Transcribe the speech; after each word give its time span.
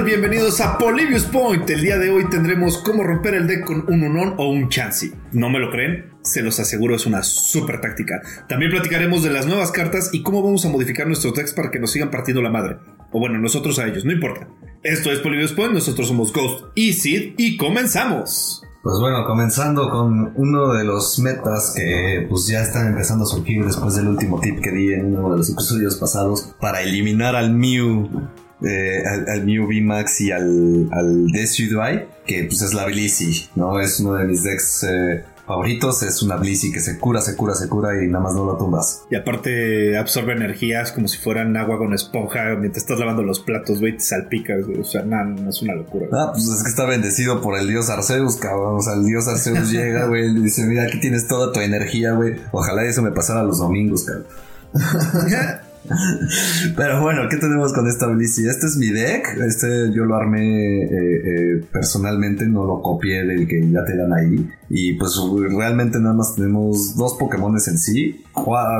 Bienvenidos 0.00 0.60
a 0.62 0.78
Polybius 0.78 1.24
Point. 1.24 1.68
El 1.68 1.82
día 1.82 1.98
de 1.98 2.10
hoy 2.10 2.28
tendremos 2.28 2.78
cómo 2.78 3.04
romper 3.04 3.34
el 3.34 3.46
deck 3.46 3.64
con 3.66 3.84
un 3.88 4.02
Unon 4.02 4.34
o 4.38 4.48
un 4.48 4.70
Chansey. 4.70 5.12
¿No 5.32 5.50
me 5.50 5.60
lo 5.60 5.70
creen? 5.70 6.06
Se 6.22 6.42
los 6.42 6.58
aseguro, 6.58 6.96
es 6.96 7.04
una 7.04 7.22
super 7.22 7.80
táctica. 7.80 8.20
También 8.48 8.72
platicaremos 8.72 9.22
de 9.22 9.30
las 9.30 9.46
nuevas 9.46 9.70
cartas 9.70 10.08
y 10.12 10.22
cómo 10.22 10.42
vamos 10.42 10.64
a 10.64 10.70
modificar 10.70 11.06
nuestros 11.06 11.34
decks 11.34 11.52
para 11.52 11.70
que 11.70 11.78
nos 11.78 11.92
sigan 11.92 12.10
partiendo 12.10 12.42
la 12.42 12.50
madre. 12.50 12.78
O 13.12 13.20
bueno, 13.20 13.38
nosotros 13.38 13.78
a 13.78 13.86
ellos, 13.86 14.04
no 14.04 14.12
importa. 14.12 14.48
Esto 14.82 15.12
es 15.12 15.20
Polybius 15.20 15.52
Point, 15.52 15.74
nosotros 15.74 16.08
somos 16.08 16.32
Ghost 16.32 16.64
y 16.74 16.94
Sid 16.94 17.34
y 17.36 17.58
comenzamos. 17.58 18.62
Pues 18.82 18.98
bueno, 18.98 19.24
comenzando 19.26 19.90
con 19.90 20.32
uno 20.34 20.72
de 20.72 20.84
los 20.84 21.20
metas 21.20 21.74
que 21.76 22.26
pues 22.28 22.48
ya 22.48 22.62
están 22.62 22.88
empezando 22.88 23.24
a 23.24 23.28
surgir 23.28 23.64
después 23.64 23.94
del 23.94 24.08
último 24.08 24.40
tip 24.40 24.58
que 24.60 24.72
di 24.72 24.94
en 24.94 25.14
uno 25.14 25.30
de 25.30 25.36
los 25.38 25.50
episodios 25.50 25.96
pasados 25.96 26.54
para 26.60 26.80
eliminar 26.80 27.36
al 27.36 27.54
Mew, 27.54 28.08
eh, 28.64 29.02
al, 29.06 29.28
al, 29.28 29.44
Mew 29.44 29.66
VMAX 29.66 30.20
y 30.20 30.30
al, 30.30 30.88
al 30.92 31.26
Decidueye, 31.28 32.06
que 32.26 32.44
pues 32.44 32.62
es 32.62 32.74
la 32.74 32.86
Blissey, 32.86 33.48
¿no? 33.54 33.80
Es 33.80 34.00
uno 34.00 34.14
de 34.14 34.24
mis 34.24 34.42
decks 34.42 34.86
eh, 34.88 35.24
favoritos, 35.46 36.02
es 36.02 36.22
una 36.22 36.36
Blissey 36.36 36.72
que 36.72 36.80
se 36.80 36.98
cura, 36.98 37.20
se 37.20 37.36
cura, 37.36 37.54
se 37.54 37.68
cura 37.68 38.02
y 38.02 38.06
nada 38.06 38.24
más 38.24 38.34
no 38.34 38.44
lo 38.44 38.56
tumbas. 38.56 39.02
Y 39.10 39.16
aparte 39.16 39.98
absorbe 39.98 40.32
energías 40.32 40.92
como 40.92 41.08
si 41.08 41.18
fueran 41.18 41.56
agua 41.56 41.78
con 41.78 41.92
esponja 41.92 42.54
mientras 42.58 42.84
estás 42.84 42.98
lavando 42.98 43.22
los 43.22 43.40
platos, 43.40 43.80
güey, 43.80 43.96
te 43.96 44.04
salpicas, 44.04 44.64
o 44.78 44.84
sea, 44.84 45.02
nada, 45.02 45.24
no 45.24 45.50
es 45.50 45.60
una 45.62 45.74
locura. 45.74 46.06
Ah, 46.12 46.30
pues 46.32 46.46
es 46.46 46.62
que 46.62 46.68
está 46.68 46.84
bendecido 46.84 47.40
por 47.40 47.58
el 47.58 47.68
dios 47.68 47.90
Arceus, 47.90 48.36
cabrón, 48.36 48.76
o 48.76 48.80
sea, 48.82 48.94
el 48.94 49.04
dios 49.04 49.26
Arceus 49.26 49.70
llega, 49.72 50.06
güey, 50.06 50.26
y 50.26 50.40
dice, 50.40 50.64
mira, 50.64 50.84
aquí 50.84 51.00
tienes 51.00 51.26
toda 51.26 51.52
tu 51.52 51.60
energía, 51.60 52.12
güey, 52.12 52.36
ojalá 52.52 52.84
eso 52.84 53.02
me 53.02 53.10
pasara 53.10 53.42
los 53.42 53.58
domingos, 53.58 54.04
cabrón. 54.04 54.26
Pero 56.76 57.02
bueno, 57.02 57.22
¿qué 57.28 57.36
tenemos 57.36 57.72
con 57.72 57.88
esta 57.88 58.06
Blissey? 58.06 58.46
Este 58.46 58.66
es 58.66 58.76
mi 58.76 58.88
deck. 58.88 59.38
Este 59.46 59.92
yo 59.92 60.04
lo 60.04 60.16
armé 60.16 60.82
eh, 60.82 60.88
eh, 60.90 61.64
personalmente, 61.72 62.46
no 62.46 62.64
lo 62.64 62.82
copié 62.82 63.24
del 63.24 63.46
que 63.46 63.60
ya 63.70 63.84
te 63.84 63.96
dan 63.96 64.12
ahí. 64.12 64.48
Y 64.68 64.94
pues 64.94 65.18
realmente 65.50 65.98
nada 65.98 66.14
más 66.14 66.34
tenemos 66.34 66.96
dos 66.96 67.14
Pokémones 67.18 67.68
en 67.68 67.78
sí. 67.78 68.24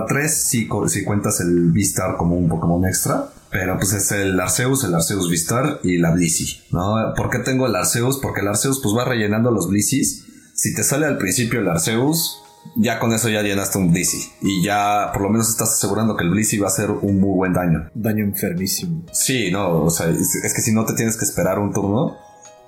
Tres 0.09 0.45
si, 0.45 0.69
si 0.89 1.05
cuentas 1.05 1.41
el 1.41 1.71
Vistar 1.71 2.17
como 2.17 2.37
un 2.37 2.49
Pokémon 2.49 2.85
extra. 2.87 3.27
Pero 3.51 3.77
pues 3.77 3.93
es 3.93 4.11
el 4.13 4.41
Arceus, 4.41 4.83
el 4.85 4.95
Arceus 4.95 5.29
Vistar 5.29 5.81
y 5.83 5.99
la 5.99 6.13
Blissey, 6.13 6.63
¿no? 6.71 7.13
¿Por 7.15 7.29
qué 7.29 7.39
tengo 7.39 7.67
el 7.67 7.77
Arceus? 7.77 8.19
Porque 8.19 8.41
el 8.41 8.49
Arceus 8.49 8.81
pues 8.83 8.97
va 8.97 9.05
rellenando 9.05 9.51
los 9.51 9.69
Blisseys. 9.69 10.25
Si 10.55 10.75
te 10.75 10.83
sale 10.83 11.05
al 11.05 11.19
principio 11.19 11.61
el 11.61 11.69
Arceus, 11.69 12.42
ya 12.77 12.99
con 12.99 13.13
eso 13.13 13.29
ya 13.29 13.43
llenaste 13.43 13.79
un 13.79 13.93
Blissey. 13.93 14.21
Y 14.41 14.63
ya 14.63 15.11
por 15.13 15.23
lo 15.23 15.31
menos 15.31 15.49
estás 15.49 15.73
asegurando 15.73 16.17
que 16.17 16.25
el 16.25 16.31
Blissey 16.31 16.59
va 16.59 16.67
a 16.67 16.71
hacer 16.71 16.91
un 16.91 17.21
muy 17.21 17.35
buen 17.35 17.53
daño. 17.53 17.91
Daño 17.95 18.25
enfermísimo. 18.25 19.05
Sí, 19.13 19.51
no, 19.51 19.85
o 19.85 19.91
sea, 19.91 20.09
es, 20.09 20.53
que 20.55 20.61
si 20.61 20.73
no 20.73 20.85
te 20.85 20.95
tienes 20.95 21.17
que 21.17 21.25
esperar 21.25 21.59
un 21.59 21.73
turno. 21.73 22.17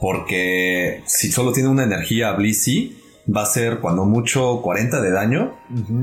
Porque 0.00 1.02
si 1.06 1.30
solo 1.30 1.52
tiene 1.52 1.68
una 1.68 1.84
energía 1.84 2.32
Blissey, 2.32 2.98
va 3.34 3.44
a 3.44 3.46
ser 3.46 3.80
cuando 3.80 4.04
mucho 4.04 4.60
40 4.60 5.00
de 5.00 5.10
daño. 5.10 5.54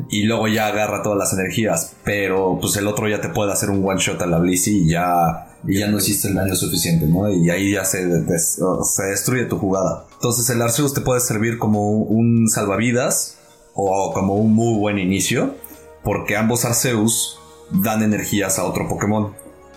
Y 0.09 0.23
luego 0.23 0.47
ya 0.47 0.67
agarra 0.67 1.03
todas 1.03 1.19
las 1.19 1.33
energías. 1.33 1.95
Pero 2.03 2.57
pues 2.59 2.75
el 2.77 2.87
otro 2.87 3.07
ya 3.07 3.21
te 3.21 3.29
puede 3.29 3.51
hacer 3.51 3.69
un 3.69 3.85
one 3.87 3.99
shot 3.99 4.21
a 4.21 4.25
la 4.25 4.39
Blissey 4.39 4.85
y 4.85 4.89
ya 4.89 5.47
y 5.67 5.77
ya 5.77 5.87
no 5.87 5.97
hiciste 5.97 6.27
el 6.27 6.33
daño 6.33 6.55
suficiente, 6.55 7.05
¿no? 7.05 7.31
Y 7.31 7.49
ahí 7.51 7.73
ya 7.73 7.85
se, 7.85 8.03
des, 8.05 8.59
se, 8.83 9.03
destruye 9.03 9.45
tu 9.45 9.59
jugada. 9.59 10.05
Entonces 10.13 10.49
el 10.49 10.59
Arceus 10.59 10.93
te 10.93 11.01
puede 11.01 11.19
servir 11.19 11.59
como 11.59 11.91
un 11.91 12.47
salvavidas 12.49 13.37
o 13.73 14.13
como 14.13 14.35
un 14.35 14.53
muy 14.53 14.77
buen 14.79 14.99
inicio, 14.99 15.55
porque 16.03 16.35
ambos 16.35 16.65
Arceus 16.65 17.39
dan 17.71 18.03
energías 18.03 18.59
a 18.59 18.65
otro 18.65 18.87
Pokémon. 18.87 19.33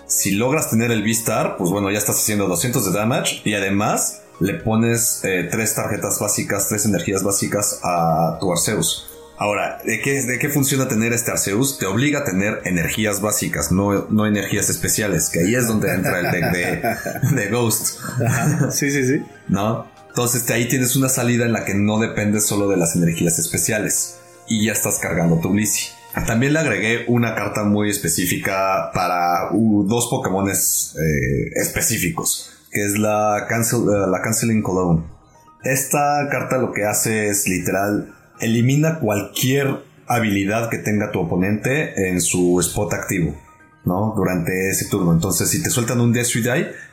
Si 0.06 0.32
logras 0.32 0.70
tener 0.70 0.90
el 0.90 1.02
V-Star, 1.02 1.56
pues 1.56 1.70
bueno, 1.70 1.90
ya 1.90 1.98
estás 1.98 2.16
haciendo 2.16 2.46
200 2.46 2.84
de 2.84 2.98
damage 2.98 3.40
y 3.44 3.54
además 3.54 4.22
le 4.40 4.54
pones 4.54 5.20
eh, 5.24 5.48
tres 5.50 5.74
tarjetas 5.74 6.18
básicas, 6.20 6.68
tres 6.68 6.84
energías 6.84 7.22
básicas 7.22 7.80
a 7.82 8.36
tu 8.40 8.52
Arceus. 8.52 9.08
Ahora, 9.36 9.80
¿de 9.84 10.00
qué, 10.00 10.22
¿de 10.22 10.38
qué 10.38 10.48
funciona 10.48 10.86
tener 10.86 11.12
este 11.12 11.32
Arceus? 11.32 11.78
Te 11.78 11.86
obliga 11.86 12.20
a 12.20 12.24
tener 12.24 12.60
energías 12.64 13.20
básicas, 13.20 13.72
no, 13.72 14.06
no 14.10 14.26
energías 14.26 14.70
especiales, 14.70 15.28
que 15.28 15.40
ahí 15.40 15.54
es 15.54 15.66
donde 15.66 15.92
entra 15.92 16.20
el 16.20 16.30
deck 16.30 16.52
de, 16.52 17.34
de 17.42 17.50
Ghost. 17.50 17.98
Sí, 18.70 18.90
sí, 18.90 19.04
sí. 19.04 19.22
¿No? 19.48 19.86
Entonces 20.14 20.48
ahí 20.50 20.68
tienes 20.68 20.94
una 20.94 21.08
salida 21.08 21.44
en 21.44 21.52
la 21.52 21.64
que 21.64 21.74
no 21.74 21.98
dependes 21.98 22.46
solo 22.46 22.68
de 22.68 22.76
las 22.76 22.94
energías 22.94 23.40
especiales 23.40 24.20
y 24.46 24.66
ya 24.66 24.72
estás 24.72 25.00
cargando 25.00 25.40
tu 25.40 25.48
Blissey. 25.48 25.88
También 26.24 26.52
le 26.52 26.60
agregué 26.60 27.04
una 27.08 27.34
carta 27.34 27.64
muy 27.64 27.90
específica 27.90 28.92
para 28.94 29.50
dos 29.52 30.06
Pokémon 30.08 30.48
eh, 30.48 30.54
específicos, 31.56 32.52
que 32.70 32.84
es 32.84 32.96
la, 32.96 33.48
la 33.48 34.22
Canceling 34.22 34.62
Cologne. 34.62 35.02
Esta 35.64 36.28
carta 36.30 36.58
lo 36.58 36.72
que 36.72 36.84
hace 36.84 37.26
es 37.26 37.48
literal 37.48 38.14
elimina 38.38 39.00
cualquier 39.00 39.82
habilidad 40.06 40.70
que 40.70 40.78
tenga 40.78 41.10
tu 41.10 41.22
oponente 41.22 42.08
en 42.08 42.20
su 42.20 42.60
spot 42.60 42.92
activo. 42.92 43.36
¿no? 43.84 44.14
Durante 44.16 44.70
ese 44.70 44.86
turno. 44.86 45.12
Entonces, 45.12 45.50
si 45.50 45.62
te 45.62 45.68
sueltan 45.68 46.00
un 46.00 46.10
Death 46.10 46.28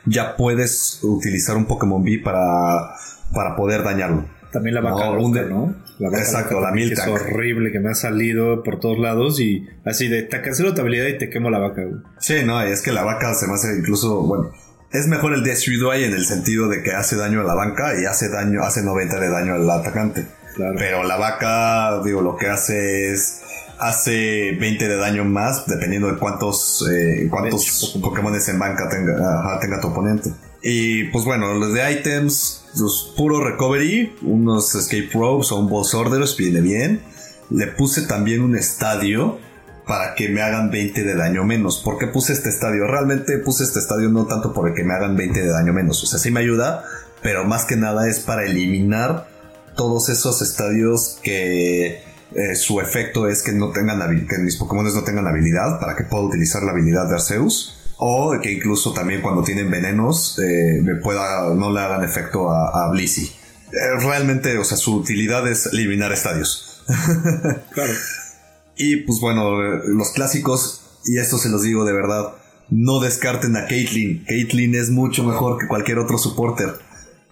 ya 0.04 0.36
puedes 0.36 0.98
utilizar 1.02 1.56
un 1.56 1.64
Pokémon 1.64 2.04
B 2.04 2.20
para, 2.22 2.96
para 3.32 3.56
poder 3.56 3.82
dañarlo. 3.82 4.26
También 4.52 4.74
la 4.74 4.82
vaca 4.82 5.06
no, 5.06 5.16
loca, 5.16 5.42
¿no? 5.42 5.74
La 5.98 6.10
vaca 6.10 6.22
Exacto, 6.22 6.60
la 6.60 6.72
mil 6.72 6.92
Es 6.92 7.06
horrible 7.06 7.72
que 7.72 7.80
me 7.80 7.90
ha 7.90 7.94
salido 7.94 8.62
por 8.62 8.78
todos 8.78 8.98
lados 8.98 9.40
y 9.40 9.66
así 9.84 10.08
de 10.08 10.22
te 10.22 10.42
cancelo 10.42 10.74
tu 10.74 10.82
habilidad 10.82 11.06
y 11.06 11.16
te 11.16 11.30
quemo 11.30 11.48
la 11.48 11.58
vaca, 11.58 11.82
güey. 11.82 12.02
Sí, 12.18 12.42
no, 12.44 12.60
es 12.60 12.82
que 12.82 12.92
la 12.92 13.02
vaca 13.02 13.32
se 13.34 13.46
me 13.46 13.54
hace 13.54 13.78
incluso, 13.78 14.20
bueno, 14.22 14.50
es 14.92 15.06
mejor 15.06 15.32
el 15.32 15.42
Death 15.42 15.66
en 15.66 16.12
el 16.12 16.26
sentido 16.26 16.68
de 16.68 16.82
que 16.82 16.92
hace 16.92 17.16
daño 17.16 17.40
a 17.40 17.44
la 17.44 17.54
banca 17.54 17.98
y 17.98 18.04
hace 18.04 18.28
daño, 18.28 18.62
hace 18.62 18.82
90 18.82 19.18
de 19.18 19.30
daño 19.30 19.54
al 19.54 19.70
atacante. 19.70 20.26
Claro. 20.54 20.74
Pero 20.76 21.02
la 21.04 21.16
vaca, 21.16 22.02
digo, 22.04 22.20
lo 22.20 22.36
que 22.36 22.48
hace 22.48 23.10
es 23.10 23.42
hace 23.78 24.56
20 24.60 24.86
de 24.86 24.96
daño 24.96 25.24
más, 25.24 25.66
dependiendo 25.66 26.08
de 26.08 26.18
cuántos, 26.18 26.86
eh, 26.92 27.26
cuántos 27.30 27.98
Pokémon 28.00 28.34
en 28.34 28.58
banca 28.58 28.88
tenga, 28.88 29.58
tenga 29.60 29.80
tu 29.80 29.88
oponente. 29.88 30.30
Y 30.62 31.04
pues 31.04 31.24
bueno, 31.24 31.54
los 31.54 31.72
de 31.72 31.90
items, 31.90 32.61
los 32.78 33.12
puro 33.16 33.44
recovery, 33.44 34.16
unos 34.22 34.74
escape 34.74 35.10
ropes 35.12 35.52
o 35.52 35.58
un 35.58 35.68
boss 35.68 35.94
orders, 35.94 36.36
viene 36.36 36.60
bien. 36.60 37.02
Le 37.50 37.66
puse 37.66 38.02
también 38.02 38.42
un 38.42 38.56
estadio 38.56 39.38
para 39.86 40.14
que 40.14 40.28
me 40.28 40.42
hagan 40.42 40.70
20 40.70 41.04
de 41.04 41.14
daño 41.14 41.44
menos. 41.44 41.78
¿Por 41.78 41.98
qué 41.98 42.06
puse 42.06 42.32
este 42.32 42.48
estadio? 42.48 42.86
Realmente 42.86 43.38
puse 43.38 43.64
este 43.64 43.78
estadio 43.78 44.08
no 44.08 44.26
tanto 44.26 44.52
porque 44.52 44.74
que 44.74 44.84
me 44.84 44.94
hagan 44.94 45.16
20 45.16 45.42
de 45.42 45.48
daño 45.48 45.72
menos. 45.72 46.02
O 46.02 46.06
sea, 46.06 46.18
sí 46.18 46.30
me 46.30 46.40
ayuda, 46.40 46.84
pero 47.22 47.44
más 47.44 47.64
que 47.64 47.76
nada 47.76 48.08
es 48.08 48.20
para 48.20 48.44
eliminar 48.44 49.28
todos 49.76 50.08
esos 50.08 50.40
estadios 50.42 51.18
que 51.22 52.04
eh, 52.34 52.54
su 52.54 52.80
efecto 52.80 53.28
es 53.28 53.42
que 53.42 53.52
no 53.52 53.70
tengan 53.70 54.26
que 54.26 54.38
mis 54.38 54.56
Pokémon 54.56 54.84
no 54.84 55.04
tengan 55.04 55.26
habilidad 55.26 55.78
para 55.80 55.96
que 55.96 56.04
pueda 56.04 56.24
utilizar 56.24 56.62
la 56.62 56.72
habilidad 56.72 57.08
de 57.08 57.14
Arceus. 57.14 57.81
O 58.04 58.38
que 58.40 58.52
incluso 58.52 58.92
también 58.92 59.22
cuando 59.22 59.44
tienen 59.44 59.70
venenos 59.70 60.38
eh, 60.40 60.80
me 60.82 60.96
pueda, 60.96 61.54
no 61.54 61.70
le 61.72 61.80
hagan 61.80 62.02
efecto 62.02 62.50
a, 62.50 62.86
a 62.86 62.90
Blissey. 62.90 63.26
Eh, 63.26 64.00
realmente, 64.00 64.58
o 64.58 64.64
sea, 64.64 64.76
su 64.76 64.96
utilidad 64.96 65.46
es 65.46 65.66
eliminar 65.66 66.12
estadios. 66.12 66.82
claro. 67.72 67.92
Y 68.76 68.96
pues 68.96 69.20
bueno, 69.20 69.60
los 69.60 70.10
clásicos, 70.10 70.82
y 71.04 71.18
esto 71.18 71.38
se 71.38 71.48
los 71.48 71.62
digo 71.62 71.84
de 71.84 71.92
verdad, 71.92 72.34
no 72.70 72.98
descarten 72.98 73.56
a 73.56 73.66
Caitlyn. 73.66 74.24
Caitlyn 74.26 74.74
es 74.74 74.90
mucho 74.90 75.22
mejor 75.22 75.58
que 75.58 75.68
cualquier 75.68 75.98
otro 75.98 76.18
supporter. 76.18 76.74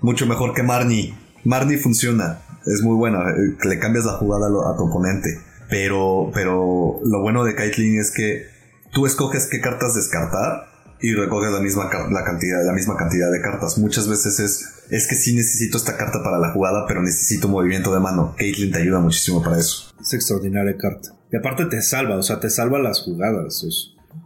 Mucho 0.01 0.27
mejor 0.27 0.55
que 0.55 0.63
Marnie. 0.63 1.15
Marnie 1.45 1.79
funciona 1.79 2.43
es 2.67 2.83
muy 2.83 2.97
buena. 2.97 3.21
Eh, 3.31 3.57
le 3.69 3.79
cambias 3.79 4.05
la 4.05 4.13
jugada 4.13 4.47
a 4.47 4.77
tu 4.77 4.85
oponente. 4.85 5.41
Pero, 5.69 6.31
pero 6.35 7.01
lo 7.05 7.23
bueno 7.23 7.45
de 7.45 7.55
Caitlyn 7.55 7.99
es 7.99 8.11
que 8.11 8.47
tú 8.93 9.07
escoges 9.07 9.49
qué 9.51 9.61
cartas 9.61 9.95
descartar 9.95 10.69
y 11.01 11.15
recoges 11.15 11.51
la 11.51 11.61
misma, 11.61 11.91
la 12.11 12.25
cantidad, 12.25 12.65
la 12.65 12.73
misma 12.73 12.97
cantidad 12.97 13.31
de 13.33 13.41
cartas. 13.41 13.79
Muchas 13.79 14.09
veces 14.09 14.39
es, 14.39 14.85
es 14.91 15.09
que 15.09 15.15
sí 15.15 15.35
necesito 15.35 15.79
esta 15.79 15.97
carta 15.97 16.23
para 16.23 16.39
la 16.39 16.53
jugada, 16.53 16.85
pero 16.87 17.03
necesito 17.03 17.49
movimiento 17.49 17.93
de 17.95 18.01
mano. 18.01 18.35
Caitlyn 18.37 18.73
te 18.73 18.79
ayuda 18.79 19.01
muchísimo 19.01 19.43
para 19.43 19.59
eso. 19.59 19.93
Es 20.01 20.13
extraordinaria 20.13 20.77
carta. 20.77 21.11
Y 21.33 21.37
aparte 21.37 21.67
te 21.67 21.81
salva, 21.81 22.17
o 22.17 22.23
sea, 22.23 22.41
te 22.41 22.51
salva 22.51 22.79
las 22.79 23.01
jugadas. 23.01 23.65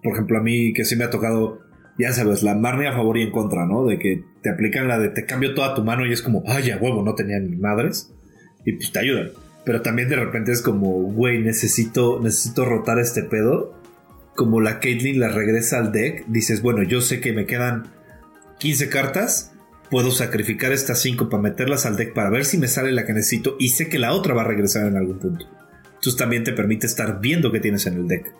por 0.03 0.15
ejemplo, 0.15 0.39
a 0.39 0.43
mí 0.43 0.73
que 0.73 0.85
sí 0.85 0.97
me 0.97 1.05
ha 1.05 1.11
tocado, 1.11 1.61
ya 1.99 2.13
sabes, 2.13 2.43
la 2.43 2.55
Marnie 2.55 2.89
a 2.89 2.93
favor 2.93 3.19
y 3.19 3.23
en 3.23 3.31
contra, 3.31 3.67
¿no? 3.67 3.85
De 3.87 3.99
que 3.99 4.25
te 4.43 4.51
aplican 4.51 4.89
la 4.89 4.99
de 4.99 5.11
te 5.11 5.27
cambio 5.27 5.55
toda 5.55 5.75
tu 5.75 5.85
mano 5.85 6.07
y 6.07 6.13
es 6.13 6.23
como, 6.23 6.43
ay, 6.47 6.73
huevo, 6.81 7.03
no 7.03 7.15
tenía 7.15 7.39
ni 7.39 7.57
madres 7.57 8.11
y 8.65 8.73
pues 8.73 8.91
te 8.91 8.99
ayudan. 8.99 9.31
Pero 9.65 9.83
también 9.83 10.09
de 10.09 10.17
repente 10.17 10.53
es 10.53 10.61
como, 10.61 10.91
güey, 10.91 11.43
necesito, 11.43 12.21
necesito 12.21 12.65
rotar 12.65 12.99
este 12.99 13.23
pedo. 13.23 13.75
Como 14.35 14.61
la 14.61 14.81
Caitlyn 14.81 15.21
la 15.21 15.29
regresa 15.29 15.79
al 15.79 15.93
deck, 15.93 16.27
dices, 16.27 16.63
bueno, 16.63 16.83
yo 16.83 17.01
sé 17.01 17.21
que 17.21 17.33
me 17.33 17.47
quedan 17.47 17.93
15 18.59 18.89
cartas, 18.89 19.53
puedo 19.91 20.11
sacrificar 20.11 20.73
estas 20.73 21.01
5 21.01 21.29
para 21.29 21.43
meterlas 21.43 21.87
al 21.87 21.97
deck 21.97 22.15
para 22.15 22.31
ver 22.31 22.45
si 22.45 22.59
me 22.59 22.69
sale 22.69 22.93
la 22.93 23.05
que 23.05 23.13
necesito 23.13 23.57
y 23.59 23.69
sé 23.69 23.89
que 23.89 23.99
la 23.99 24.13
otra 24.13 24.35
va 24.35 24.43
a 24.43 24.47
regresar 24.47 24.87
en 24.87 24.97
algún 24.97 25.19
punto. 25.19 25.47
Entonces 25.87 26.17
también 26.17 26.45
te 26.45 26.53
permite 26.53 26.87
estar 26.87 27.21
viendo 27.21 27.53
qué 27.53 27.61
tienes 27.61 27.87
en 27.87 27.95
el 27.95 28.09
deck. 28.09 28.33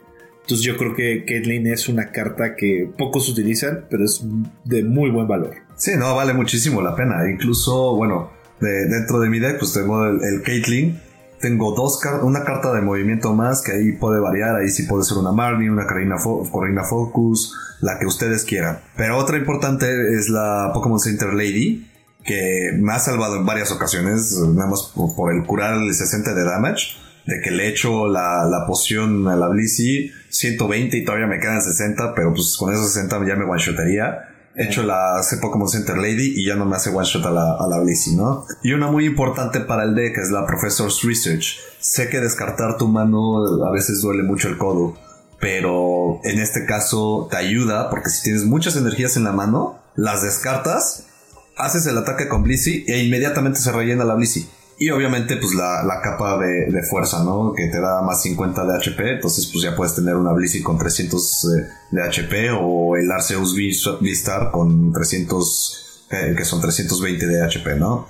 Entonces 0.43 0.67
yo 0.67 0.77
creo 0.77 0.95
que 0.95 1.25
Caitlyn 1.25 1.67
es 1.69 1.89
una 1.89 2.11
carta 2.13 2.55
que 2.55 2.91
pocos 2.99 3.31
utilizan, 3.31 3.87
pero 3.89 4.05
es 4.05 4.23
de 4.65 4.85
muy 4.85 5.11
buen 5.11 5.27
valor. 5.27 5.55
Sí, 5.75 5.93
no, 5.97 6.15
vale 6.15 6.35
muchísimo 6.35 6.83
la 6.83 6.95
pena. 6.95 7.31
Incluso, 7.31 7.97
bueno, 7.97 8.31
dentro 8.61 9.21
de 9.21 9.31
mi 9.31 9.39
deck, 9.39 9.59
pues 9.59 9.73
tengo 9.73 10.05
el, 10.05 10.23
el 10.23 10.43
Caitlyn. 10.43 11.01
Tengo 11.41 11.75
dos 11.75 12.01
una 12.23 12.45
carta 12.45 12.73
de 12.73 12.81
movimiento 12.81 13.35
más 13.35 13.63
que 13.63 13.73
ahí 13.73 13.93
puede 13.93 14.21
variar. 14.21 14.57
Ahí 14.57 14.69
sí 14.69 14.85
puede 14.85 15.05
ser 15.05 15.19
una 15.19 15.33
Marnie, 15.33 15.71
una 15.71 15.87
Carina, 15.87 16.17
Focus, 16.19 17.55
la 17.81 17.99
que 17.99 18.07
ustedes 18.07 18.45
quieran. 18.45 18.81
Pero 18.97 19.19
otra 19.19 19.37
importante 19.37 19.87
es 20.15 20.29
la 20.29 20.71
Pokémon 20.73 21.01
Center 21.01 21.35
Lady, 21.35 21.91
que 22.25 22.71
me 22.79 22.93
ha 22.93 22.99
salvado 22.99 23.37
en 23.37 23.45
varias 23.45 23.71
ocasiones, 23.73 24.33
nada 24.55 24.71
más 24.71 24.93
por, 24.95 25.33
el 25.33 25.45
curar 25.45 25.75
el 25.75 25.93
60 25.93 26.35
de 26.35 26.45
damage. 26.45 26.97
De 27.27 27.41
que 27.43 27.51
le 27.51 27.69
echo 27.69 28.07
la, 28.07 28.45
la 28.45 28.67
poción 28.67 29.27
a 29.29 29.35
la 29.35 29.49
Blissey 29.49 30.13
120 30.29 30.95
y 30.95 31.05
todavía 31.07 31.27
me 31.27 31.41
quedan 31.41 31.63
60, 31.63 32.15
pero 32.15 32.35
pues 32.35 32.55
con 32.59 32.71
esos 32.71 32.93
60 32.93 33.27
ya 33.27 33.35
me 33.35 33.47
one-shotaría 33.47 34.34
hecho 34.57 34.83
la 34.83 35.19
hace 35.19 35.39
Pokémon 35.39 35.69
Center 35.69 35.97
Lady 35.97 36.35
y 36.37 36.47
ya 36.47 36.57
no 36.57 36.65
me 36.65 36.77
hace 36.77 36.91
one 36.91 37.05
shot 37.05 37.25
a 37.27 37.31
la, 37.31 37.55
a 37.55 37.67
la 37.69 37.85
¿no? 38.17 38.47
Y 38.63 38.73
una 38.73 38.91
muy 38.91 39.05
importante 39.05 39.61
para 39.61 39.85
el 39.85 39.95
deck 39.95 40.19
es 40.19 40.31
la 40.31 40.47
Professor's 40.47 41.03
Research. 41.03 41.59
Sé 41.81 42.09
que 42.09 42.21
descartar 42.21 42.79
tu 42.79 42.89
mano 42.89 43.65
a 43.65 43.73
veces 43.73 44.01
duele 44.01 44.23
mucho 44.23 44.49
el 44.49 44.59
codo, 44.59 44.95
pero 45.41 46.21
en 46.25 46.39
este 46.39 46.67
caso 46.67 47.29
te 47.31 47.37
ayuda 47.37 47.91
porque 47.91 48.11
si 48.11 48.23
tienes 48.23 48.45
muchas 48.45 48.77
energías 48.77 49.17
en 49.17 49.25
la 49.25 49.33
mano, 49.33 49.79
las 49.97 50.23
descartas, 50.23 51.07
haces 51.57 51.87
el 51.87 51.99
ataque 51.99 52.29
con 52.29 52.43
Blissey 52.43 52.85
e 52.87 53.05
inmediatamente 53.05 53.61
se 53.61 53.73
rellena 53.73 54.05
la 54.05 54.15
Blissey. 54.15 54.49
Y 54.79 54.91
obviamente, 54.91 55.37
pues 55.37 55.55
la, 55.55 56.01
capa 56.03 56.39
de, 56.39 56.83
fuerza, 56.83 57.23
¿no? 57.23 57.53
Que 57.55 57.69
te 57.69 57.81
da 57.81 58.03
más 58.03 58.23
50 58.23 58.65
de 58.65 58.77
HP. 58.77 59.15
Entonces, 59.15 59.49
pues 59.53 59.63
ya 59.63 59.77
puedes 59.77 59.95
tener 59.95 60.17
una 60.17 60.33
Blissey 60.33 60.63
con 60.63 60.79
300 60.79 61.45
eh, 61.45 61.69
de 61.93 62.03
HP 62.03 62.51
o 62.51 62.97
el 62.97 63.11
Arceus 63.11 63.55
V-Star 63.55 64.51
con 64.51 64.93
300, 64.93 66.07
eh, 66.11 66.35
que 66.37 66.45
son 66.45 66.61
320 66.61 67.27
de 67.27 67.43
HP, 67.43 67.77
¿no? 67.77 68.09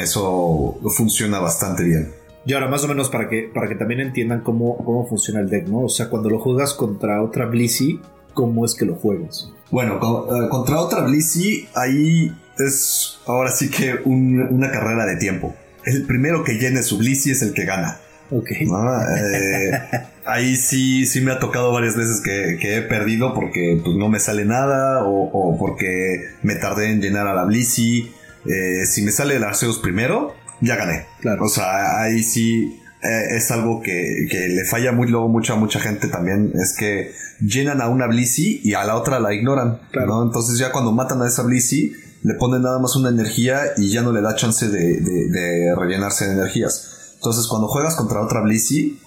Eso 0.00 0.78
funciona 0.96 1.40
bastante 1.40 1.84
bien. 1.84 2.12
Y 2.46 2.54
ahora, 2.54 2.68
más 2.68 2.84
o 2.84 2.88
menos 2.88 3.10
para 3.10 3.28
que, 3.28 3.50
para 3.52 3.68
que 3.68 3.74
también 3.74 4.00
entiendan 4.00 4.40
cómo, 4.40 4.78
cómo 4.78 5.06
funciona 5.06 5.40
el 5.40 5.50
deck, 5.50 5.68
¿no? 5.68 5.80
O 5.80 5.88
sea, 5.88 6.08
cuando 6.08 6.30
lo 6.30 6.38
juegas 6.38 6.72
contra 6.72 7.22
otra 7.22 7.44
Blissey, 7.46 8.00
¿cómo 8.32 8.64
es 8.64 8.74
que 8.74 8.86
lo 8.86 8.94
juegas? 8.94 9.52
Bueno, 9.70 9.96
eh, 9.96 10.48
contra 10.48 10.80
otra 10.80 11.02
Blissey, 11.02 11.68
ahí 11.74 12.34
es 12.58 13.18
ahora 13.26 13.50
sí 13.50 13.70
que 13.70 14.00
una 14.04 14.70
carrera 14.70 15.04
de 15.04 15.16
tiempo 15.16 15.54
el 15.94 16.04
primero 16.04 16.44
que 16.44 16.54
llene 16.54 16.82
su 16.82 16.98
Blissey 16.98 17.32
es 17.32 17.42
el 17.42 17.52
que 17.52 17.64
gana. 17.64 17.98
Ok. 18.30 18.50
Eh, 18.50 19.70
ahí 20.26 20.56
sí, 20.56 21.06
sí 21.06 21.20
me 21.20 21.32
ha 21.32 21.38
tocado 21.38 21.72
varias 21.72 21.96
veces 21.96 22.20
que, 22.20 22.76
he 22.76 22.82
perdido 22.82 23.34
porque 23.34 23.80
pues, 23.82 23.96
no 23.96 24.08
me 24.08 24.20
sale 24.20 24.44
nada 24.44 25.04
o, 25.04 25.56
porque 25.58 26.28
me 26.42 26.54
tardé 26.54 26.90
en 26.90 27.00
llenar 27.00 27.26
a 27.26 27.34
la 27.34 27.44
Blissey. 27.44 28.12
Eh, 28.46 28.86
si 28.86 29.02
me 29.02 29.10
sale 29.10 29.36
el 29.36 29.44
Arceus 29.44 29.78
primero, 29.78 30.34
ya 30.60 30.76
gané. 30.76 31.06
Claro. 31.20 31.44
O 31.44 31.48
sea, 31.48 32.02
ahí 32.02 32.22
sí 32.22 32.80
eh, 33.02 33.36
es 33.36 33.50
algo 33.50 33.80
que, 33.80 34.26
le 34.30 34.64
falla 34.64 34.92
muy 34.92 35.08
luego 35.08 35.28
mucho 35.28 35.54
a 35.54 35.56
mucha 35.56 35.80
gente 35.80 36.08
también. 36.08 36.52
Es 36.54 36.74
que 36.76 37.12
llenan 37.40 37.80
a 37.80 37.88
una 37.88 38.06
Blissey 38.06 38.60
y 38.62 38.74
a 38.74 38.84
la 38.84 38.96
otra 38.96 39.20
la 39.20 39.32
ignoran. 39.32 39.80
Claro. 39.90 40.22
Entonces 40.22 40.58
ya 40.58 40.70
cuando 40.70 40.92
matan 40.92 41.22
a 41.22 41.28
esa 41.28 41.42
Blissey 41.42 41.92
le 42.22 42.34
pone 42.34 42.58
nada 42.58 42.78
más 42.78 42.96
una 42.96 43.10
energía 43.10 43.60
y 43.76 43.90
ya 43.90 44.02
no 44.02 44.12
le 44.12 44.20
da 44.20 44.34
chance 44.34 44.68
de, 44.68 45.74
rellenarse 45.76 46.26
de 46.26 46.32
energías. 46.32 47.14
Entonces 47.16 47.46
cuando 47.48 47.68
juegas 47.68 47.96
contra 47.96 48.20
otra 48.20 48.42
Blissey, 48.42 48.98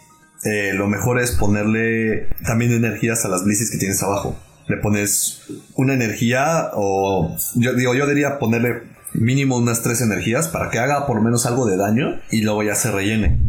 eh, 0.43 0.73
lo 0.73 0.87
mejor 0.87 1.19
es 1.19 1.31
ponerle 1.31 2.29
también 2.45 2.71
energías 2.71 3.25
a 3.25 3.27
las 3.27 3.43
Blissey 3.43 3.69
que 3.69 3.77
tienes 3.77 4.01
abajo. 4.03 4.35
Le 4.67 4.77
pones 4.77 5.41
una 5.75 5.93
energía 5.93 6.71
o 6.73 7.35
yo 7.55 7.73
digo, 7.73 7.93
yo 7.93 8.07
diría 8.07 8.39
ponerle 8.39 8.83
mínimo 9.13 9.57
unas 9.57 9.81
tres 9.83 10.01
energías 10.01 10.47
para 10.47 10.69
que 10.69 10.79
haga 10.79 11.05
por 11.05 11.17
lo 11.17 11.21
menos 11.21 11.45
algo 11.45 11.65
de 11.65 11.77
daño 11.77 12.19
y 12.31 12.41
luego 12.41 12.63
ya 12.63 12.75
se 12.75 12.91
rellene. 12.91 13.39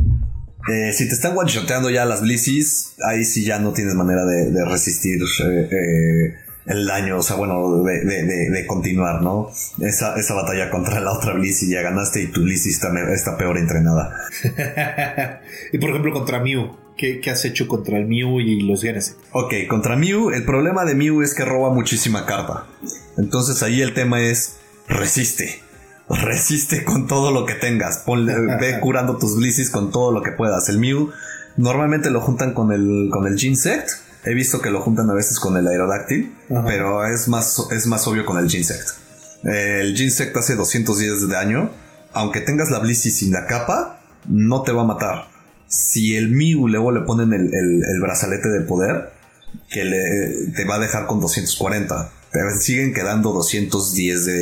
Eh, 0.69 0.93
si 0.93 1.09
te 1.09 1.14
están 1.14 1.37
one-shoteando 1.37 1.91
ya 1.91 2.05
las 2.05 2.23
Blisseys, 2.23 2.94
ahí 3.09 3.25
sí 3.25 3.44
ya 3.44 3.59
no 3.59 3.73
tienes 3.73 3.94
manera 3.94 4.25
de, 4.25 4.64
resistir 4.64 5.20
eh, 5.44 6.35
el 6.67 6.87
daño, 6.87 7.19
o 7.19 7.23
sea, 7.23 7.37
bueno, 7.37 7.82
de, 7.82 8.64
continuar, 8.67 9.23
¿no? 9.23 9.50
Esa, 9.81 10.14
esa, 10.17 10.35
batalla 10.35 10.70
contra 10.70 11.00
la 11.00 11.12
otra 11.12 11.32
Blissey 11.32 11.69
ya 11.69 11.82
ganaste 11.82 12.23
y 12.23 12.26
tu 12.29 12.43
Blissey 12.43 12.73
está, 12.73 12.93
está 13.12 13.37
peor 13.37 13.59
entrenada. 13.59 14.17
y 15.73 15.79
por 15.79 15.91
ejemplo, 15.91 16.12
contra 16.12 16.41
Mew. 16.41 16.76
¿Qué, 16.97 17.20
has 17.31 17.44
hecho 17.44 17.67
contra 17.67 17.99
el 17.99 18.06
Mew 18.06 18.41
y 18.41 18.61
los 18.61 18.82
Genesis? 18.82 19.17
Ok, 19.32 19.55
contra 19.69 19.97
Mew, 19.97 20.31
el 20.31 20.44
problema 20.44 20.85
de 20.85 20.94
Mew 20.94 21.23
es 21.23 21.35
que 21.35 21.44
roba 21.44 21.75
muchísima 21.75 22.26
carta. 22.26 22.67
Entonces 23.19 23.62
ahí 23.64 23.81
el 23.81 23.93
tema 23.93 24.20
es 24.20 24.59
resiste. 24.87 25.61
Resiste 26.09 26.85
con 26.85 27.09
todo 27.09 27.32
lo 27.32 27.44
que 27.44 27.55
tengas. 27.55 27.99
Ponle, 27.99 28.35
ve 28.61 28.79
curando 28.81 29.17
tus 29.19 29.37
Blisseys 29.37 29.70
con 29.70 29.91
todo 29.91 30.12
lo 30.12 30.23
que 30.23 30.31
puedas. 30.31 30.69
El 30.69 30.79
Mew 30.79 31.11
normalmente 31.56 32.11
lo 32.11 32.20
juntan 32.20 32.55
con 32.55 32.70
el, 32.70 33.09
con 33.11 33.26
el 33.26 33.37
Ginsect 33.37 33.91
He 34.24 34.34
visto 34.34 34.60
que 34.60 34.70
lo 34.70 34.80
juntan 34.80 35.10
a 35.10 35.14
veces 35.14 35.40
con 35.40 35.56
el 35.56 35.66
Aerodáctil, 35.66 36.32
pero 36.48 37.04
es 37.04 37.26
más, 37.28 37.60
es 37.72 37.86
más 37.86 38.06
obvio 38.06 38.24
con 38.24 38.38
el 38.38 38.48
Ginsect. 38.48 38.88
El 39.44 39.96
Ginsect 39.96 40.36
hace 40.36 40.54
210 40.54 41.22
de 41.22 41.34
daño. 41.34 41.70
Aunque 42.12 42.40
tengas 42.40 42.70
la 42.70 42.78
Blissey 42.78 43.10
sin 43.10 43.32
la 43.32 43.46
capa, 43.46 44.00
no 44.28 44.62
te 44.62 44.72
va 44.72 44.82
a 44.82 44.84
matar. 44.84 45.28
Si 45.66 46.14
el 46.14 46.30
Mew 46.30 46.69
luego 46.69 46.92
le 46.92 47.00
ponen 47.00 47.32
el, 47.32 48.00
brazalete 48.00 48.48
de 48.48 48.60
poder, 48.60 49.10
que 49.69 49.84
le, 49.84 50.52
te 50.54 50.64
va 50.66 50.76
a 50.76 50.78
dejar 50.78 51.06
con 51.06 51.20
240. 51.20 52.12
Te 52.30 52.60
siguen 52.60 52.94
quedando 52.94 53.32
210 53.32 54.25
de, 54.25 54.32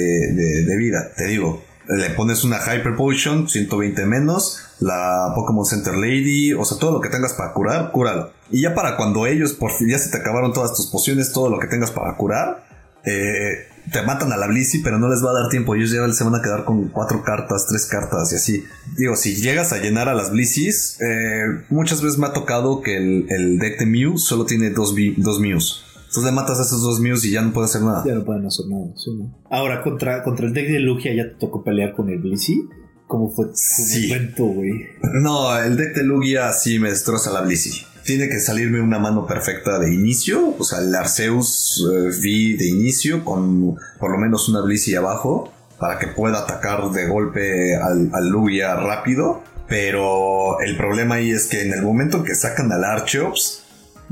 de 0.65 0.77
vida. 0.77 1.11
Te 1.17 1.27
digo, 1.27 1.65
le 1.89 2.11
pones 2.11 2.45
una 2.45 2.59
Hyper 2.59 2.95
Potion, 2.97 3.49
120 3.49 4.07
menos, 4.07 4.61
la 4.81 5.33
Pokémon 5.35 5.65
Center 5.65 5.95
Lady, 5.95 6.53
o 6.53 6.65
sea, 6.65 6.79
todo 6.79 6.93
lo 6.93 7.01
que 7.01 7.09
tengas 7.09 7.35
para 7.35 7.53
curar, 7.53 7.91
cúralo. 7.93 8.33
Y 8.51 8.63
ya 8.63 8.75
para 8.75 8.97
cuando 8.97 9.27
ellos 9.27 9.53
por 9.53 9.73
fin 9.73 9.89
ya 9.89 9.99
se 9.99 10.11
te 10.11 10.19
acabaron 10.19 10.53
todas 10.53 10.75
tus 10.75 10.87
pociones, 10.87 11.33
todo 11.33 11.51
lo 11.51 11.59
que 11.59 11.67
tengas 11.67 11.91
para 11.91 12.17
curar, 12.17 12.65
eh, 13.05 13.67
te 13.93 14.03
matan 14.03 14.33
a 14.33 14.37
la 14.37 14.47
Blissey, 14.47 14.83
pero 14.83 14.99
no 14.99 15.09
les 15.09 15.25
va 15.25 15.31
a 15.31 15.43
dar 15.43 15.49
tiempo. 15.49 15.75
Ellos 15.75 15.91
ya 15.91 16.07
se 16.13 16.25
van 16.25 16.35
a 16.35 16.43
quedar 16.43 16.65
con 16.65 16.89
cuatro 16.89 17.23
cartas, 17.23 17.67
tres 17.69 17.87
cartas 17.87 18.33
y 18.33 18.37
así. 18.37 18.65
Digo, 18.97 19.17
si 19.17 19.37
llegas 19.37 19.73
a 19.73 19.79
llenar 19.79 20.09
a 20.09 20.15
las 20.15 20.31
Blisseys, 20.31 20.99
eh, 21.01 21.65
muchas 21.71 22.03
veces 22.03 22.19
me 22.19 22.27
ha 22.27 22.33
tocado 22.33 22.83
que 22.83 22.97
el, 22.97 23.59
deck 23.59 23.79
de 23.79 23.87
Mew 23.87 24.19
solo 24.19 24.45
tiene 24.45 24.71
dos, 24.71 24.95
dos 25.17 25.41
Mews. 25.41 25.85
Entonces 26.11 26.33
le 26.33 26.33
matas 26.33 26.59
a 26.59 26.63
esos 26.63 26.83
dos 26.83 26.99
Mews 26.99 27.25
y 27.25 27.31
ya 27.31 27.41
no 27.41 27.53
puede 27.53 27.67
hacer 27.67 27.83
nada. 27.83 28.03
Ya 28.05 28.15
no 28.15 28.25
pueden 28.25 28.45
hacer 28.45 28.67
nada, 28.67 28.87
sí, 28.97 29.13
Ahora, 29.49 29.81
contra, 29.81 30.25
contra 30.25 30.45
el 30.45 30.53
deck 30.53 30.69
de 30.69 30.81
Lugia 30.81 31.15
ya 31.15 31.23
te 31.23 31.37
tocó 31.37 31.63
pelear 31.63 31.95
con 31.95 32.11
el 32.11 32.19
Blissey. 32.19 32.69
¿Cómo 33.07 33.31
fue 33.31 33.47
sí. 33.55 34.13
güey? 34.37 34.87
No, 35.23 35.57
el 35.57 35.77
deck 35.77 35.95
de 35.95 36.03
Lugia 36.03 36.53
sí 36.53 36.81
me 36.81 36.91
destroza 36.91 37.31
la 37.31 37.43
Blissey. 37.43 37.87
Tiene 38.05 38.29
que 38.29 38.41
salirme 38.41 38.81
una 38.81 38.99
mano 38.99 39.25
perfecta 39.25 39.79
de 39.79 39.95
inicio, 39.95 40.57
o 40.59 40.65
sea, 40.65 40.81
el 40.81 40.93
Arceus 40.93 41.81
eh, 41.89 42.09
V 42.09 42.57
de 42.59 42.69
inicio 42.69 43.25
con 43.25 43.77
por 44.01 44.11
lo 44.11 44.19
menos 44.19 44.49
una 44.49 44.63
Blissey 44.63 44.97
abajo 44.97 45.53
para 45.79 46.01
que 46.01 46.09
pueda 46.09 46.41
atacar 46.41 46.91
de 46.91 47.07
golpe 47.07 47.77
al, 47.77 48.11
al 48.13 48.29
Lugia 48.29 48.75
rápido. 48.75 49.45
Pero 49.69 50.59
el 50.59 50.77
problema 50.77 51.17
ahí 51.17 51.31
es 51.31 51.47
que 51.47 51.63
en 51.63 51.73
el 51.73 51.83
momento 51.83 52.25
que 52.25 52.35
sacan 52.35 52.73
al 52.73 52.83
Archeops, 52.83 53.60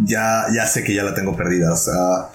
ya, 0.05 0.47
ya 0.55 0.67
sé 0.67 0.85
que 0.85 0.95
ya 0.95 1.03
la 1.03 1.15
tengo 1.15 1.37
perdida. 1.37 1.73
O 1.73 1.77
sea, 1.77 2.31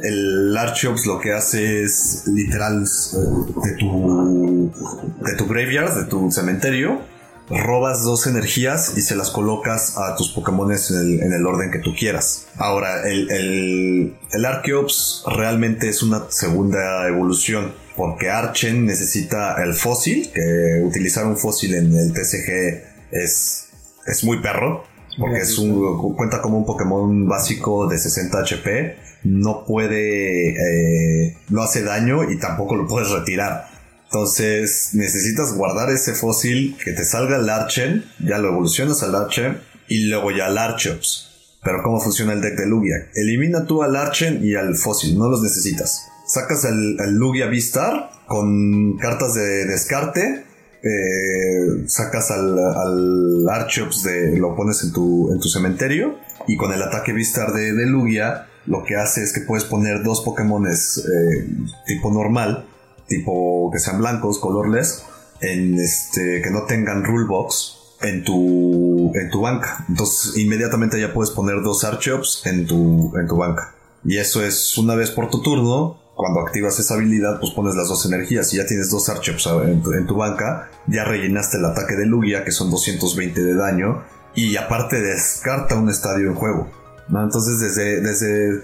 el 0.00 0.56
Archeops 0.56 1.06
lo 1.06 1.20
que 1.20 1.32
hace 1.32 1.84
es 1.84 2.24
literal 2.26 2.82
eh, 2.82 3.16
de 3.64 3.72
tu, 3.76 4.72
de 5.20 5.34
tu 5.36 5.46
graveyard, 5.46 5.94
de 5.94 6.04
tu 6.04 6.30
cementerio, 6.30 7.00
robas 7.48 8.02
dos 8.02 8.26
energías 8.26 8.96
y 8.96 9.02
se 9.02 9.14
las 9.14 9.30
colocas 9.30 9.96
a 9.98 10.16
tus 10.16 10.30
Pokémon 10.30 10.72
en 10.72 11.32
el, 11.32 11.46
orden 11.46 11.70
que 11.70 11.78
tú 11.78 11.94
quieras. 11.94 12.46
Ahora, 12.56 13.08
el, 13.08 13.30
el, 13.30 14.16
el 14.32 14.44
Archeops 14.44 15.24
realmente 15.36 15.88
es 15.88 16.02
una 16.02 16.30
segunda 16.30 17.06
evolución. 17.08 17.82
Porque 17.94 18.30
Archen 18.30 18.86
necesita 18.86 19.62
el 19.62 19.74
fósil, 19.74 20.30
que 20.32 20.82
utilizar 20.82 21.26
un 21.26 21.36
fósil 21.36 21.74
en 21.74 21.94
el 21.94 22.12
TCG 22.14 22.82
es, 23.10 23.68
es 24.06 24.24
muy 24.24 24.40
perro. 24.40 24.84
Porque 25.18 25.38
es 25.38 25.58
un, 25.58 26.14
cuenta 26.14 26.40
como 26.40 26.58
un 26.58 26.66
Pokémon 26.66 27.28
básico 27.28 27.86
de 27.86 27.98
60 27.98 28.38
HP 28.38 28.96
no 29.24 29.64
puede, 29.64 30.50
eh, 30.50 31.36
no 31.48 31.62
hace 31.62 31.82
daño 31.82 32.30
y 32.30 32.38
tampoco 32.38 32.76
lo 32.76 32.86
puedes 32.86 33.10
retirar. 33.10 33.68
Entonces 34.04 34.90
necesitas 34.92 35.54
guardar 35.54 35.90
ese 35.90 36.14
fósil, 36.14 36.76
que 36.84 36.92
te 36.92 37.04
salga 37.04 37.36
el 37.36 37.48
Archen, 37.48 38.04
ya 38.18 38.38
lo 38.38 38.48
evolucionas 38.48 39.02
al 39.02 39.14
Archen 39.14 39.58
y 39.88 40.06
luego 40.06 40.30
ya 40.30 40.46
al 40.46 40.58
Archeops. 40.58 41.28
Pero 41.62 41.82
¿cómo 41.82 42.00
funciona 42.00 42.32
el 42.32 42.40
deck 42.40 42.56
de 42.58 42.66
Lugia? 42.66 42.96
Elimina 43.14 43.64
tú 43.64 43.82
al 43.82 43.96
Archen 43.96 44.40
y 44.44 44.54
al 44.54 44.76
fósil, 44.76 45.16
no 45.16 45.28
los 45.28 45.42
necesitas. 45.42 46.08
Sacas 46.26 46.64
el, 46.64 46.96
Lugia 47.14 47.46
V-Star 47.46 48.10
con 48.26 48.96
cartas 48.98 49.34
de 49.34 49.66
descarte, 49.66 50.44
eh, 50.82 51.84
sacas 51.86 52.30
al, 52.30 52.58
al 52.58 53.48
Archeops, 53.48 54.02
de, 54.02 54.36
lo 54.38 54.56
pones 54.56 54.82
en 54.82 54.92
tu, 54.92 55.32
en 55.32 55.38
tu 55.38 55.48
cementerio 55.48 56.16
Y 56.48 56.56
con 56.56 56.72
el 56.72 56.82
ataque 56.82 57.12
Vistar 57.12 57.52
de, 57.52 57.72
de 57.72 57.86
Lugia, 57.86 58.48
lo 58.66 58.82
que 58.84 58.96
hace 58.96 59.22
es 59.22 59.32
que 59.32 59.40
puedes 59.42 59.64
poner 59.64 60.02
dos 60.02 60.22
Pokémones 60.22 60.98
eh, 60.98 61.48
tipo 61.86 62.10
normal, 62.10 62.66
tipo 63.06 63.70
que 63.72 63.78
sean 63.78 63.98
blancos, 63.98 64.38
colorless, 64.38 65.04
en 65.40 65.78
este, 65.78 66.42
que 66.42 66.50
no 66.50 66.64
tengan 66.64 67.04
rulebox 67.04 67.78
en 68.02 68.24
tu, 68.24 69.12
en 69.14 69.30
tu 69.30 69.40
banca. 69.40 69.84
Entonces 69.88 70.36
inmediatamente 70.36 71.00
ya 71.00 71.12
puedes 71.12 71.30
poner 71.30 71.62
dos 71.62 71.84
Archeops 71.84 72.42
en 72.46 72.66
tu, 72.66 73.12
en 73.16 73.26
tu 73.26 73.36
banca. 73.36 73.74
Y 74.04 74.18
eso 74.18 74.44
es 74.44 74.76
una 74.78 74.94
vez 74.94 75.10
por 75.10 75.30
tu 75.30 75.42
turno. 75.42 76.01
Cuando 76.14 76.40
activas 76.40 76.78
esa 76.78 76.94
habilidad, 76.94 77.40
pues 77.40 77.52
pones 77.52 77.74
las 77.74 77.88
dos 77.88 78.04
energías 78.06 78.52
y 78.52 78.58
ya 78.58 78.66
tienes 78.66 78.90
dos 78.90 79.08
en 79.08 79.82
tu, 79.82 79.92
en 79.92 80.06
tu 80.06 80.16
banca. 80.16 80.70
Ya 80.86 81.04
rellenaste 81.04 81.56
el 81.56 81.64
ataque 81.64 81.96
de 81.96 82.06
Lugia, 82.06 82.44
que 82.44 82.52
son 82.52 82.70
220 82.70 83.42
de 83.42 83.54
daño. 83.54 84.02
Y 84.34 84.56
aparte 84.56 85.00
descarta 85.00 85.74
un 85.74 85.88
estadio 85.88 86.28
en 86.28 86.34
juego. 86.34 86.70
Entonces 87.08 87.58
desde, 87.58 88.00
desde 88.00 88.62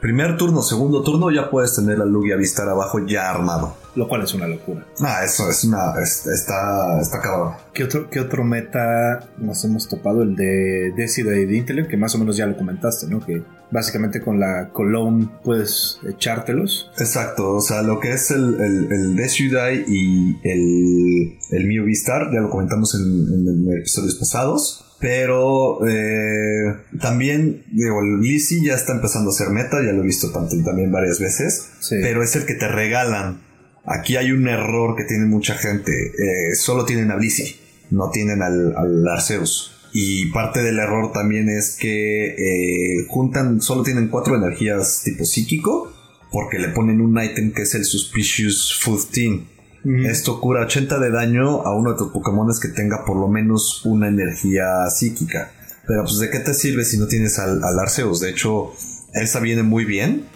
primer 0.00 0.36
turno, 0.36 0.62
segundo 0.62 1.02
turno, 1.02 1.30
ya 1.30 1.50
puedes 1.50 1.74
tener 1.74 1.98
la 1.98 2.04
Lugia 2.04 2.36
Vistar 2.36 2.68
abajo 2.68 3.04
ya 3.06 3.30
armado. 3.30 3.76
Lo 3.94 4.06
cual 4.06 4.22
es 4.22 4.32
una 4.34 4.46
locura. 4.46 4.86
Ah, 5.00 5.24
eso 5.24 5.50
es 5.50 5.64
una. 5.64 5.94
está, 6.00 7.00
está 7.00 7.20
cabrón. 7.20 7.54
¿Qué 7.74 7.84
otro, 7.84 8.08
¿Qué 8.08 8.20
otro 8.20 8.44
meta 8.44 9.28
nos 9.38 9.64
hemos 9.64 9.88
topado? 9.88 10.22
El 10.22 10.36
de 10.36 10.92
Decida 10.96 11.36
y 11.36 11.46
de 11.46 11.56
Intel, 11.56 11.88
que 11.88 11.96
más 11.96 12.14
o 12.14 12.18
menos 12.18 12.36
ya 12.36 12.46
lo 12.46 12.56
comentaste, 12.56 13.08
¿no? 13.08 13.18
Que 13.18 13.42
básicamente 13.70 14.20
con 14.20 14.38
la 14.38 14.70
Cologne 14.72 15.28
puedes 15.42 15.98
echártelos. 16.08 16.90
Exacto, 16.98 17.56
o 17.56 17.60
sea, 17.60 17.82
lo 17.82 17.98
que 17.98 18.12
es 18.12 18.30
el, 18.30 18.60
el, 18.60 18.92
el 18.92 19.84
y 19.88 20.36
el, 20.44 21.38
el 21.50 21.84
Vistar, 21.84 22.30
ya 22.32 22.40
lo 22.40 22.50
comentamos 22.50 22.94
en, 22.94 23.02
en 23.02 23.78
episodios 23.78 24.14
pasados. 24.14 24.84
Pero 25.00 25.86
eh, 25.86 26.74
también, 27.00 27.62
digo, 27.70 28.02
Lizzy 28.02 28.64
ya 28.64 28.74
está 28.74 28.94
empezando 28.94 29.30
a 29.30 29.32
ser 29.32 29.50
meta, 29.50 29.76
ya 29.84 29.92
lo 29.92 30.02
he 30.02 30.06
visto 30.06 30.30
también 30.32 30.90
varias 30.90 31.20
veces, 31.20 31.70
pero 31.88 32.22
es 32.22 32.34
el 32.34 32.46
que 32.46 32.54
te 32.54 32.66
regalan. 32.66 33.40
Aquí 33.84 34.16
hay 34.16 34.32
un 34.32 34.48
error 34.48 34.96
que 34.96 35.04
tiene 35.04 35.26
mucha 35.26 35.54
gente. 35.54 35.92
Eh, 35.92 36.54
solo 36.56 36.84
tienen 36.84 37.12
a 37.12 37.16
Lizzy, 37.16 37.56
no 37.90 38.10
tienen 38.10 38.42
al, 38.42 38.76
al, 38.76 39.06
Arceus. 39.08 39.72
Y 39.92 40.26
parte 40.32 40.62
del 40.62 40.78
error 40.78 41.12
también 41.12 41.48
es 41.48 41.76
que 41.76 42.34
eh, 42.34 43.06
juntan, 43.08 43.62
solo 43.62 43.84
tienen 43.84 44.08
cuatro 44.08 44.36
energías 44.36 45.02
tipo 45.04 45.24
psíquico, 45.24 45.92
porque 46.32 46.58
le 46.58 46.68
ponen 46.68 47.00
un 47.00 47.22
ítem 47.22 47.52
que 47.52 47.62
es 47.62 47.74
el 47.74 47.84
Suspicious 47.84 48.78
15 48.84 49.57
esto 49.84 50.40
cura 50.40 50.64
80 50.64 50.98
de 50.98 51.10
daño 51.10 51.62
a 51.62 51.74
uno 51.74 51.92
de 51.92 51.98
tus 51.98 52.10
Pokémones 52.10 52.58
que 52.58 52.68
tenga 52.68 53.04
por 53.04 53.16
lo 53.16 53.28
menos 53.28 53.84
una 53.84 54.08
energía 54.08 54.88
psíquica. 54.90 55.52
Pero 55.86 56.02
pues 56.04 56.18
de 56.18 56.30
qué 56.30 56.40
te 56.40 56.52
sirve 56.52 56.84
si 56.84 56.98
no 56.98 57.06
tienes 57.06 57.38
al, 57.38 57.62
al 57.62 57.78
Arceus. 57.78 58.20
De 58.20 58.30
hecho, 58.30 58.72
esa 59.14 59.40
viene 59.40 59.62
muy 59.62 59.84
bien. 59.84 60.26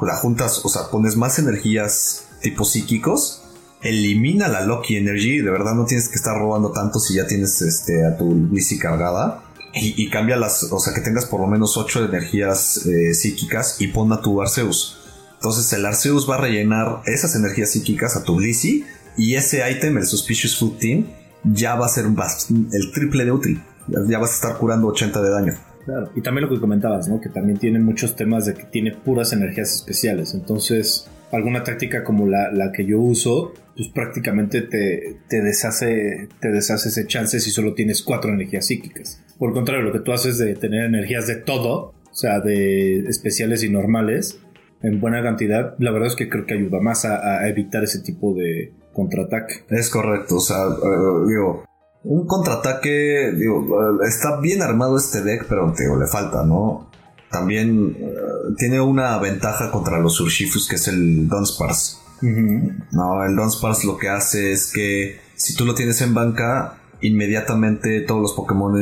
La 0.00 0.16
juntas, 0.16 0.64
o 0.64 0.68
sea, 0.68 0.90
pones 0.90 1.16
más 1.16 1.38
energías 1.38 2.26
tipo 2.42 2.64
psíquicos. 2.64 3.42
Elimina 3.82 4.48
la 4.48 4.64
Loki 4.64 4.96
Energy. 4.96 5.38
De 5.38 5.50
verdad 5.50 5.74
no 5.74 5.86
tienes 5.86 6.08
que 6.08 6.16
estar 6.16 6.38
robando 6.38 6.70
tanto 6.70 7.00
si 7.00 7.14
ya 7.14 7.26
tienes 7.26 7.60
este, 7.62 8.06
a 8.06 8.16
tu 8.16 8.32
bici 8.34 8.78
cargada. 8.78 9.44
Y, 9.72 10.10
cambia 10.10 10.36
las, 10.36 10.64
o 10.64 10.80
sea, 10.80 10.92
que 10.92 11.00
tengas 11.00 11.26
por 11.26 11.40
lo 11.40 11.46
menos 11.46 11.76
8 11.76 12.06
energías 12.06 12.84
eh, 12.86 13.14
psíquicas 13.14 13.80
y 13.80 13.86
pon 13.86 14.12
a 14.12 14.20
tu 14.20 14.42
Arceus 14.42 14.99
entonces 15.40 15.72
el 15.72 15.86
Arceus 15.86 16.28
va 16.28 16.34
a 16.34 16.40
rellenar 16.42 17.00
esas 17.06 17.34
energías 17.34 17.70
psíquicas 17.70 18.14
a 18.14 18.24
tu 18.24 18.36
Blissey 18.36 18.84
y 19.16 19.36
ese 19.36 19.62
ítem, 19.70 19.96
el 19.96 20.04
Suspicious 20.04 20.58
Food 20.58 20.76
Team, 20.78 21.06
ya 21.44 21.76
va 21.76 21.86
a 21.86 21.88
ser 21.88 22.04
el 22.04 22.92
triple 22.92 23.24
de 23.24 23.32
útil. 23.32 23.62
Ya 24.06 24.18
vas 24.18 24.32
a 24.32 24.34
estar 24.34 24.58
curando 24.58 24.88
80 24.88 25.22
de 25.22 25.30
daño. 25.30 25.54
Claro, 25.86 26.10
y 26.14 26.20
también 26.20 26.46
lo 26.46 26.54
que 26.54 26.60
comentabas, 26.60 27.08
¿no? 27.08 27.22
Que 27.22 27.30
también 27.30 27.58
tiene 27.58 27.78
muchos 27.78 28.16
temas 28.16 28.44
de 28.44 28.52
que 28.52 28.64
tiene 28.64 28.92
puras 28.92 29.32
energías 29.32 29.74
especiales. 29.74 30.34
Entonces, 30.34 31.08
alguna 31.32 31.64
táctica 31.64 32.04
como 32.04 32.26
la, 32.26 32.52
la 32.52 32.70
que 32.70 32.84
yo 32.84 33.00
uso, 33.00 33.54
pues 33.74 33.88
prácticamente 33.88 34.60
te, 34.60 35.20
te, 35.26 35.40
deshace, 35.40 36.28
te 36.38 36.50
deshace 36.50 36.90
ese 36.90 37.06
chance 37.06 37.40
si 37.40 37.50
solo 37.50 37.72
tienes 37.72 38.02
cuatro 38.02 38.30
energías 38.30 38.66
psíquicas. 38.66 39.22
Por 39.38 39.54
contrario, 39.54 39.82
lo 39.82 39.92
que 39.92 40.00
tú 40.00 40.12
haces 40.12 40.36
de 40.36 40.54
tener 40.54 40.84
energías 40.84 41.26
de 41.26 41.36
todo, 41.36 41.94
o 42.10 42.14
sea, 42.14 42.40
de 42.40 42.98
especiales 43.08 43.64
y 43.64 43.70
normales, 43.70 44.38
en 44.82 45.00
buena 45.00 45.22
cantidad, 45.22 45.74
la 45.78 45.90
verdad 45.90 46.08
es 46.08 46.16
que 46.16 46.28
creo 46.28 46.46
que 46.46 46.54
ayuda 46.54 46.80
más 46.80 47.04
a, 47.04 47.46
evitar 47.48 47.84
ese 47.84 48.00
tipo 48.00 48.34
de 48.34 48.74
contraataque. 48.92 49.64
Es 49.68 49.90
correcto, 49.90 50.36
o 50.36 50.40
sea, 50.40 50.64
eh, 50.64 51.28
digo, 51.28 51.64
un 52.04 52.26
contraataque, 52.26 53.32
digo, 53.36 53.66
eh, 54.02 54.08
está 54.08 54.40
bien 54.40 54.62
armado 54.62 54.96
este 54.96 55.22
deck, 55.22 55.46
pero 55.48 55.72
digo, 55.78 55.98
le 55.98 56.06
falta, 56.06 56.44
¿no? 56.44 56.90
También 57.30 57.96
eh, 58.00 58.14
tiene 58.56 58.80
una 58.80 59.18
ventaja 59.18 59.70
contra 59.70 60.00
los 60.00 60.20
Urshifus 60.20 60.66
que 60.68 60.76
es 60.76 60.88
el 60.88 61.28
Dunsparce. 61.28 61.98
No, 62.22 63.24
el 63.24 63.34
Dunsparce 63.34 63.86
lo 63.86 63.96
que 63.96 64.10
hace 64.10 64.52
es 64.52 64.70
que 64.72 65.20
si 65.36 65.54
tú 65.54 65.64
lo 65.64 65.74
tienes 65.74 66.02
en 66.02 66.12
banca, 66.12 66.80
inmediatamente 67.00 68.02
todos 68.02 68.20
los 68.20 68.32
Pokémon 68.34 68.74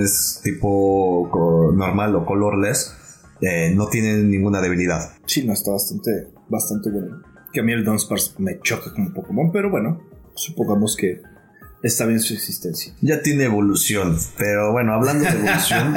tipo 0.43 1.73
normal 1.77 2.17
o 2.17 2.25
colorless 2.25 2.98
eh, 3.41 3.73
no 3.75 3.87
tienen 3.87 4.31
ninguna 4.31 4.61
debilidad. 4.61 5.13
Sí, 5.27 5.45
no, 5.45 5.53
está 5.53 5.71
bastante, 5.71 6.29
bastante 6.49 6.91
bueno. 6.91 7.23
Que 7.53 7.61
a 7.61 7.63
mí 7.63 7.73
el 7.73 7.85
Dunsparce 7.85 8.33
me 8.39 8.61
choca 8.61 8.93
como 8.93 9.13
Pokémon, 9.13 9.53
pero 9.53 9.71
bueno, 9.71 10.03
supongamos 10.35 10.97
que 10.97 11.23
está 11.83 12.07
bien 12.07 12.21
su 12.21 12.35
existencia. 12.35 12.93
Ya 13.01 13.23
tiene 13.23 13.45
evolución, 13.45 14.19
pero 14.37 14.73
bueno, 14.73 14.95
hablando 14.95 15.25
de 15.25 15.31
evolución, 15.31 15.95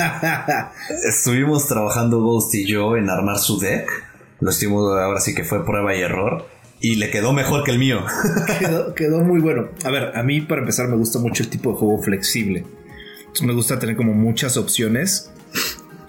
estuvimos 1.07 1.67
trabajando 1.67 2.21
Ghost 2.21 2.53
y 2.55 2.65
yo 2.65 2.95
en 2.95 3.09
armar 3.09 3.39
su 3.39 3.59
deck. 3.59 3.89
Lo 4.39 4.49
estuvimos, 4.49 4.91
ahora 4.99 5.19
sí 5.19 5.35
que 5.35 5.43
fue 5.43 5.65
prueba 5.65 5.95
y 5.95 6.01
error. 6.01 6.45
Y 6.83 6.95
le 6.95 7.11
quedó 7.11 7.31
mejor 7.31 7.63
que 7.63 7.71
el 7.71 7.77
mío. 7.77 8.03
quedó, 8.59 8.95
quedó 8.95 9.19
muy 9.19 9.39
bueno. 9.39 9.69
A 9.83 9.91
ver, 9.91 10.17
a 10.17 10.23
mí 10.23 10.41
para 10.41 10.61
empezar 10.61 10.87
me 10.87 10.95
gusta 10.95 11.19
mucho 11.19 11.43
el 11.43 11.49
tipo 11.49 11.71
de 11.71 11.77
juego 11.77 12.01
flexible. 12.01 12.65
me 13.43 13.53
gusta 13.53 13.77
tener 13.77 13.95
como 13.95 14.13
muchas 14.13 14.57
opciones 14.57 15.31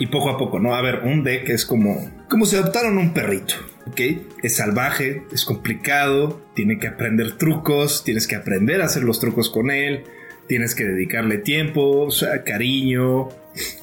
y 0.02 0.08
poco 0.08 0.30
a 0.30 0.36
poco, 0.36 0.58
¿no? 0.58 0.74
A 0.74 0.82
ver, 0.82 1.02
un 1.04 1.22
deck 1.22 1.48
es 1.48 1.64
como, 1.64 2.10
como 2.28 2.44
si 2.44 2.56
adoptaron 2.56 2.98
un 2.98 3.14
perrito, 3.14 3.54
¿ok? 3.86 4.00
Es 4.42 4.56
salvaje, 4.56 5.22
es 5.30 5.44
complicado, 5.44 6.42
tiene 6.56 6.80
que 6.80 6.88
aprender 6.88 7.36
trucos, 7.36 8.02
tienes 8.02 8.26
que 8.26 8.34
aprender 8.34 8.82
a 8.82 8.86
hacer 8.86 9.04
los 9.04 9.20
trucos 9.20 9.48
con 9.48 9.70
él, 9.70 10.02
tienes 10.48 10.74
que 10.74 10.82
dedicarle 10.82 11.38
tiempo, 11.38 12.00
o 12.00 12.10
sea, 12.10 12.42
cariño. 12.42 13.28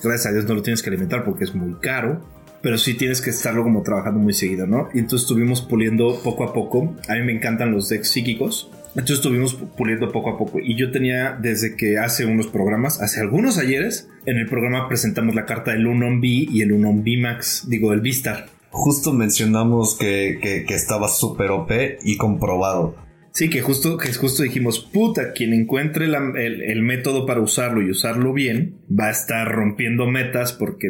Gracias 0.03 0.25
a 0.25 0.33
Dios 0.33 0.43
no 0.43 0.55
lo 0.55 0.61
tienes 0.61 0.83
que 0.83 0.89
alimentar 0.89 1.23
porque 1.23 1.45
es 1.45 1.55
muy 1.55 1.75
caro, 1.79 2.21
pero 2.61 2.77
sí 2.77 2.95
tienes 2.95 3.21
que 3.21 3.29
estarlo 3.29 3.63
como 3.63 3.81
trabajando 3.81 4.19
muy 4.19 4.33
seguido, 4.33 4.67
¿no? 4.67 4.89
Y 4.93 4.99
entonces 4.99 5.21
estuvimos 5.21 5.61
puliendo 5.61 6.19
poco 6.21 6.43
a 6.43 6.51
poco. 6.51 6.97
A 7.07 7.13
mí 7.13 7.21
me 7.23 7.31
encantan 7.31 7.71
los 7.71 7.87
decks 7.87 8.09
psíquicos. 8.09 8.69
Entonces 8.99 9.19
estuvimos 9.19 9.55
puliendo 9.77 10.11
poco 10.11 10.31
a 10.31 10.37
poco. 10.37 10.59
Y 10.59 10.75
yo 10.75 10.91
tenía 10.91 11.31
desde 11.31 11.77
que 11.77 11.97
hace 11.97 12.25
unos 12.25 12.47
programas, 12.47 13.01
hace 13.01 13.21
algunos 13.21 13.57
ayeres, 13.57 14.09
en 14.25 14.37
el 14.37 14.47
programa 14.47 14.89
presentamos 14.89 15.35
la 15.35 15.45
carta 15.45 15.71
del 15.71 15.87
Unon 15.87 16.19
B 16.19 16.27
y 16.27 16.61
el 16.61 16.73
Unon 16.73 17.01
B 17.01 17.15
Max, 17.17 17.65
digo, 17.69 17.93
el 17.93 18.01
Vistar. 18.01 18.47
Justo 18.71 19.13
mencionamos 19.13 19.97
que, 19.97 20.37
que, 20.41 20.75
estaba 20.75 21.07
súper 21.07 21.49
OP 21.51 21.71
y 22.03 22.17
comprobado. 22.17 22.97
Sí, 23.31 23.49
que 23.49 23.61
justo, 23.61 23.97
que 23.97 24.13
justo 24.13 24.43
dijimos, 24.43 24.79
puta, 24.79 25.31
quien 25.31 25.53
encuentre 25.53 26.05
el, 26.05 26.81
método 26.81 27.25
para 27.25 27.39
usarlo 27.39 27.81
y 27.81 27.89
usarlo 27.89 28.33
bien, 28.33 28.81
va 28.91 29.07
a 29.07 29.11
estar 29.11 29.49
rompiendo 29.49 30.07
metas 30.07 30.51
porque, 30.51 30.89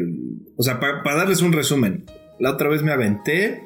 o 0.57 0.63
sea, 0.63 0.79
para 0.79 1.15
darles 1.15 1.43
un 1.43 1.53
resumen, 1.53 2.05
la 2.39 2.51
otra 2.51 2.69
vez 2.69 2.81
me 2.81 2.91
aventé 2.91 3.61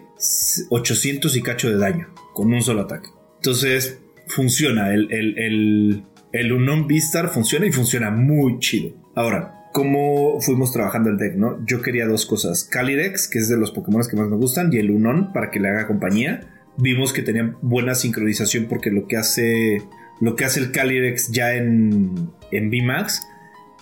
800 0.70 1.36
y 1.38 1.42
cacho 1.42 1.70
de 1.70 1.78
daño 1.78 2.10
con 2.34 2.54
un 2.54 2.62
solo 2.62 2.82
ataque. 2.82 3.08
Entonces, 3.38 4.03
funciona. 4.28 4.94
El, 4.94 5.12
el, 5.12 5.38
el, 5.38 6.04
el 6.32 6.86
Beastar 6.88 7.30
funciona 7.30 7.66
y 7.66 7.72
funciona 7.72 8.12
muy 8.12 8.60
chido. 8.60 8.92
Ahora, 9.16 9.70
¿cómo 9.72 10.40
fuimos 10.42 10.72
trabajando 10.72 11.10
el 11.10 11.18
deck, 11.18 11.36
no? 11.36 11.64
Yo 11.66 11.82
quería 11.82 12.08
dos 12.08 12.26
cosas. 12.26 12.64
Calyrex, 12.64 13.28
que 13.28 13.40
es 13.40 13.50
de 13.50 13.58
los 13.58 13.72
Pokémon 13.72 14.04
que 14.10 14.18
más 14.18 14.30
me 14.30 14.38
gustan, 14.38 14.72
y 14.72 14.78
el 14.78 14.92
Unknown 14.92 15.34
para 15.34 15.52
que 15.52 15.60
le 15.60 15.70
haga 15.70 15.88
compañía. 15.88 16.42
Vimos 16.78 17.14
que 17.14 17.22
tenían 17.22 17.58
buena 17.62 17.94
sincronización 17.94 18.66
porque 18.68 18.90
lo 18.90 19.08
que 19.08 19.18
hace, 19.18 19.82
lo 20.20 20.36
que 20.36 20.46
hace 20.46 20.60
el 20.60 20.72
Calyrex 20.72 21.32
ya 21.32 21.54
en, 21.54 22.32
en 22.52 22.70
VMAX 22.72 23.22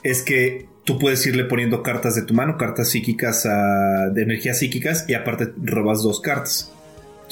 es 0.03 0.23
que 0.23 0.67
tú 0.83 0.99
puedes 0.99 1.25
irle 1.25 1.45
poniendo 1.45 1.83
cartas 1.83 2.15
de 2.15 2.23
tu 2.23 2.33
mano, 2.33 2.57
cartas 2.57 2.89
psíquicas 2.89 3.43
de 3.43 4.21
energías 4.21 4.59
psíquicas, 4.59 5.05
y 5.07 5.13
aparte 5.13 5.53
robas 5.61 6.03
dos 6.03 6.19
cartas 6.19 6.73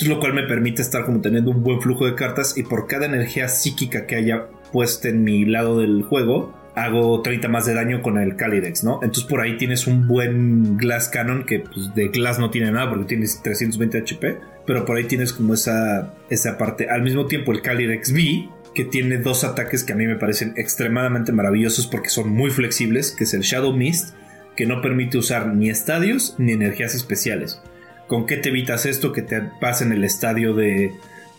lo 0.08 0.20
cual 0.20 0.34
me 0.34 0.44
permite 0.44 0.82
estar 0.82 1.06
como 1.06 1.22
teniendo 1.22 1.52
un 1.52 1.64
buen 1.64 1.82
flujo 1.82 2.06
de 2.06 2.16
cartas 2.16 2.58
y 2.58 2.64
por 2.64 2.88
cada 2.88 3.06
energía 3.06 3.48
psíquica 3.48 4.06
que 4.06 4.16
haya 4.16 4.48
puesta 4.72 5.10
en 5.10 5.24
mi 5.24 5.46
lado 5.46 5.80
del 5.80 6.04
juego, 6.04 6.54
hago 6.76 7.22
30 7.22 7.48
más 7.48 7.66
de 7.66 7.74
daño 7.74 8.02
con 8.02 8.18
el 8.18 8.36
Calyrex, 8.36 8.84
¿no? 8.84 9.00
Entonces 9.02 9.26
por 9.26 9.42
ahí 9.42 9.58
tienes 9.58 9.88
un 9.88 10.08
buen 10.08 10.78
Glass 10.78 11.10
Cannon 11.10 11.46
que 11.46 11.60
pues, 11.60 11.94
de 11.96 12.08
Glass 12.10 12.40
no 12.40 12.50
tiene 12.50 12.72
nada 12.72 12.90
porque 12.90 13.06
tienes 13.06 13.42
320 13.42 13.98
HP, 13.98 14.38
pero 14.66 14.86
por 14.86 14.98
ahí 14.98 15.06
tienes 15.06 15.34
como 15.34 15.54
esa, 15.54 16.14
esa 16.30 16.58
parte. 16.58 16.90
Al 16.90 17.02
mismo 17.02 17.26
tiempo 17.26 17.52
el 17.52 17.62
Calyrex 17.62 18.12
V, 18.12 18.50
que 18.74 18.86
tiene 18.86 19.18
dos 19.18 19.44
ataques 19.44 19.84
que 19.84 19.94
a 19.94 19.96
mí 19.96 20.06
me 20.08 20.16
parecen 20.16 20.54
extremadamente 20.56 21.32
maravillosos 21.32 21.88
porque 21.88 22.10
son 22.10 22.30
muy 22.30 22.52
flexibles, 22.52 23.12
que 23.12 23.24
es 23.24 23.34
el 23.34 23.42
Shadow 23.42 23.74
Mist 23.74 24.16
que 24.60 24.66
no 24.66 24.82
permite 24.82 25.18
usar 25.18 25.56
ni 25.56 25.70
estadios 25.70 26.36
ni 26.38 26.52
energías 26.52 26.94
especiales. 26.94 27.62
¿Con 28.10 28.26
qué 28.26 28.38
te 28.38 28.50
evitas 28.50 28.88
esto? 28.88 29.14
Que 29.14 29.22
te 29.22 29.40
pasen 29.62 29.92
el 29.92 30.04
estadio 30.04 30.56
de, 30.56 30.92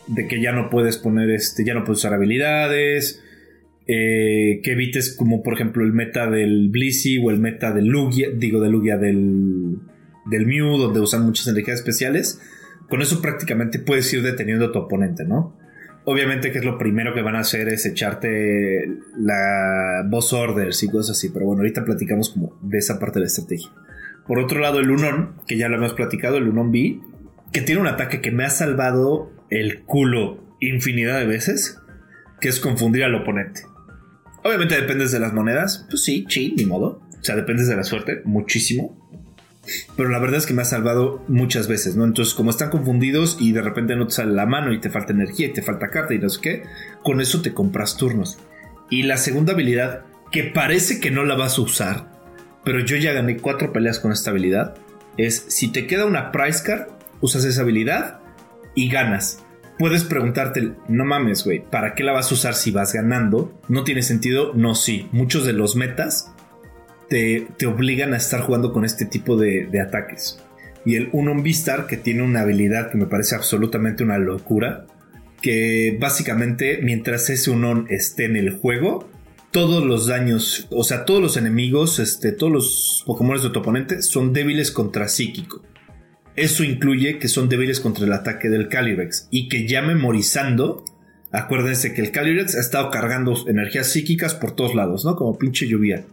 de 0.07 0.29
que 0.29 0.41
ya 0.41 0.53
no 0.53 0.71
puedes 0.71 0.99
poner 0.99 1.29
este, 1.31 1.65
ya 1.65 1.75
no 1.75 1.83
puedes 1.85 1.99
usar 1.99 2.15
habilidades. 2.15 3.21
Eh, 3.89 4.61
que 4.63 4.71
evites 4.71 5.17
como 5.17 5.43
por 5.43 5.55
ejemplo 5.55 5.83
el 5.83 5.93
meta 5.93 6.31
del 6.31 6.69
Blissey 6.69 7.19
o 7.19 7.31
el 7.31 7.41
meta 7.41 7.73
del 7.73 7.87
Lugia, 7.87 8.29
digo 8.33 8.61
de 8.61 8.71
Lugia 8.71 8.99
del, 8.99 9.79
del 10.27 10.47
Mew, 10.47 10.79
donde 10.79 11.01
usan 11.01 11.25
muchas 11.25 11.49
energías 11.49 11.81
especiales. 11.81 12.41
Con 12.89 13.03
eso 13.03 13.21
prácticamente 13.21 13.81
puedes 13.81 14.13
ir 14.15 14.23
deteniendo 14.23 14.67
a 14.67 14.73
tu 14.73 14.79
oponente, 14.79 15.25
¿no? 15.25 15.57
Obviamente 16.05 16.53
que 16.53 16.59
es 16.59 16.65
lo 16.65 16.79
primero 16.79 17.13
que 17.15 17.23
van 17.23 17.35
a 17.35 17.41
hacer 17.41 17.69
es 17.69 17.85
echarte 17.85 18.87
la 19.19 20.07
boss 20.09 20.33
orders 20.33 20.85
y 20.85 20.89
cosas 20.89 21.17
así, 21.17 21.31
pero 21.31 21.47
bueno, 21.47 21.63
ahorita 21.63 21.85
platicamos 21.85 22.31
como 22.31 22.57
de 22.63 22.79
esa 22.79 23.01
parte 23.01 23.19
de 23.19 23.21
la 23.23 23.27
estrategia. 23.27 23.71
Por 24.31 24.39
otro 24.39 24.61
lado, 24.61 24.79
el 24.79 24.93
Unon, 24.93 25.35
que 25.49 25.57
ya 25.57 25.69
lo 25.69 25.75
hemos 25.75 25.95
platicado, 25.95 26.37
el 26.37 26.47
Unon 26.47 26.71
B, 26.71 27.01
que 27.53 27.63
tiene 27.63 27.81
un 27.81 27.89
ataque 27.89 28.21
que 28.21 28.31
me 28.31 28.45
ha 28.45 28.51
salvado 28.51 29.33
el 29.51 29.83
culo 29.83 30.39
infinidad 30.61 31.19
de 31.19 31.27
veces, 31.27 31.81
que 32.41 32.49
es 32.49 32.61
confundir 32.61 33.03
al 33.03 33.17
oponente. 33.17 33.63
Obviamente 34.45 34.81
dependes 34.81 35.11
de 35.11 35.19
las 35.19 35.33
monedas, 35.33 35.85
pues 35.91 36.05
sí, 36.05 36.27
sí, 36.29 36.55
ni 36.57 36.65
modo. 36.65 37.03
O 37.21 37.25
sea, 37.25 37.35
dependes 37.35 37.67
de 37.67 37.75
la 37.75 37.83
suerte, 37.83 38.21
muchísimo. 38.25 38.97
Pero 39.97 40.11
la 40.11 40.21
verdad 40.21 40.39
es 40.39 40.47
que 40.47 40.55
me 40.55 40.63
ha 40.63 40.65
salvado 40.65 41.25
muchas 41.27 41.67
veces, 41.67 41.97
¿no? 41.97 42.05
Entonces, 42.05 42.33
como 42.33 42.51
están 42.51 42.71
confundidos 42.71 43.37
y 43.41 43.51
de 43.51 43.63
repente 43.63 43.97
no 43.97 44.07
te 44.07 44.13
sale 44.13 44.33
la 44.33 44.47
mano 44.47 44.73
y 44.73 44.79
te 44.79 44.91
falta 44.91 45.13
energía 45.13 45.49
y 45.49 45.53
te 45.53 45.63
falta 45.63 45.91
carta 45.91 46.15
y 46.15 46.21
no 46.21 46.29
sé 46.29 46.41
qué, 46.41 46.63
con 47.03 47.21
eso 47.21 47.43
te 47.43 47.53
compras 47.53 47.97
turnos. 47.97 48.39
Y 48.91 49.03
la 49.03 49.17
segunda 49.17 49.55
habilidad, 49.55 50.05
que 50.31 50.45
parece 50.45 51.01
que 51.01 51.11
no 51.11 51.25
la 51.25 51.35
vas 51.35 51.59
a 51.59 51.63
usar, 51.63 52.20
pero 52.65 52.81
yo 52.81 52.97
ya 52.97 53.13
gané 53.13 53.37
cuatro 53.37 53.73
peleas 53.73 53.99
con 53.99 54.13
esta 54.13 54.31
habilidad, 54.31 54.75
es 55.17 55.45
si 55.49 55.73
te 55.73 55.87
queda 55.87 56.07
una 56.07 56.33
price 56.33 56.63
card, 56.65 56.89
usas 57.21 57.45
esa 57.45 57.63
habilidad 57.63 58.21
y 58.75 58.89
ganas. 58.89 59.45
Puedes 59.79 60.05
preguntarte, 60.05 60.73
no 60.89 61.05
mames, 61.05 61.45
güey, 61.45 61.65
¿para 61.65 61.95
qué 61.95 62.05
la 62.05 62.13
vas 62.13 62.31
a 62.31 62.35
usar 62.35 62.55
si 62.55 62.71
vas 62.71 62.93
ganando? 62.93 63.59
¿No 63.69 63.83
tiene 63.83 64.03
sentido? 64.03 64.53
No, 64.55 64.75
sí. 64.75 65.09
Muchos 65.11 65.47
de 65.47 65.55
los 65.55 65.75
metas 65.75 66.35
te, 67.09 67.67
obligan 67.67 68.15
a 68.15 68.19
estar 68.19 68.41
jugando 68.41 68.73
con 68.73 68.85
este 68.85 69.05
tipo 69.05 69.37
de, 69.37 69.69
ataques. 69.81 70.39
Y 70.85 70.97
el 70.97 71.11
Unon 71.13 71.43
Vistar, 71.43 71.87
que 71.87 71.97
tiene 71.97 72.23
una 72.23 72.43
habilidad 72.43 72.91
que 72.91 72.99
me 72.99 73.07
parece 73.07 73.35
absolutamente 73.35 74.05
una 74.05 74.19
locura, 74.19 74.87
que 75.43 75.97
básicamente 76.01 76.81
mientras 76.83 77.29
ese 77.31 77.51
Unon 77.51 77.87
esté 77.91 78.27
en 78.27 78.37
el 78.37 78.59
juego, 78.59 79.09
todos 79.51 79.85
los 79.85 80.07
daños, 80.07 80.69
o 80.71 80.85
sea, 80.85 81.05
todos 81.05 81.21
los 81.21 81.37
enemigos, 81.37 81.99
este, 81.99 82.33
todos 82.33 82.53
los 82.53 83.03
Pokémon 83.07 83.41
de 83.43 83.51
tu 83.51 83.59
oponente 83.59 84.03
son 84.03 84.33
débiles 84.33 84.71
contra 84.71 85.09
psíquico. 85.09 85.63
Eso 86.37 86.63
incluye 86.63 87.19
que 87.19 87.29
son 87.29 87.49
débiles 87.49 87.81
contra 87.81 88.07
el 88.07 88.13
ataque 88.13 88.49
del 88.49 88.69
Calyrex 88.69 89.29
y 89.31 89.49
que 89.49 89.67
ya 89.67 89.83
memorizando, 89.83 90.85
acuérdense 91.33 91.93
que 91.93 92.01
el 92.01 92.13
Calyrex 92.13 92.55
ha 92.55 92.61
estado 92.61 92.91
cargando 92.91 93.35
energías 93.49 93.89
psíquicas 93.89 94.35
por 94.35 94.55
todos 94.55 94.75
lados, 94.75 95.05
¿no? 95.05 95.17
Como 95.17 95.39
pinche 95.39 95.67
lluvia 95.67 96.05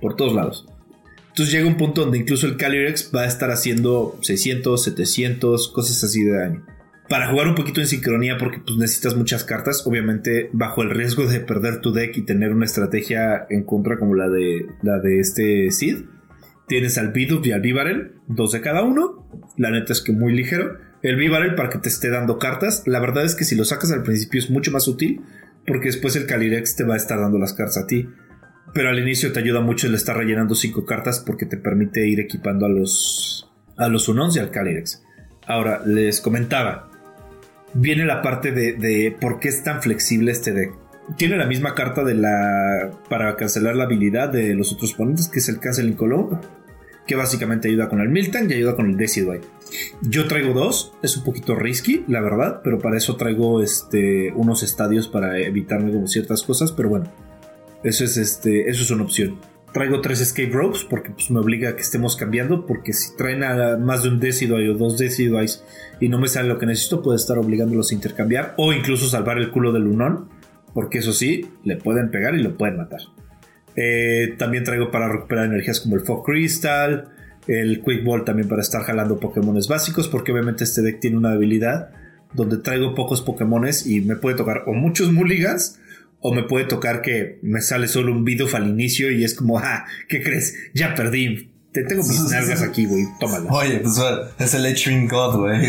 por 0.00 0.16
todos 0.16 0.34
lados. 0.34 0.66
Entonces 1.28 1.52
llega 1.52 1.68
un 1.68 1.76
punto 1.76 2.00
donde 2.00 2.18
incluso 2.18 2.46
el 2.46 2.56
Calyrex 2.56 3.10
va 3.14 3.22
a 3.22 3.26
estar 3.26 3.50
haciendo 3.50 4.18
600, 4.22 4.82
700, 4.82 5.68
cosas 5.68 6.02
así 6.02 6.24
de 6.24 6.32
daño. 6.32 6.75
Para 7.08 7.28
jugar 7.28 7.46
un 7.48 7.54
poquito 7.54 7.80
en 7.80 7.86
sincronía 7.86 8.36
porque 8.38 8.58
pues, 8.58 8.76
necesitas 8.76 9.16
muchas 9.16 9.44
cartas, 9.44 9.86
obviamente 9.86 10.50
bajo 10.52 10.82
el 10.82 10.90
riesgo 10.90 11.26
de 11.26 11.40
perder 11.40 11.80
tu 11.80 11.92
deck 11.92 12.16
y 12.16 12.22
tener 12.22 12.52
una 12.52 12.64
estrategia 12.64 13.46
en 13.48 13.62
contra 13.64 13.98
como 13.98 14.14
la 14.14 14.28
de, 14.28 14.66
la 14.82 14.98
de 14.98 15.20
este 15.20 15.70
Sid. 15.70 16.04
Tienes 16.66 16.98
al 16.98 17.12
Bidoof 17.12 17.46
y 17.46 17.52
al 17.52 17.60
Vivarel, 17.60 18.14
dos 18.26 18.52
de 18.52 18.60
cada 18.60 18.82
uno. 18.82 19.28
La 19.56 19.70
neta 19.70 19.92
es 19.92 20.02
que 20.02 20.12
muy 20.12 20.32
ligero. 20.32 20.78
El 21.02 21.16
Vivarel 21.16 21.54
para 21.54 21.68
que 21.70 21.78
te 21.78 21.88
esté 21.88 22.10
dando 22.10 22.38
cartas. 22.38 22.82
La 22.86 22.98
verdad 22.98 23.24
es 23.24 23.36
que 23.36 23.44
si 23.44 23.54
lo 23.54 23.64
sacas 23.64 23.92
al 23.92 24.02
principio 24.02 24.40
es 24.40 24.50
mucho 24.50 24.72
más 24.72 24.88
útil 24.88 25.20
porque 25.66 25.86
después 25.86 26.16
el 26.16 26.26
Calyrex 26.26 26.76
te 26.76 26.84
va 26.84 26.94
a 26.94 26.96
estar 26.96 27.20
dando 27.20 27.38
las 27.38 27.52
cartas 27.52 27.78
a 27.78 27.86
ti 27.86 28.08
pero 28.76 28.90
al 28.90 28.98
inicio 28.98 29.32
te 29.32 29.40
ayuda 29.40 29.62
mucho 29.62 29.86
el 29.86 29.94
estar 29.94 30.14
rellenando 30.14 30.54
cinco 30.54 30.84
cartas 30.84 31.20
porque 31.20 31.46
te 31.46 31.56
permite 31.56 32.06
ir 32.06 32.20
equipando 32.20 32.66
a 32.66 32.68
los 32.68 33.50
a 33.78 33.88
los 33.88 34.06
Unons 34.08 34.36
y 34.36 34.38
al 34.38 34.50
Calyrex. 34.50 35.02
Ahora, 35.46 35.80
les 35.86 36.20
comentaba, 36.20 36.90
viene 37.74 38.04
la 38.04 38.22
parte 38.22 38.52
de, 38.52 39.16
por 39.20 39.40
qué 39.40 39.48
es 39.48 39.62
tan 39.62 39.82
flexible 39.82 40.32
este 40.32 40.52
deck. 40.52 40.72
Tiene 41.16 41.36
la 41.36 41.46
misma 41.46 41.74
carta 41.74 42.02
de 42.02 42.14
la 42.14 42.90
para 43.08 43.36
cancelar 43.36 43.76
la 43.76 43.84
habilidad 43.84 44.28
de 44.28 44.54
los 44.54 44.72
otros 44.72 44.94
oponentes, 44.94 45.28
que 45.28 45.38
es 45.38 45.48
el 45.48 45.60
Canceling 45.60 45.94
Color, 45.94 46.40
que 47.06 47.14
básicamente 47.14 47.68
ayuda 47.68 47.88
con 47.88 48.00
el 48.00 48.08
Miltank 48.08 48.50
y 48.50 48.54
ayuda 48.54 48.74
con 48.74 48.90
el 48.90 48.96
Decidueye. 48.96 49.44
Yo 50.02 50.26
traigo 50.26 50.52
dos, 50.52 50.94
es 51.02 51.16
un 51.16 51.24
poquito 51.24 51.54
risky, 51.54 52.04
la 52.08 52.20
verdad, 52.20 52.60
pero 52.64 52.78
para 52.80 52.96
eso 52.96 53.16
traigo 53.16 53.62
este, 53.62 54.32
unos 54.32 54.64
estadios 54.64 55.06
para 55.06 55.38
evitarme 55.38 55.92
como 55.92 56.08
ciertas 56.08 56.42
cosas, 56.42 56.72
pero 56.72 56.88
bueno, 56.88 57.12
eso 57.84 58.04
es, 58.04 58.16
este, 58.16 58.68
eso 58.68 58.82
es 58.82 58.90
una 58.90 59.04
opción. 59.04 59.38
Traigo 59.76 60.00
tres 60.00 60.22
escape 60.22 60.48
ropes 60.54 60.84
porque 60.88 61.10
pues, 61.10 61.30
me 61.30 61.38
obliga 61.38 61.68
a 61.68 61.76
que 61.76 61.82
estemos 61.82 62.16
cambiando. 62.16 62.64
Porque 62.64 62.94
si 62.94 63.14
traen 63.14 63.44
a 63.44 63.76
más 63.76 64.04
de 64.04 64.08
un 64.08 64.20
Decidueye 64.20 64.70
o 64.70 64.74
dos 64.74 64.96
Decidueyes 64.96 65.62
y 66.00 66.08
no 66.08 66.18
me 66.18 66.28
sale 66.28 66.48
lo 66.48 66.58
que 66.58 66.64
necesito, 66.64 67.02
puedo 67.02 67.14
estar 67.14 67.36
obligándolos 67.36 67.90
a 67.90 67.94
intercambiar 67.94 68.54
o 68.56 68.72
incluso 68.72 69.06
salvar 69.06 69.36
el 69.36 69.50
culo 69.50 69.72
del 69.72 69.86
Unón. 69.86 70.30
Porque 70.72 71.00
eso 71.00 71.12
sí, 71.12 71.50
le 71.62 71.76
pueden 71.76 72.10
pegar 72.10 72.34
y 72.34 72.42
lo 72.42 72.56
pueden 72.56 72.78
matar. 72.78 73.00
Eh, 73.76 74.34
también 74.38 74.64
traigo 74.64 74.90
para 74.90 75.12
recuperar 75.12 75.44
energías 75.44 75.80
como 75.80 75.96
el 75.96 76.00
Fog 76.06 76.24
Crystal, 76.24 77.10
el 77.46 77.82
Quick 77.82 78.02
Ball 78.02 78.24
también 78.24 78.48
para 78.48 78.62
estar 78.62 78.80
jalando 78.82 79.20
Pokémones 79.20 79.68
básicos, 79.68 80.08
porque 80.08 80.32
obviamente 80.32 80.64
este 80.64 80.80
deck 80.80 81.00
tiene 81.00 81.18
una 81.18 81.32
habilidad 81.32 81.90
donde 82.32 82.56
traigo 82.56 82.94
pocos 82.94 83.20
Pokémones 83.20 83.86
y 83.86 84.00
me 84.00 84.16
puede 84.16 84.38
tocar 84.38 84.62
o 84.66 84.72
muchos 84.72 85.12
Mulligans 85.12 85.78
o 86.28 86.34
me 86.34 86.42
puede 86.42 86.64
tocar 86.64 87.02
que 87.02 87.38
me 87.42 87.60
sale 87.60 87.86
solo 87.86 88.10
un 88.10 88.24
Bidoof 88.24 88.56
al 88.56 88.66
inicio 88.66 89.12
y 89.12 89.22
es 89.22 89.32
como, 89.32 89.60
ah, 89.60 89.84
¿qué 90.08 90.24
crees? 90.24 90.56
Ya 90.74 90.92
perdí. 90.96 91.52
Te 91.70 91.84
tengo 91.84 92.02
mis 92.02 92.20
nalgas 92.32 92.62
aquí, 92.62 92.84
güey. 92.84 93.06
Tómala. 93.20 93.48
Oye, 93.48 93.78
pues 93.78 93.96
es 94.40 94.54
el 94.54 94.66
H-Ring 94.66 95.08
God, 95.08 95.36
güey. 95.36 95.60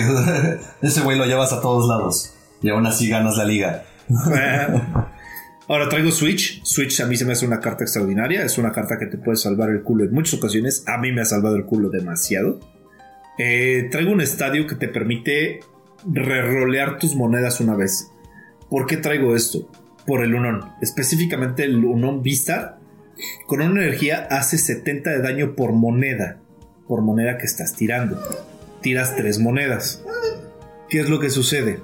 Ese 0.82 1.02
güey 1.02 1.16
lo 1.16 1.28
llevas 1.28 1.54
a 1.54 1.62
todos 1.62 1.88
lados. 1.88 2.34
Y 2.64 2.70
aún 2.70 2.88
así 2.88 3.08
ganas 3.08 3.38
la 3.38 3.46
liga. 3.46 3.84
Ahora 5.68 5.90
traigo 5.90 6.10
Switch. 6.10 6.64
Switch 6.64 7.02
a 7.02 7.06
mí 7.06 7.16
se 7.16 7.26
me 7.26 7.34
hace 7.34 7.46
una 7.46 7.60
carta 7.60 7.84
extraordinaria. 7.84 8.44
Es 8.44 8.58
una 8.58 8.72
carta 8.72 8.98
que 8.98 9.06
te 9.06 9.20
puede 9.20 9.38
salvar 9.38 9.70
el 9.70 9.84
culo 9.84 10.06
en 10.06 10.12
muchas 10.12 10.40
ocasiones. 10.40 10.86
A 10.88 10.98
mí 10.98 11.12
me 11.12 11.22
ha 11.22 11.26
salvado 11.26 11.56
el 11.56 11.66
culo 11.66 11.92
demasiado. 11.92 12.60
Eh, 13.38 13.90
traigo 13.92 14.12
un 14.12 14.22
estadio 14.22 14.66
que 14.66 14.74
te 14.74 14.88
permite 14.88 15.60
rerolear 16.12 16.98
tus 16.98 17.14
monedas 17.14 17.60
una 17.60 17.76
vez. 17.76 18.10
¿Por 18.72 18.88
qué 18.88 18.98
traigo 18.98 19.36
esto? 19.36 19.70
Por 20.08 20.24
el 20.24 20.34
Unon. 20.34 20.72
Específicamente 20.82 21.66
el 21.66 21.84
Unon 21.84 22.24
Vista. 22.24 22.80
Con 23.46 23.62
una 23.62 23.84
energía 23.84 24.28
hace 24.32 24.58
70 24.58 25.12
de 25.12 25.22
daño 25.22 25.54
por 25.56 25.74
moneda. 25.74 26.40
Por 26.88 27.02
moneda 27.02 27.38
que 27.38 27.46
estás 27.46 27.76
tirando. 27.76 28.20
Tiras 28.82 29.16
tres 29.16 29.38
monedas. 29.38 30.04
¿Qué 30.90 31.02
es 31.02 31.10
lo 31.10 31.20
que 31.20 31.30
sucede? 31.30 31.80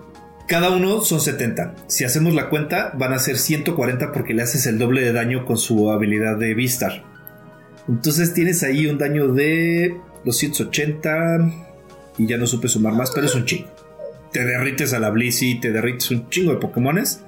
Cada 0.48 0.70
uno 0.70 1.02
son 1.02 1.20
70. 1.20 1.76
Si 1.88 2.06
hacemos 2.06 2.34
la 2.34 2.50
cuenta, 2.50 2.94
van 2.98 3.14
a 3.14 3.20
ser 3.20 3.38
140 3.38 4.12
porque 4.14 4.34
le 4.34 4.44
haces 4.44 4.66
el 4.68 4.80
doble 4.80 5.02
de 5.02 5.12
daño 5.12 5.46
con 5.46 5.58
su 5.58 5.92
habilidad 5.92 6.38
de 6.38 6.54
Vistar. 6.54 7.04
Entonces 7.90 8.34
tienes 8.34 8.64
ahí 8.64 8.88
un 8.88 8.98
daño 8.98 9.28
de 9.34 9.98
280. 10.24 11.52
Y 12.18 12.28
ya 12.28 12.38
no 12.38 12.48
supe 12.48 12.70
sumar 12.70 12.94
más, 12.94 13.12
pero 13.12 13.26
es 13.26 13.36
un 13.36 13.46
chingo. 13.46 13.68
Te 14.32 14.46
derrites 14.46 14.94
a 14.94 15.00
la 15.00 15.10
Blissey, 15.10 15.60
te 15.60 15.72
derrites 15.72 16.10
un 16.12 16.30
chingo 16.30 16.54
de 16.54 16.60
Pokémones 16.60 17.22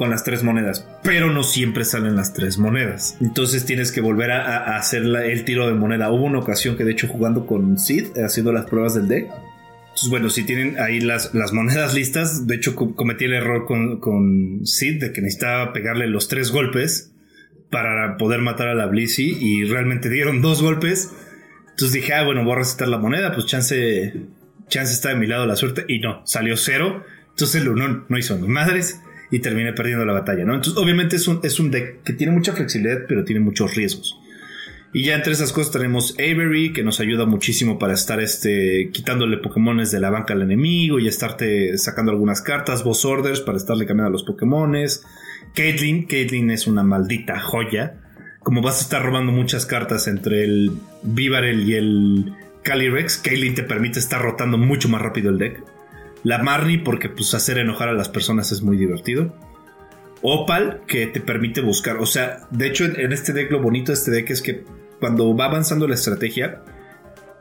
con 0.00 0.08
las 0.08 0.24
tres 0.24 0.42
monedas, 0.42 0.88
pero 1.02 1.30
no 1.30 1.42
siempre 1.42 1.84
salen 1.84 2.16
las 2.16 2.32
tres 2.32 2.56
monedas. 2.56 3.18
Entonces 3.20 3.66
tienes 3.66 3.92
que 3.92 4.00
volver 4.00 4.30
a, 4.30 4.78
hacer 4.78 5.02
el 5.02 5.44
tiro 5.44 5.66
de 5.66 5.74
moneda. 5.74 6.10
Hubo 6.10 6.24
una 6.24 6.38
ocasión 6.38 6.78
que 6.78 6.84
de 6.84 6.92
hecho 6.92 7.06
jugando 7.06 7.44
con 7.44 7.78
Sid, 7.78 8.16
haciendo 8.16 8.50
las 8.50 8.64
pruebas 8.64 8.94
del 8.94 9.08
deck. 9.08 9.24
Entonces 9.24 10.08
bueno, 10.08 10.30
si 10.30 10.44
tienen 10.44 10.80
ahí 10.80 11.00
las, 11.00 11.34
monedas 11.52 11.92
listas, 11.92 12.46
de 12.46 12.54
hecho 12.54 12.74
cometí 12.76 13.26
el 13.26 13.34
error 13.34 13.66
con, 13.66 14.60
Sid 14.64 15.02
de 15.02 15.12
que 15.12 15.20
necesitaba 15.20 15.74
pegarle 15.74 16.06
los 16.06 16.28
tres 16.28 16.50
golpes 16.50 17.12
para 17.70 18.16
poder 18.16 18.40
matar 18.40 18.68
a 18.68 18.74
la 18.74 18.86
Blissey 18.86 19.36
y 19.38 19.64
realmente 19.64 20.08
dieron 20.08 20.40
dos 20.40 20.62
golpes. 20.62 21.12
Entonces 21.72 21.92
dije, 21.92 22.14
ah, 22.14 22.24
bueno, 22.24 22.42
voy 22.42 22.54
a 22.54 22.60
recetar 22.60 22.88
la 22.88 22.96
moneda, 22.96 23.34
pues 23.34 23.44
chance, 23.44 24.14
chance 24.66 24.94
está 24.94 25.10
de 25.10 25.16
mi 25.16 25.26
lado 25.26 25.44
la 25.44 25.56
suerte. 25.56 25.84
Y 25.88 25.98
no, 25.98 26.22
salió 26.24 26.56
cero. 26.56 27.04
Entonces 27.28 27.60
el 27.60 27.74
no 27.74 28.18
hizo 28.18 28.38
ni 28.38 28.48
madres 28.48 28.98
y 29.30 29.40
termine 29.40 29.72
perdiendo 29.72 30.04
la 30.04 30.12
batalla, 30.12 30.44
¿no? 30.44 30.54
Entonces, 30.54 30.82
obviamente 30.82 31.16
es 31.16 31.28
un, 31.28 31.40
es 31.42 31.60
un 31.60 31.70
deck 31.70 32.02
que 32.02 32.12
tiene 32.12 32.32
mucha 32.32 32.52
flexibilidad, 32.52 33.04
pero 33.08 33.24
tiene 33.24 33.40
muchos 33.40 33.74
riesgos. 33.74 34.18
Y 34.92 35.04
ya 35.04 35.14
entre 35.14 35.32
esas 35.32 35.52
cosas 35.52 35.72
tenemos 35.72 36.16
Avery, 36.18 36.72
que 36.72 36.82
nos 36.82 36.98
ayuda 36.98 37.24
muchísimo 37.24 37.78
para 37.78 37.94
estar 37.94 38.20
este, 38.20 38.90
quitándole 38.92 39.38
Pokémones 39.38 39.92
de 39.92 40.00
la 40.00 40.10
banca 40.10 40.34
al 40.34 40.42
enemigo 40.42 40.98
y 40.98 41.06
estarte 41.06 41.78
sacando 41.78 42.10
algunas 42.10 42.42
cartas. 42.42 42.82
Boss 42.82 43.04
Orders 43.04 43.40
para 43.40 43.56
estarle 43.56 43.86
cambiando 43.86 44.08
a 44.08 44.12
los 44.12 44.24
Pokémones. 44.24 45.04
Caitlyn, 45.54 46.06
Caitlyn 46.06 46.50
es 46.50 46.66
una 46.66 46.82
maldita 46.82 47.38
joya. 47.38 47.94
como 48.42 48.62
vas 48.62 48.78
a 48.78 48.82
estar 48.82 49.02
robando 49.04 49.30
muchas 49.32 49.64
cartas 49.64 50.08
entre 50.08 50.42
el 50.42 50.72
Vivarel 51.02 51.68
y 51.68 51.74
el 51.74 52.34
Calyrex, 52.62 53.18
Kaylin 53.18 53.54
te 53.54 53.62
permite 53.62 53.98
estar 53.98 54.20
rotando 54.20 54.58
mucho 54.58 54.88
más 54.88 55.00
rápido 55.00 55.30
el 55.30 55.38
deck. 55.38 55.62
La 56.22 56.38
Marnie, 56.38 56.78
porque 56.78 57.08
pues 57.08 57.34
hacer 57.34 57.58
enojar 57.58 57.88
a 57.88 57.92
las 57.92 58.08
personas 58.08 58.52
es 58.52 58.62
muy 58.62 58.76
divertido. 58.76 59.34
Opal, 60.22 60.82
que 60.86 61.06
te 61.06 61.20
permite 61.20 61.62
buscar. 61.62 61.96
O 61.96 62.06
sea, 62.06 62.46
de 62.50 62.66
hecho, 62.66 62.84
en 62.84 63.12
este 63.12 63.32
deck 63.32 63.50
lo 63.50 63.62
bonito 63.62 63.92
de 63.92 63.98
este 63.98 64.10
deck 64.10 64.30
es 64.30 64.42
que 64.42 64.64
cuando 64.98 65.34
va 65.34 65.46
avanzando 65.46 65.88
la 65.88 65.94
estrategia, 65.94 66.62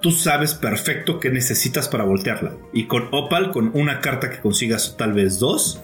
tú 0.01 0.11
sabes 0.11 0.53
perfecto 0.53 1.19
qué 1.19 1.29
necesitas 1.29 1.89
para 1.89 2.05
voltearla. 2.05 2.53
Y 2.73 2.85
con 2.85 3.09
Opal, 3.11 3.51
con 3.51 3.71
una 3.73 3.99
carta 3.99 4.29
que 4.29 4.39
consigas, 4.39 4.95
tal 4.97 5.11
vez 5.11 5.39
dos, 5.39 5.81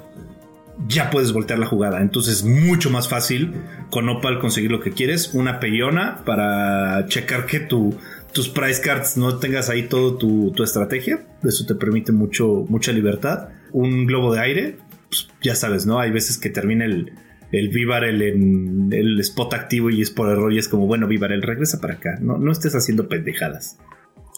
ya 0.88 1.10
puedes 1.10 1.34
voltear 1.34 1.60
la 1.60 1.65
jugada. 1.65 2.01
Entonces 2.01 2.38
es 2.38 2.43
mucho 2.43 2.89
más 2.89 3.08
fácil 3.08 3.53
con 3.89 4.08
Opal 4.10 4.39
conseguir 4.39 4.71
lo 4.71 4.79
que 4.79 4.91
quieres. 4.91 5.34
Una 5.34 5.60
peyona 5.60 6.23
para 6.25 7.05
checar 7.08 7.45
que 7.45 7.60
tu, 7.60 7.97
tus 8.36 8.50
price 8.50 8.82
cards 8.82 9.15
no 9.15 9.38
tengas 9.38 9.69
ahí 9.69 9.84
todo 9.84 10.17
tu, 10.17 10.54
estrategia. 10.62 11.26
Eso 11.41 11.65
te 11.65 11.74
permite 11.74 12.12
mucho, 12.12 12.65
mucha 12.67 12.91
libertad. 12.91 13.48
Un 13.71 14.06
globo 14.06 14.34
de 14.34 14.41
aire, 14.41 14.78
pues, 15.08 15.30
ya 15.41 15.56
sabes, 15.56 15.86
¿no? 15.86 16.00
Hay 16.00 16.12
veces 16.12 16.38
que 16.38 16.50
termina 16.50 16.84
el, 16.84 17.13
el 17.54 17.69
Vivarel 17.69 18.21
en 18.21 18.89
el 18.91 19.17
spot 19.21 19.54
activo 19.54 19.89
y 19.89 20.02
es 20.02 20.12
por 20.12 20.30
error 20.30 20.52
y 20.52 20.58
es 20.58 20.67
como, 20.67 20.86
bueno, 20.86 21.08
Vivarel, 21.08 21.43
regresa 21.43 21.80
para 21.80 21.93
acá. 21.93 22.17
No, 22.19 22.38
no 22.38 22.52
estés 22.52 22.76
haciendo 22.76 23.08
pendejadas. 23.08 23.78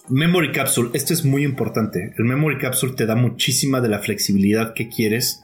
Memory 0.10 0.51
Capsule, 0.51 0.91
esto 0.93 1.12
es 1.12 1.25
muy 1.25 1.43
importante. 1.43 2.13
El 2.19 2.25
Memory 2.25 2.60
Capsule 2.60 2.93
te 2.93 3.07
da 3.07 3.15
muchísima 3.15 3.81
de 3.81 3.89
la 3.89 3.97
flexibilidad 3.97 4.75
que 4.75 4.89
quieres 4.89 5.43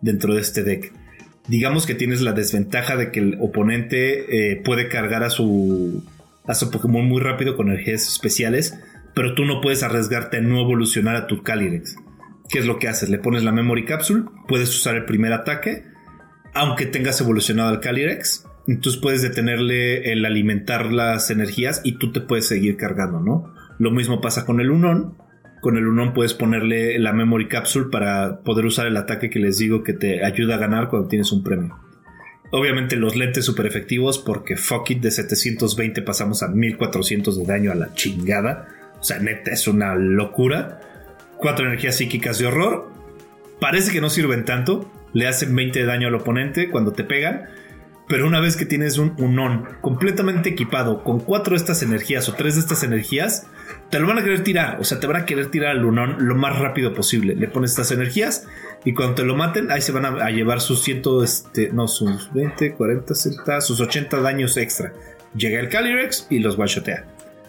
dentro 0.00 0.36
de 0.36 0.42
este 0.42 0.62
deck. 0.62 0.92
Digamos 1.48 1.84
que 1.84 1.96
tienes 1.96 2.20
la 2.20 2.32
desventaja 2.32 2.94
de 2.94 3.10
que 3.10 3.18
el 3.18 3.38
oponente 3.40 4.52
eh, 4.52 4.56
puede 4.62 4.88
cargar 4.88 5.24
a 5.24 5.30
su, 5.30 6.04
a 6.48 6.54
su 6.54 6.70
Pokémon 6.70 7.06
muy 7.06 7.20
rápido 7.20 7.56
con 7.56 7.68
energías 7.68 8.08
especiales, 8.08 8.76
pero 9.14 9.34
tú 9.34 9.44
no 9.44 9.60
puedes 9.60 9.82
arriesgarte 9.82 10.38
a 10.38 10.40
no 10.40 10.60
evolucionar 10.60 11.14
a 11.14 11.26
tu 11.26 11.42
Calyrex. 11.42 11.96
¿Qué 12.48 12.58
es 12.58 12.66
lo 12.66 12.78
que 12.78 12.88
haces? 12.88 13.10
Le 13.10 13.18
pones 13.18 13.44
la 13.44 13.52
Memory 13.52 13.84
Capsule, 13.84 14.24
puedes 14.48 14.70
usar 14.70 14.96
el 14.96 15.04
primer 15.04 15.32
ataque, 15.32 15.84
aunque 16.54 16.86
tengas 16.86 17.20
evolucionado 17.20 17.68
al 17.68 17.80
Calyrex, 17.80 18.46
entonces 18.66 19.00
puedes 19.00 19.22
detenerle 19.22 20.12
el 20.12 20.24
alimentar 20.24 20.92
las 20.92 21.30
energías 21.30 21.82
y 21.84 21.98
tú 21.98 22.12
te 22.12 22.20
puedes 22.20 22.46
seguir 22.46 22.76
cargando, 22.76 23.20
¿no? 23.20 23.52
Lo 23.78 23.90
mismo 23.90 24.20
pasa 24.20 24.44
con 24.44 24.60
el 24.60 24.70
Unon, 24.70 25.16
con 25.60 25.76
el 25.76 25.86
Unon 25.86 26.14
puedes 26.14 26.34
ponerle 26.34 26.98
la 26.98 27.12
Memory 27.12 27.48
Capsule 27.48 27.90
para 27.90 28.40
poder 28.42 28.64
usar 28.64 28.86
el 28.86 28.96
ataque 28.96 29.30
que 29.30 29.38
les 29.38 29.58
digo 29.58 29.82
que 29.82 29.92
te 29.92 30.24
ayuda 30.24 30.54
a 30.54 30.58
ganar 30.58 30.88
cuando 30.88 31.08
tienes 31.08 31.30
un 31.32 31.44
premio. 31.44 31.78
Obviamente 32.50 32.96
los 32.96 33.14
lentes 33.14 33.44
super 33.44 33.66
efectivos 33.66 34.18
porque 34.18 34.56
fuck 34.56 34.90
it 34.90 35.00
de 35.00 35.10
720 35.10 36.00
pasamos 36.02 36.42
a 36.42 36.48
1400 36.48 37.38
de 37.38 37.44
daño 37.44 37.72
a 37.72 37.74
la 37.74 37.92
chingada. 37.94 38.68
O 38.98 39.02
sea, 39.02 39.18
neta 39.18 39.52
es 39.52 39.68
una 39.68 39.94
locura. 39.94 40.80
Cuatro 41.36 41.66
energías 41.66 41.96
psíquicas 41.96 42.38
de 42.38 42.46
horror. 42.46 42.90
Parece 43.60 43.92
que 43.92 44.00
no 44.00 44.08
sirven 44.08 44.44
tanto. 44.44 44.90
Le 45.12 45.26
hacen 45.26 45.54
20 45.54 45.80
de 45.80 45.84
daño 45.84 46.08
al 46.08 46.14
oponente 46.14 46.70
cuando 46.70 46.92
te 46.92 47.04
pegan. 47.04 47.48
Pero 48.08 48.26
una 48.26 48.40
vez 48.40 48.56
que 48.56 48.64
tienes 48.64 48.96
un 48.96 49.14
Unon 49.18 49.68
completamente 49.82 50.48
equipado 50.48 51.04
con 51.04 51.20
cuatro 51.20 51.52
de 51.52 51.58
estas 51.58 51.82
energías 51.82 52.28
o 52.28 52.34
tres 52.34 52.54
de 52.54 52.62
estas 52.62 52.82
energías, 52.82 53.46
te 53.90 53.98
lo 53.98 54.06
van 54.06 54.18
a 54.18 54.24
querer 54.24 54.42
tirar. 54.42 54.80
O 54.80 54.84
sea, 54.84 54.98
te 54.98 55.06
van 55.06 55.16
a 55.16 55.26
querer 55.26 55.50
tirar 55.50 55.72
al 55.72 55.84
Unon 55.84 56.16
lo 56.26 56.34
más 56.34 56.58
rápido 56.58 56.94
posible. 56.94 57.34
Le 57.34 57.48
pones 57.48 57.72
estas 57.72 57.92
energías 57.92 58.46
y 58.84 58.94
cuando 58.94 59.16
te 59.16 59.24
lo 59.24 59.36
maten, 59.36 59.70
ahí 59.70 59.82
se 59.82 59.92
van 59.92 60.06
a, 60.06 60.30
llevar 60.30 60.60
sus 60.62 60.82
100, 60.82 61.02
este, 61.22 61.70
no, 61.72 61.86
sus 61.86 62.32
20, 62.32 62.72
40, 62.72 63.14
60, 63.14 63.60
sus 63.60 63.80
80 63.80 64.20
daños 64.20 64.56
extra. 64.56 64.92
Llega 65.36 65.60
el 65.60 65.68
Calyrex 65.68 66.26
y 66.30 66.38
los 66.38 66.58
one-shotea. 66.58 67.04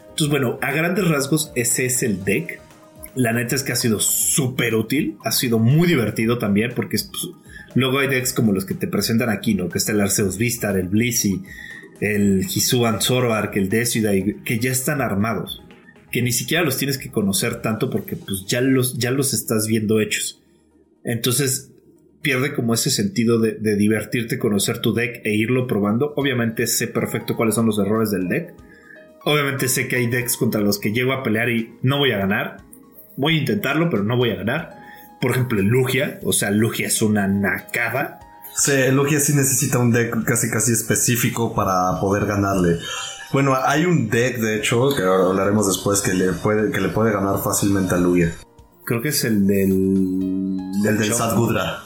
Entonces, 0.09 0.29
bueno, 0.29 0.59
a 0.61 0.71
grandes 0.71 1.07
rasgos, 1.07 1.51
ese 1.55 1.85
es 1.85 2.03
el 2.03 2.25
deck. 2.25 2.59
La 3.15 3.31
neta 3.31 3.55
es 3.55 3.63
que 3.63 3.71
ha 3.71 3.77
sido 3.77 4.01
súper 4.01 4.75
útil. 4.75 5.17
Ha 5.23 5.31
sido 5.31 5.59
muy 5.59 5.87
divertido 5.87 6.37
también 6.37 6.73
porque 6.75 6.97
pues, 7.09 7.29
luego 7.75 7.99
hay 7.99 8.07
decks 8.07 8.33
como 8.33 8.53
los 8.53 8.65
que 8.65 8.73
te 8.73 8.87
presentan 8.87 9.29
aquí, 9.29 9.53
¿no? 9.53 9.69
Que 9.69 9.77
está 9.77 9.91
el 9.91 10.01
Arceus 10.01 10.37
Vistar, 10.37 10.77
el 10.77 10.87
Blissey, 10.87 11.41
el 12.01 12.41
Hisuan 12.41 13.01
Zoroark, 13.01 13.55
el 13.57 13.69
Decidueye, 13.69 14.37
que 14.43 14.59
ya 14.59 14.71
están 14.71 15.01
armados 15.01 15.61
que 16.11 16.21
ni 16.21 16.31
siquiera 16.31 16.63
los 16.63 16.77
tienes 16.77 16.97
que 16.97 17.11
conocer 17.11 17.61
tanto 17.61 17.89
porque 17.89 18.15
pues 18.15 18.45
ya 18.47 18.61
los, 18.61 18.97
ya 18.97 19.11
los 19.11 19.33
estás 19.33 19.67
viendo 19.67 19.99
hechos. 19.99 20.41
Entonces 21.03 21.71
pierde 22.21 22.53
como 22.53 22.73
ese 22.73 22.89
sentido 22.89 23.39
de, 23.39 23.75
divertirte, 23.75 24.39
conocer 24.39 24.79
tu 24.79 24.93
deck 24.93 25.21
e 25.23 25.35
irlo 25.35 25.67
probando. 25.67 26.13
Obviamente 26.15 26.67
sé 26.67 26.87
perfecto 26.87 27.35
cuáles 27.35 27.55
son 27.55 27.67
los 27.67 27.79
errores 27.79 28.11
del 28.11 28.27
deck. 28.27 28.53
Obviamente 29.23 29.67
sé 29.67 29.87
que 29.87 29.97
hay 29.97 30.07
decks 30.07 30.37
contra 30.37 30.61
los 30.61 30.79
que 30.79 30.91
llego 30.91 31.13
a 31.13 31.23
pelear 31.23 31.49
y 31.49 31.73
no 31.81 31.97
voy 31.97 32.11
a 32.11 32.17
ganar. 32.17 32.57
Voy 33.15 33.35
a 33.35 33.39
intentarlo, 33.39 33.89
pero 33.89 34.03
no 34.03 34.17
voy 34.17 34.31
a 34.31 34.35
ganar. 34.35 34.78
Por 35.19 35.31
ejemplo, 35.31 35.61
Lugia. 35.61 36.19
O 36.23 36.33
sea, 36.33 36.51
Lugia 36.51 36.87
es 36.87 37.01
una 37.01 37.27
nacada. 37.27 38.19
Sí, 38.55 38.73
Lugia 38.91 39.19
sí 39.19 39.33
necesita 39.33 39.79
un 39.79 39.91
deck 39.91 40.23
casi 40.23 40.49
casi 40.49 40.73
específico 40.73 41.53
para 41.53 41.99
poder 41.99 42.25
ganarle. 42.25 42.79
Bueno, 43.31 43.55
hay 43.55 43.85
un 43.85 44.09
deck, 44.09 44.37
de 44.37 44.57
hecho, 44.57 44.89
que 44.95 45.03
hablaremos 45.03 45.67
después, 45.67 46.01
que 46.01 46.13
le 46.13 46.33
puede, 46.33 46.71
que 46.71 46.81
le 46.81 46.89
puede 46.89 47.11
ganar 47.11 47.41
fácilmente 47.43 47.95
a 47.95 47.97
Lugia. 47.97 48.33
Creo 48.85 49.01
que 49.01 49.09
es 49.09 49.23
el 49.23 49.45
del. 49.45 50.57
El 50.85 50.97
del 50.97 51.13
Sadgudra. 51.13 51.83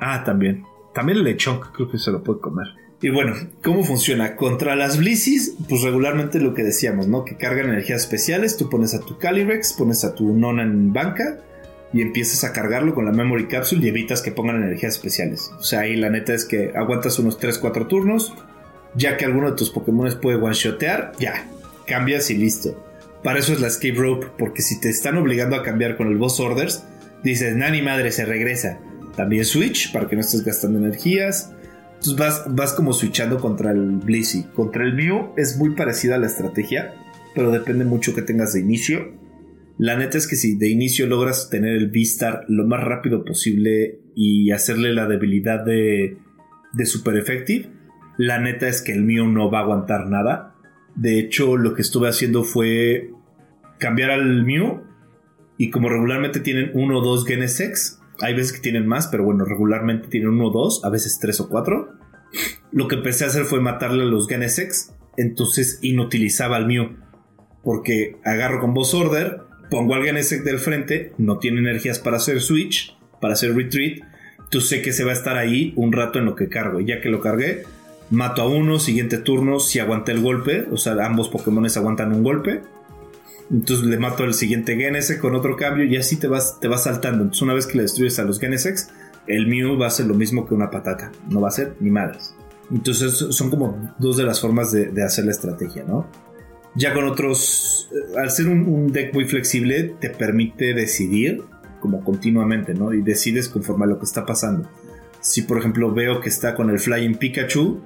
Ah, 0.00 0.24
también. 0.24 0.64
También 0.94 1.18
el 1.18 1.24
Lechonk, 1.24 1.72
creo 1.72 1.90
que 1.90 1.98
se 1.98 2.10
lo 2.10 2.22
puede 2.22 2.40
comer. 2.40 2.66
Y 3.00 3.10
bueno, 3.10 3.34
¿cómo 3.62 3.84
funciona? 3.84 4.36
Contra 4.36 4.76
las 4.76 4.96
Blissis, 4.96 5.54
pues 5.68 5.82
regularmente 5.82 6.38
lo 6.38 6.54
que 6.54 6.62
decíamos, 6.62 7.08
¿no? 7.08 7.24
Que 7.24 7.36
cargan 7.36 7.68
energías 7.68 8.02
especiales, 8.02 8.56
tú 8.56 8.68
pones 8.68 8.94
a 8.94 9.00
tu 9.00 9.18
Calyrex, 9.18 9.72
pones 9.72 10.04
a 10.04 10.14
tu 10.14 10.32
Nona 10.32 10.62
en 10.62 10.92
banca 10.92 11.40
y 11.92 12.00
empiezas 12.00 12.44
a 12.44 12.52
cargarlo 12.52 12.94
con 12.94 13.04
la 13.04 13.12
Memory 13.12 13.48
Capsule 13.48 13.84
y 13.84 13.88
evitas 13.88 14.22
que 14.22 14.32
pongan 14.32 14.62
energías 14.62 14.94
especiales. 14.94 15.50
O 15.58 15.62
sea, 15.62 15.80
ahí 15.80 15.96
la 15.96 16.10
neta 16.10 16.32
es 16.32 16.44
que 16.44 16.72
aguantas 16.74 17.18
unos 17.18 17.38
3-4 17.38 17.86
turnos, 17.88 18.34
ya 18.94 19.16
que 19.16 19.24
alguno 19.24 19.50
de 19.50 19.56
tus 19.56 19.70
Pokémon 19.70 20.10
puede 20.20 20.36
one-shotear, 20.36 21.12
ya, 21.18 21.46
cambias 21.86 22.30
y 22.30 22.36
listo. 22.36 22.82
Para 23.22 23.38
eso 23.38 23.52
es 23.52 23.60
la 23.60 23.68
Escape 23.68 23.94
Rope, 23.94 24.26
porque 24.38 24.62
si 24.62 24.80
te 24.80 24.88
están 24.88 25.16
obligando 25.16 25.56
a 25.56 25.62
cambiar 25.62 25.96
con 25.96 26.08
el 26.08 26.16
Boss 26.16 26.40
Orders, 26.40 26.84
dices, 27.22 27.54
nani 27.54 27.82
madre, 27.82 28.10
se 28.10 28.24
regresa. 28.24 28.80
También 29.16 29.44
Switch, 29.44 29.92
para 29.92 30.08
que 30.08 30.16
no 30.16 30.22
estés 30.22 30.44
gastando 30.44 30.78
energías. 30.78 31.52
Entonces 31.94 32.16
vas, 32.16 32.42
vas 32.48 32.72
como 32.72 32.92
switchando 32.92 33.38
contra 33.38 33.70
el 33.70 33.98
Blissey. 33.98 34.44
Contra 34.54 34.84
el 34.84 34.94
Mew 34.94 35.34
es 35.36 35.56
muy 35.56 35.74
parecida 35.76 36.16
a 36.16 36.18
la 36.18 36.26
estrategia, 36.26 36.94
pero 37.34 37.52
depende 37.52 37.84
mucho 37.84 38.14
que 38.14 38.22
tengas 38.22 38.54
de 38.54 38.60
inicio. 38.60 39.12
La 39.82 39.96
neta 39.96 40.16
es 40.16 40.28
que 40.28 40.36
si 40.36 40.56
de 40.56 40.68
inicio 40.68 41.08
logras 41.08 41.50
tener 41.50 41.72
el 41.74 41.88
V-Star 41.88 42.44
lo 42.46 42.64
más 42.68 42.84
rápido 42.84 43.24
posible 43.24 43.98
y 44.14 44.52
hacerle 44.52 44.92
la 44.92 45.08
debilidad 45.08 45.64
de, 45.64 46.18
de 46.72 46.86
Super 46.86 47.16
Effective, 47.16 47.68
la 48.16 48.38
neta 48.38 48.68
es 48.68 48.80
que 48.80 48.92
el 48.92 49.02
mío 49.02 49.26
no 49.26 49.50
va 49.50 49.58
a 49.58 49.62
aguantar 49.62 50.08
nada. 50.08 50.54
De 50.94 51.18
hecho, 51.18 51.56
lo 51.56 51.74
que 51.74 51.82
estuve 51.82 52.08
haciendo 52.08 52.44
fue 52.44 53.10
cambiar 53.80 54.12
al 54.12 54.44
mío. 54.44 54.84
Y 55.58 55.70
como 55.70 55.88
regularmente 55.88 56.38
tienen 56.38 56.70
uno 56.74 56.98
o 56.98 57.04
dos 57.04 57.26
Genesex, 57.26 58.00
hay 58.20 58.34
veces 58.34 58.52
que 58.52 58.60
tienen 58.60 58.86
más, 58.86 59.08
pero 59.08 59.24
bueno, 59.24 59.44
regularmente 59.44 60.06
tienen 60.06 60.28
uno 60.28 60.46
o 60.46 60.52
dos, 60.52 60.84
a 60.84 60.90
veces 60.90 61.18
tres 61.20 61.40
o 61.40 61.48
cuatro. 61.48 61.88
Lo 62.70 62.86
que 62.86 62.94
empecé 62.94 63.24
a 63.24 63.28
hacer 63.28 63.46
fue 63.46 63.60
matarle 63.60 64.04
a 64.04 64.06
los 64.06 64.28
Genesex, 64.28 64.94
entonces 65.16 65.80
inutilizaba 65.82 66.54
al 66.54 66.68
mío. 66.68 66.94
Porque 67.64 68.18
agarro 68.22 68.60
con 68.60 68.74
Boss 68.74 68.94
Order, 68.94 69.50
pongo 69.72 69.94
al 69.94 70.04
Genesect 70.04 70.44
del 70.44 70.58
frente, 70.58 71.12
no 71.16 71.38
tiene 71.38 71.60
energías 71.60 71.98
para 71.98 72.18
hacer 72.18 72.42
switch, 72.42 72.94
para 73.22 73.32
hacer 73.32 73.56
retreat. 73.56 74.02
Entonces 74.38 74.68
sé 74.68 74.82
que 74.82 74.92
se 74.92 75.02
va 75.02 75.12
a 75.12 75.14
estar 75.14 75.38
ahí 75.38 75.72
un 75.76 75.92
rato 75.92 76.18
en 76.18 76.26
lo 76.26 76.36
que 76.36 76.50
cargo. 76.50 76.78
Y 76.78 76.84
ya 76.84 77.00
que 77.00 77.08
lo 77.08 77.20
cargué, 77.20 77.62
mato 78.10 78.42
a 78.42 78.46
uno, 78.46 78.78
siguiente 78.78 79.16
turno, 79.16 79.60
si 79.60 79.78
aguanta 79.78 80.12
el 80.12 80.20
golpe, 80.20 80.66
o 80.70 80.76
sea, 80.76 80.92
ambos 81.06 81.30
Pokémon 81.30 81.66
aguantan 81.74 82.12
un 82.12 82.22
golpe. 82.22 82.60
Entonces 83.50 83.86
le 83.86 83.96
mato 83.96 84.24
al 84.24 84.34
siguiente 84.34 84.76
Genesect 84.76 85.20
con 85.20 85.34
otro 85.34 85.56
cambio 85.56 85.86
y 85.86 85.96
así 85.96 86.16
te 86.16 86.26
vas, 86.26 86.60
te 86.60 86.68
vas 86.68 86.84
saltando. 86.84 87.22
Entonces 87.22 87.40
una 87.40 87.54
vez 87.54 87.66
que 87.66 87.78
le 87.78 87.84
destruyes 87.84 88.18
a 88.18 88.24
los 88.24 88.38
Genesects, 88.38 88.90
el 89.26 89.46
Mew 89.46 89.78
va 89.78 89.86
a 89.86 89.90
ser 89.90 90.04
lo 90.04 90.14
mismo 90.14 90.46
que 90.46 90.52
una 90.52 90.70
patata. 90.70 91.10
No 91.30 91.40
va 91.40 91.48
a 91.48 91.52
ser 91.52 91.76
ni 91.80 91.90
madres. 91.90 92.34
Entonces 92.70 93.12
son 93.34 93.48
como 93.48 93.94
dos 93.98 94.18
de 94.18 94.24
las 94.24 94.38
formas 94.38 94.70
de, 94.70 95.02
hacer 95.02 95.24
la 95.24 95.30
estrategia, 95.30 95.82
¿no? 95.84 96.06
Ya 96.74 96.94
con 96.94 97.04
otros, 97.04 97.90
eh, 97.92 98.18
al 98.18 98.30
ser 98.30 98.48
un, 98.48 98.66
un, 98.66 98.92
deck 98.92 99.12
muy 99.14 99.24
flexible, 99.26 99.94
te 100.00 100.10
permite 100.10 100.74
decidir 100.74 101.42
como 101.80 102.02
continuamente, 102.04 102.74
¿no? 102.74 102.94
Y 102.94 103.02
decides 103.02 103.48
conforme 103.48 103.84
a 103.84 103.88
lo 103.88 103.98
que 103.98 104.04
está 104.04 104.24
pasando. 104.24 104.68
Si 105.20 105.42
por 105.42 105.58
ejemplo 105.58 105.92
veo 105.92 106.20
que 106.20 106.28
está 106.28 106.54
con 106.54 106.70
el 106.70 106.78
Flying 106.78 107.16
Pikachu, 107.16 107.80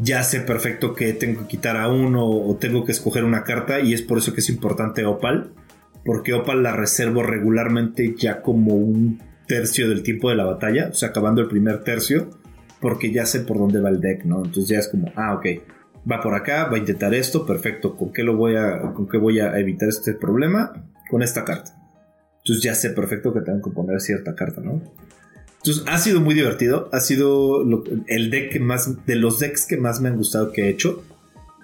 ya 0.00 0.22
sé 0.22 0.40
perfecto 0.40 0.94
que 0.94 1.12
tengo 1.12 1.42
que 1.42 1.48
quitar 1.48 1.76
a 1.76 1.88
uno 1.88 2.24
o 2.26 2.56
tengo 2.56 2.84
que 2.84 2.92
escoger 2.92 3.24
una 3.24 3.44
carta 3.44 3.80
y 3.80 3.94
es 3.94 4.02
por 4.02 4.18
eso 4.18 4.32
que 4.32 4.40
es 4.40 4.48
importante 4.48 5.04
Opal, 5.04 5.52
porque 6.04 6.34
Opal 6.34 6.62
la 6.62 6.72
reservo 6.72 7.22
regularmente 7.22 8.14
ya 8.16 8.42
como 8.42 8.74
un 8.74 9.20
tercio 9.46 9.88
del 9.88 10.02
tiempo 10.02 10.30
de 10.30 10.36
la 10.36 10.44
batalla, 10.44 10.88
o 10.90 10.94
sea, 10.94 11.08
acabando 11.08 11.40
el 11.40 11.48
primer 11.48 11.82
tercio, 11.82 12.30
porque 12.80 13.10
ya 13.10 13.26
sé 13.26 13.40
por 13.40 13.58
dónde 13.58 13.80
va 13.80 13.88
el 13.88 14.00
deck, 14.00 14.24
¿no? 14.24 14.44
Entonces 14.44 14.68
ya 14.68 14.78
es 14.78 14.88
como, 14.88 15.10
ah, 15.16 15.34
ok, 15.34 15.46
va 16.10 16.20
por 16.20 16.34
acá, 16.34 16.64
va 16.64 16.76
a 16.76 16.78
intentar 16.78 17.14
esto, 17.14 17.44
perfecto. 17.44 17.96
¿Con 17.96 18.12
qué 18.12 18.22
lo 18.22 18.36
voy 18.36 18.56
a, 18.56 18.80
con 18.94 19.08
qué 19.08 19.18
voy 19.18 19.40
a 19.40 19.58
evitar 19.58 19.88
este 19.88 20.14
problema? 20.14 20.72
Con 21.10 21.22
esta 21.22 21.44
carta. 21.44 21.74
Entonces 22.38 22.62
ya 22.62 22.74
sé 22.74 22.90
perfecto 22.90 23.34
que 23.34 23.40
tengo 23.40 23.62
que 23.62 23.70
poner 23.70 24.00
cierta 24.00 24.34
carta, 24.34 24.60
¿no? 24.60 24.80
Entonces 25.58 25.84
ha 25.86 25.98
sido 25.98 26.20
muy 26.20 26.34
divertido. 26.34 26.88
Ha 26.92 27.00
sido 27.00 27.62
el 28.06 28.30
deck 28.30 28.60
más, 28.60 29.04
de 29.06 29.16
los 29.16 29.38
decks 29.38 29.66
que 29.66 29.76
más 29.76 30.00
me 30.00 30.08
han 30.08 30.16
gustado 30.16 30.52
que 30.52 30.62
he 30.62 30.68
hecho. 30.68 31.02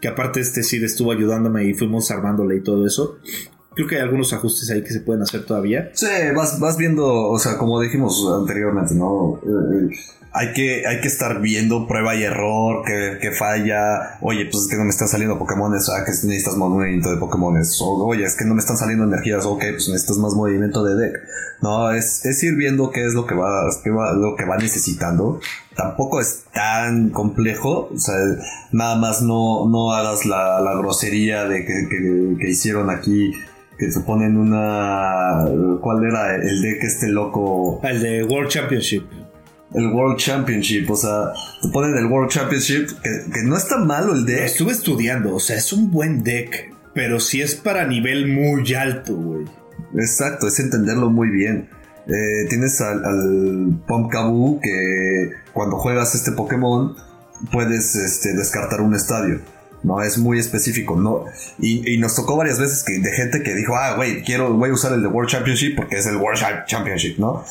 Que 0.00 0.08
aparte 0.08 0.40
este 0.40 0.62
sí 0.62 0.82
estuvo 0.84 1.12
ayudándome 1.12 1.64
y 1.64 1.74
fuimos 1.74 2.10
armándole 2.10 2.56
y 2.56 2.60
todo 2.60 2.86
eso. 2.86 3.18
Creo 3.74 3.88
que 3.88 3.96
hay 3.96 4.02
algunos 4.02 4.32
ajustes 4.32 4.70
ahí 4.70 4.82
que 4.82 4.90
se 4.90 5.00
pueden 5.00 5.22
hacer 5.22 5.44
todavía. 5.44 5.90
Sí, 5.94 6.06
vas, 6.36 6.60
vas 6.60 6.76
viendo, 6.76 7.06
o 7.06 7.38
sea, 7.38 7.56
como 7.56 7.80
dijimos 7.80 8.24
anteriormente, 8.40 8.94
¿no? 8.94 9.40
Eh, 9.42 9.88
hay 10.36 10.52
que, 10.52 10.84
hay 10.84 11.00
que 11.00 11.06
estar 11.06 11.40
viendo 11.40 11.86
prueba 11.86 12.16
y 12.16 12.24
error, 12.24 12.84
que, 12.84 13.30
falla. 13.30 14.18
Oye, 14.20 14.46
pues 14.50 14.64
es 14.64 14.68
que 14.68 14.76
no 14.76 14.82
me 14.82 14.90
están 14.90 15.06
saliendo 15.06 15.38
Pokémones, 15.38 15.88
ah, 15.88 16.04
que 16.04 16.10
necesitas 16.10 16.56
más 16.56 16.68
movimiento 16.68 17.08
de 17.08 17.18
Pokémones. 17.18 17.78
Oye, 17.80 18.24
es 18.24 18.36
que 18.36 18.44
no 18.44 18.54
me 18.54 18.60
están 18.60 18.76
saliendo 18.76 19.04
energías, 19.04 19.46
ok, 19.46 19.60
pues 19.70 19.88
necesitas 19.88 20.18
más 20.18 20.34
movimiento 20.34 20.82
de 20.82 20.96
deck. 20.96 21.20
No, 21.62 21.92
es, 21.92 22.26
es 22.26 22.42
ir 22.42 22.56
viendo 22.56 22.90
qué 22.90 23.06
es 23.06 23.14
lo 23.14 23.26
que 23.26 23.36
va, 23.36 23.62
lo 24.14 24.34
que 24.34 24.44
va 24.44 24.56
necesitando. 24.56 25.38
Tampoco 25.76 26.20
es 26.20 26.42
tan 26.52 27.10
complejo, 27.10 27.90
o 27.94 27.98
sea, 27.98 28.16
nada 28.72 28.96
más 28.96 29.22
no, 29.22 29.68
no 29.68 29.92
hagas 29.92 30.26
la, 30.26 30.60
la 30.60 30.74
grosería 30.74 31.44
de 31.44 31.64
que, 31.64 31.86
que, 31.88 32.36
que 32.40 32.50
hicieron 32.50 32.90
aquí 32.90 33.32
que 33.78 33.90
se 33.90 34.00
ponen 34.00 34.36
una. 34.36 35.46
¿Cuál 35.80 36.04
era 36.04 36.34
el 36.34 36.60
deck 36.60 36.82
este 36.82 37.08
loco? 37.08 37.80
El 37.84 38.02
de 38.02 38.24
World 38.24 38.48
Championship. 38.48 39.23
El 39.74 39.88
World 39.88 40.18
Championship, 40.18 40.90
o 40.90 40.96
sea, 40.96 41.32
te 41.60 41.68
ponen 41.68 41.96
el 41.96 42.06
World 42.06 42.30
Championship, 42.30 42.88
que, 43.02 43.42
no 43.42 43.56
está 43.56 43.78
malo 43.78 44.14
el 44.14 44.24
deck. 44.24 44.44
Estuve 44.44 44.72
estudiando, 44.72 45.34
o 45.34 45.40
sea, 45.40 45.56
es 45.56 45.72
un 45.72 45.90
buen 45.90 46.22
deck, 46.22 46.72
pero 46.94 47.18
sí 47.20 47.42
es 47.42 47.54
para 47.56 47.86
nivel 47.86 48.28
muy 48.28 48.72
alto, 48.74 49.14
güey. 49.16 49.44
Exacto, 49.96 50.46
es 50.46 50.58
entenderlo 50.60 51.10
muy 51.10 51.28
bien. 51.30 51.68
Eh, 52.06 52.46
tienes 52.48 52.80
al, 52.80 53.04
al 53.04 53.80
Pumpkaboo 53.86 54.60
que 54.60 55.30
cuando 55.52 55.78
juegas 55.78 56.14
este 56.14 56.32
Pokémon 56.32 56.94
puedes 57.50 57.96
este, 57.96 58.34
descartar 58.34 58.80
un 58.80 58.94
estadio. 58.94 59.40
No, 59.84 60.02
es 60.02 60.18
muy 60.18 60.38
específico, 60.38 60.98
¿no? 60.98 61.26
Y, 61.58 61.98
nos 61.98 62.16
tocó 62.16 62.36
varias 62.36 62.58
veces 62.58 62.82
que, 62.82 62.98
de 62.98 63.12
gente 63.12 63.42
que 63.42 63.54
dijo, 63.54 63.76
ah, 63.76 63.94
güey, 63.96 64.22
quiero, 64.22 64.52
voy 64.54 64.70
a 64.70 64.72
usar 64.72 64.94
el 64.94 65.02
de 65.02 65.08
World 65.08 65.30
Championship 65.30 65.76
porque 65.76 65.96
es 65.96 66.06
el 66.06 66.16
World 66.16 66.40
Championship, 66.66 67.18
¿no? 67.18 67.44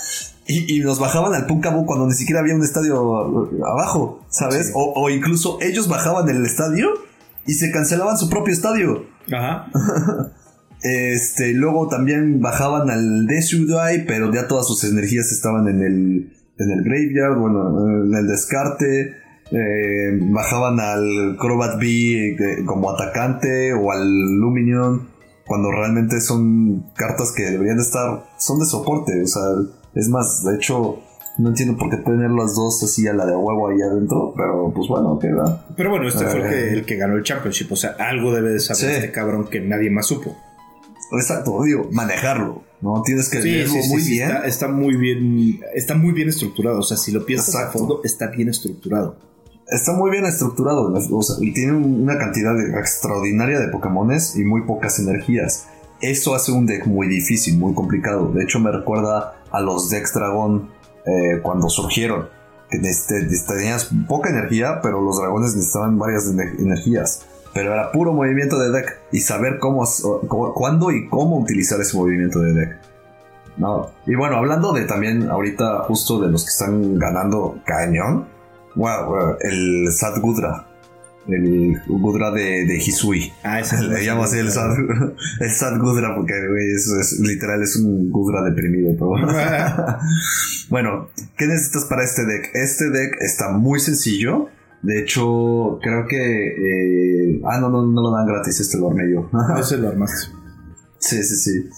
Y, 0.45 0.81
nos 0.81 0.99
bajaban 0.99 1.33
al 1.33 1.45
Punkabu 1.45 1.85
cuando 1.85 2.05
ni 2.05 2.13
siquiera 2.13 2.41
había 2.41 2.55
un 2.55 2.63
estadio 2.63 3.49
abajo, 3.65 4.25
¿sabes? 4.29 4.71
O, 4.73 5.09
incluso 5.09 5.57
ellos 5.61 5.87
bajaban 5.87 6.27
el 6.27 6.45
estadio 6.45 6.89
y 7.45 7.53
se 7.53 7.71
cancelaban 7.71 8.17
su 8.17 8.29
propio 8.29 8.53
estadio. 8.53 9.05
Ajá. 9.31 9.71
este, 10.81 11.53
luego 11.53 11.87
también 11.87 12.41
bajaban 12.41 12.89
al 12.89 13.25
Desudai, 13.25 14.05
pero 14.05 14.33
ya 14.33 14.47
todas 14.47 14.67
sus 14.67 14.83
energías 14.83 15.31
estaban 15.31 15.67
en 15.69 15.81
el, 15.81 16.33
en 16.57 16.71
el 16.71 16.83
graveyard, 16.83 17.37
bueno, 17.37 18.03
en 18.03 18.13
el 18.13 18.27
descarte. 18.27 19.22
Eh, 19.55 20.17
bajaban 20.19 20.79
al 20.79 21.37
Crobat 21.37 21.79
B 21.79 22.29
eh, 22.29 22.65
como 22.65 22.89
atacante 22.89 23.71
o 23.71 23.91
al 23.91 24.39
Luminion 24.39 25.07
cuando 25.45 25.69
realmente 25.71 26.21
son 26.21 26.85
cartas 26.95 27.31
que 27.35 27.43
deberían 27.43 27.77
de 27.77 27.83
estar, 27.83 28.25
son 28.39 28.59
de 28.59 28.65
soporte, 28.65 29.21
o 29.21 29.27
sea, 29.27 29.43
es 29.93 30.09
más, 30.09 30.43
de 30.43 30.55
hecho, 30.55 30.99
no 31.37 31.49
entiendo 31.49 31.77
por 31.77 31.91
qué 31.91 31.97
tener 31.97 32.31
las 32.31 32.55
dos 32.55 32.81
así 32.81 33.07
a 33.07 33.13
la 33.13 33.25
de 33.27 33.35
huevo 33.35 33.67
ahí 33.67 33.81
adentro, 33.81 34.33
pero 34.35 34.71
pues 34.73 34.87
bueno, 34.87 35.19
queda. 35.19 35.67
Pero 35.75 35.91
bueno, 35.91 36.07
este 36.07 36.25
fue 36.25 36.71
el 36.71 36.85
que, 36.85 36.93
eh, 36.95 36.97
ganó 36.97 37.15
el 37.15 37.23
Championship, 37.23 37.71
o 37.71 37.75
sea, 37.75 37.95
algo 37.99 38.33
debe 38.33 38.51
de 38.51 38.59
saber 38.59 38.95
este 38.95 39.11
cabrón 39.11 39.47
que 39.49 39.59
nadie 39.59 39.91
más 39.91 40.07
supo. 40.07 40.35
Exacto, 41.11 41.61
digo, 41.63 41.89
manejarlo, 41.91 42.63
¿no? 42.81 43.03
Tienes 43.03 43.29
que 43.29 43.41
sí, 43.41 43.65
muy 43.89 44.01
bien. 44.01 44.31
Está, 44.45 44.67
muy 44.67 44.95
bien, 44.95 45.59
está 45.75 45.93
muy 45.93 46.13
bien 46.13 46.29
estructurado, 46.29 46.79
o 46.79 46.83
sea, 46.83 46.97
si 46.97 47.11
lo 47.11 47.23
piensas 47.23 47.55
a 47.55 47.69
fondo, 47.69 48.01
está 48.03 48.27
bien 48.27 48.49
estructurado 48.49 49.32
está 49.73 49.93
muy 49.93 50.11
bien 50.11 50.25
estructurado 50.25 50.93
y 51.41 51.53
tiene 51.53 51.73
una 51.73 52.17
cantidad 52.17 52.53
extraordinaria 52.77 53.59
de 53.59 53.69
Pokémones 53.69 54.35
y 54.35 54.45
muy 54.45 54.61
pocas 54.61 54.99
energías. 54.99 55.67
Eso 55.99 56.35
hace 56.35 56.51
un 56.51 56.67
deck 56.67 56.85
muy 56.85 57.07
difícil, 57.07 57.57
muy 57.57 57.73
complicado. 57.73 58.31
De 58.31 58.43
hecho, 58.43 58.59
me 58.59 58.71
recuerda 58.71 59.41
a 59.51 59.61
los 59.61 59.89
decks 59.89 60.13
Dragón 60.13 60.69
eh, 61.05 61.39
cuando 61.41 61.69
surgieron. 61.69 62.29
Que 62.69 62.79
tenías 63.47 63.89
poca 64.07 64.29
energía, 64.29 64.79
pero 64.81 65.01
los 65.01 65.17
dragones 65.19 65.55
necesitaban 65.55 65.97
varias 65.97 66.27
energías. 66.27 67.25
Pero 67.53 67.71
era 67.73 67.91
puro 67.91 68.13
movimiento 68.13 68.59
de 68.59 68.71
deck 68.71 68.99
y 69.11 69.19
saber 69.19 69.59
cómo, 69.59 69.85
cuándo 70.27 70.91
y 70.91 71.07
cómo 71.07 71.37
utilizar 71.39 71.79
ese 71.79 71.95
movimiento 71.95 72.39
de 72.39 72.53
deck. 72.53 72.77
No. 73.57 73.91
Y 74.07 74.15
bueno, 74.15 74.37
hablando 74.37 74.73
de 74.73 74.85
también 74.85 75.29
ahorita 75.29 75.83
justo 75.87 76.19
de 76.19 76.29
los 76.29 76.43
que 76.43 76.49
están 76.49 76.97
ganando 76.97 77.59
cañón, 77.63 78.32
Wow, 78.75 79.37
el 79.41 79.91
Sad 79.91 80.19
Gudra. 80.21 80.67
El 81.27 81.79
Gudra 81.87 82.31
de, 82.31 82.65
de 82.65 82.77
Hisui. 82.77 83.31
Ah, 83.43 83.59
ese 83.59 83.81
Le 83.81 84.01
llamo 84.05 84.23
así 84.23 84.39
el 84.39 84.51
Sad, 84.51 84.75
el 85.39 85.51
Sad 85.51 85.79
Gudra 85.79 86.15
porque, 86.15 86.33
es, 86.75 87.19
literal, 87.21 87.61
es 87.61 87.77
un 87.77 88.11
Gudra 88.11 88.41
deprimido. 88.43 88.95
Todo. 88.97 89.15
bueno, 90.69 91.09
¿qué 91.37 91.47
necesitas 91.47 91.85
para 91.85 92.03
este 92.03 92.25
deck? 92.25 92.49
Este 92.53 92.89
deck 92.89 93.15
está 93.21 93.51
muy 93.51 93.79
sencillo. 93.79 94.49
De 94.81 94.99
hecho, 94.99 95.79
creo 95.81 96.05
que. 96.07 96.47
Eh, 96.47 97.41
ah, 97.45 97.57
no, 97.59 97.69
no, 97.69 97.83
no 97.83 98.01
lo 98.01 98.11
dan 98.11 98.25
gratis, 98.25 98.59
este 98.59 98.77
lo 98.77 98.89
armé 98.89 99.09
yo. 99.09 99.29
Ese 99.59 99.77
lo 99.77 99.89
armaste. 99.89 100.27
Sí, 100.99 101.23
sí, 101.23 101.35
sí. 101.35 101.69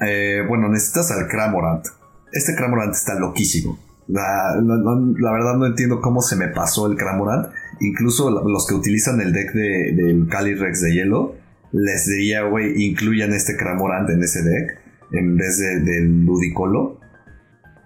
Eh, 0.00 0.42
bueno, 0.48 0.68
necesitas 0.68 1.10
al 1.10 1.28
Cramorant. 1.28 1.84
Este 2.32 2.54
Cramorant 2.54 2.94
está 2.94 3.18
loquísimo. 3.18 3.78
La, 4.06 4.54
la, 4.60 5.32
verdad 5.32 5.56
no 5.56 5.66
entiendo 5.66 6.00
cómo 6.00 6.20
se 6.20 6.36
me 6.36 6.48
pasó 6.48 6.86
el 6.86 6.96
Cramorant. 6.96 7.48
Incluso 7.80 8.30
los 8.30 8.66
que 8.66 8.74
utilizan 8.74 9.20
el 9.20 9.32
deck 9.32 9.52
de, 9.52 9.92
del 9.94 10.28
Calyrex 10.28 10.82
de 10.82 10.92
hielo, 10.92 11.34
les 11.72 12.06
diría, 12.06 12.44
güey, 12.44 12.84
incluyan 12.84 13.32
este 13.32 13.56
Cramorant 13.56 14.08
en 14.10 14.22
ese 14.22 14.42
deck 14.42 14.78
en 15.12 15.36
vez 15.36 15.58
del 15.58 16.24
Ludicolo. 16.24 17.00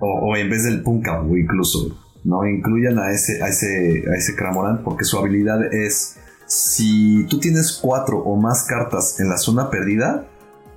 O, 0.01 0.37
en 0.37 0.49
vez 0.49 0.65
del 0.65 0.83
Punkaboo 0.83 1.37
incluso. 1.37 1.99
No, 2.25 2.47
incluyan 2.47 2.99
a 2.99 3.11
ese, 3.11 3.43
a 3.43 3.49
ese, 3.49 4.05
a 4.09 4.17
ese 4.17 4.35
Cramorant 4.37 4.83
porque 4.83 5.05
su 5.05 5.19
habilidad 5.19 5.73
es 5.73 6.19
si 6.49 7.27
tú 7.29 7.39
tienes 7.39 7.79
cuatro 7.81 8.19
o 8.19 8.37
más 8.37 8.65
cartas 8.65 9.21
en 9.21 9.29
la 9.29 9.37
zona 9.37 9.71
perdida, 9.71 10.27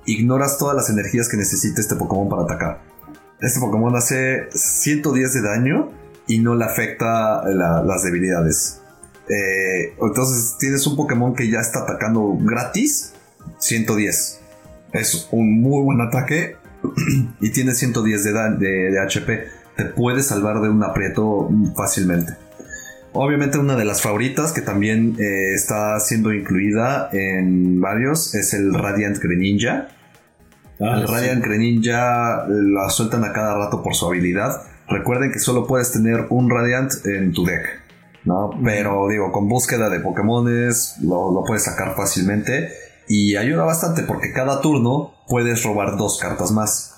ignoras 0.04 0.58
todas 0.58 0.76
las 0.76 0.90
energías 0.90 1.28
que 1.28 1.36
necesita 1.36 1.80
este 1.80 1.96
Pokémon 1.96 2.28
para 2.28 2.42
atacar. 2.42 2.91
Este 3.42 3.58
Pokémon 3.58 3.94
hace 3.96 4.48
110 4.54 5.34
de 5.34 5.42
daño 5.42 5.90
y 6.28 6.38
no 6.38 6.54
le 6.54 6.64
afecta 6.64 7.42
las 7.44 8.04
debilidades. 8.04 8.80
Eh, 9.28 9.94
entonces 10.00 10.56
tienes 10.58 10.86
un 10.86 10.96
Pokémon 10.96 11.34
que 11.34 11.50
ya 11.50 11.58
está 11.58 11.80
atacando 11.80 12.38
gratis, 12.40 13.14
110. 13.58 14.40
Es 14.92 15.28
un 15.32 15.60
muy 15.60 15.82
buen 15.82 16.00
ataque 16.00 16.56
y 17.40 17.50
tiene 17.50 17.74
110 17.74 18.24
de, 18.24 18.32
de, 18.92 19.00
HP. 19.00 19.46
Te 19.76 19.84
puede 19.86 20.22
salvar 20.22 20.60
de 20.60 20.68
un 20.68 20.84
aprieto 20.84 21.50
fácilmente. 21.76 22.34
Obviamente 23.12 23.58
una 23.58 23.74
de 23.74 23.84
las 23.84 24.02
favoritas 24.02 24.52
que 24.52 24.60
también 24.60 25.16
eh, 25.18 25.54
está 25.54 25.98
siendo 25.98 26.32
incluida 26.32 27.10
en 27.12 27.80
varios 27.80 28.36
es 28.36 28.54
el 28.54 28.72
Radiant 28.72 29.18
Greninja 29.18 29.88
Ah, 30.82 30.98
el 30.98 31.06
Radiant 31.06 31.44
Greninja 31.44 32.44
eh, 32.44 32.48
la 32.48 32.90
sueltan 32.90 33.24
a 33.24 33.32
cada 33.32 33.54
rato 33.56 33.82
por 33.82 33.94
su 33.94 34.06
habilidad. 34.06 34.62
Recuerden 34.88 35.30
que 35.32 35.38
solo 35.38 35.66
puedes 35.66 35.92
tener 35.92 36.26
un 36.30 36.50
Radiant 36.50 36.92
en 37.06 37.32
tu 37.32 37.44
deck. 37.44 37.82
¿no? 38.24 38.50
Pero 38.64 39.08
digo, 39.08 39.32
con 39.32 39.48
búsqueda 39.48 39.88
de 39.88 40.00
Pokémones 40.00 40.96
lo, 41.02 41.42
puedes 41.46 41.64
sacar 41.64 41.94
fácilmente. 41.94 42.70
Y 43.08 43.36
ayuda 43.36 43.64
bastante 43.64 44.02
porque 44.02 44.32
cada 44.32 44.60
turno 44.60 45.14
puedes 45.28 45.62
robar 45.62 45.96
dos 45.96 46.18
cartas 46.18 46.50
más. 46.52 46.88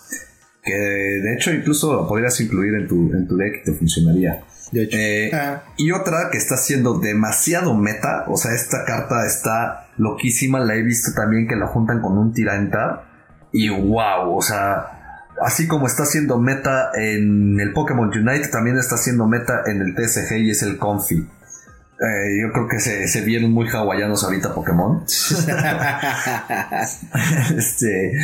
Que 0.62 0.72
de 0.72 1.34
hecho 1.34 1.52
incluso 1.52 1.92
lo 1.92 2.08
podrías 2.08 2.40
incluir 2.40 2.74
en 2.74 2.88
tu, 2.88 3.12
en 3.12 3.26
tu 3.26 3.36
deck 3.36 3.60
y 3.62 3.64
te 3.64 3.72
funcionaría. 3.72 4.44
Eh, 4.72 5.30
ah. 5.34 5.62
Y 5.76 5.92
otra 5.92 6.30
que 6.30 6.38
está 6.38 6.56
siendo 6.56 6.98
demasiado 6.98 7.74
meta. 7.74 8.24
O 8.28 8.36
sea, 8.36 8.52
esta 8.54 8.84
carta 8.84 9.26
está 9.26 9.88
loquísima. 9.98 10.60
La 10.60 10.74
he 10.74 10.82
visto 10.82 11.12
también 11.14 11.46
que 11.46 11.56
la 11.56 11.66
juntan 11.66 12.00
con 12.00 12.16
un 12.16 12.32
Tiranta 12.32 13.13
y 13.56 13.68
wow, 13.68 14.36
o 14.36 14.42
sea, 14.42 15.22
así 15.40 15.68
como 15.68 15.86
está 15.86 16.04
siendo 16.04 16.40
meta 16.40 16.90
en 16.92 17.60
el 17.60 17.72
Pokémon 17.72 18.08
Unite, 18.08 18.48
también 18.48 18.76
está 18.76 18.96
siendo 18.96 19.28
meta 19.28 19.62
en 19.66 19.80
el 19.80 19.94
TSG 19.94 20.38
y 20.38 20.50
es 20.50 20.64
el 20.64 20.76
Confi. 20.76 21.14
Eh, 21.14 22.40
yo 22.42 22.50
creo 22.52 22.66
que 22.66 22.80
se, 22.80 23.06
se 23.06 23.20
vieron 23.20 23.52
muy 23.52 23.68
hawaianos 23.68 24.24
ahorita 24.24 24.52
Pokémon. 24.52 25.04
este, 27.56 28.18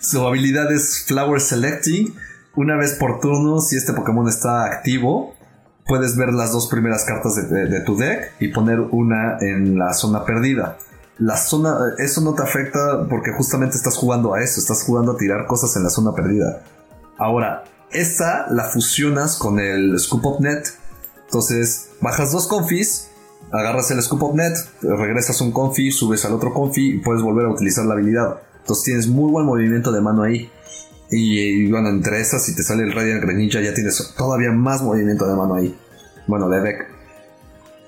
su 0.00 0.24
habilidad 0.24 0.72
es 0.72 1.04
Flower 1.08 1.40
Selecting. 1.40 2.14
Una 2.54 2.76
vez 2.76 2.94
por 2.94 3.18
turno, 3.18 3.60
si 3.60 3.76
este 3.76 3.92
Pokémon 3.92 4.28
está 4.28 4.66
activo, 4.66 5.34
puedes 5.88 6.16
ver 6.16 6.32
las 6.32 6.52
dos 6.52 6.68
primeras 6.68 7.04
cartas 7.04 7.34
de, 7.50 7.80
tu 7.80 7.96
deck 7.96 8.34
y 8.38 8.48
poner 8.48 8.78
una 8.78 9.38
en 9.40 9.76
la 9.76 9.92
zona 9.92 10.24
perdida. 10.24 10.78
La 11.18 11.36
zona, 11.36 11.76
eso 11.98 12.20
no 12.20 12.34
te 12.34 12.42
afecta 12.42 13.06
porque 13.08 13.32
justamente 13.32 13.76
estás 13.76 13.96
jugando 13.96 14.34
a 14.34 14.42
eso, 14.42 14.60
estás 14.60 14.84
jugando 14.84 15.12
a 15.12 15.16
tirar 15.16 15.46
cosas 15.46 15.74
en 15.76 15.82
la 15.82 15.90
zona 15.90 16.14
perdida. 16.14 16.62
Ahora, 17.18 17.64
esta 17.90 18.46
la 18.50 18.64
fusionas 18.64 19.36
con 19.36 19.58
el 19.58 19.98
Scoop 19.98 20.24
of 20.26 20.40
Net. 20.40 20.68
Entonces, 21.24 21.90
bajas 22.00 22.32
dos 22.32 22.46
confis, 22.46 23.08
agarras 23.50 23.90
el 23.90 24.02
Scoop 24.02 24.22
of 24.22 24.34
Net, 24.34 24.54
regresas 24.82 25.40
un 25.40 25.52
confi, 25.52 25.90
subes 25.90 26.24
al 26.24 26.34
otro 26.34 26.52
confi 26.54 26.94
y 26.94 26.98
puedes 26.98 27.22
volver 27.22 27.46
a 27.46 27.50
utilizar 27.50 27.84
la 27.84 27.94
habilidad. 27.94 28.40
Entonces 28.60 28.84
tienes 28.84 29.08
muy 29.08 29.30
buen 29.30 29.46
movimiento 29.46 29.90
de 29.90 30.00
mano 30.00 30.22
ahí. 30.22 30.50
Y, 31.10 31.70
bueno, 31.70 31.88
entre 31.88 32.20
esas, 32.20 32.44
si 32.44 32.54
te 32.54 32.62
sale 32.62 32.82
el 32.82 32.92
Radiant 32.92 33.22
Greninja, 33.22 33.60
ya 33.60 33.72
tienes 33.72 34.14
todavía 34.16 34.52
más 34.52 34.82
movimiento 34.82 35.26
de 35.26 35.36
mano 35.36 35.54
ahí. 35.54 35.76
Bueno, 36.26 36.48
de. 36.50 36.97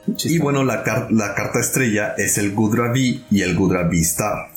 Y 0.06 0.38
bueno, 0.38 0.64
la, 0.64 0.82
carta 0.82 1.60
estrella 1.60 2.14
es 2.16 2.38
el 2.38 2.54
Gudra 2.54 2.90
V 2.90 3.24
y 3.30 3.42
el 3.42 3.56
Gudra 3.56 3.86
V 3.86 4.00
Star. 4.00 4.48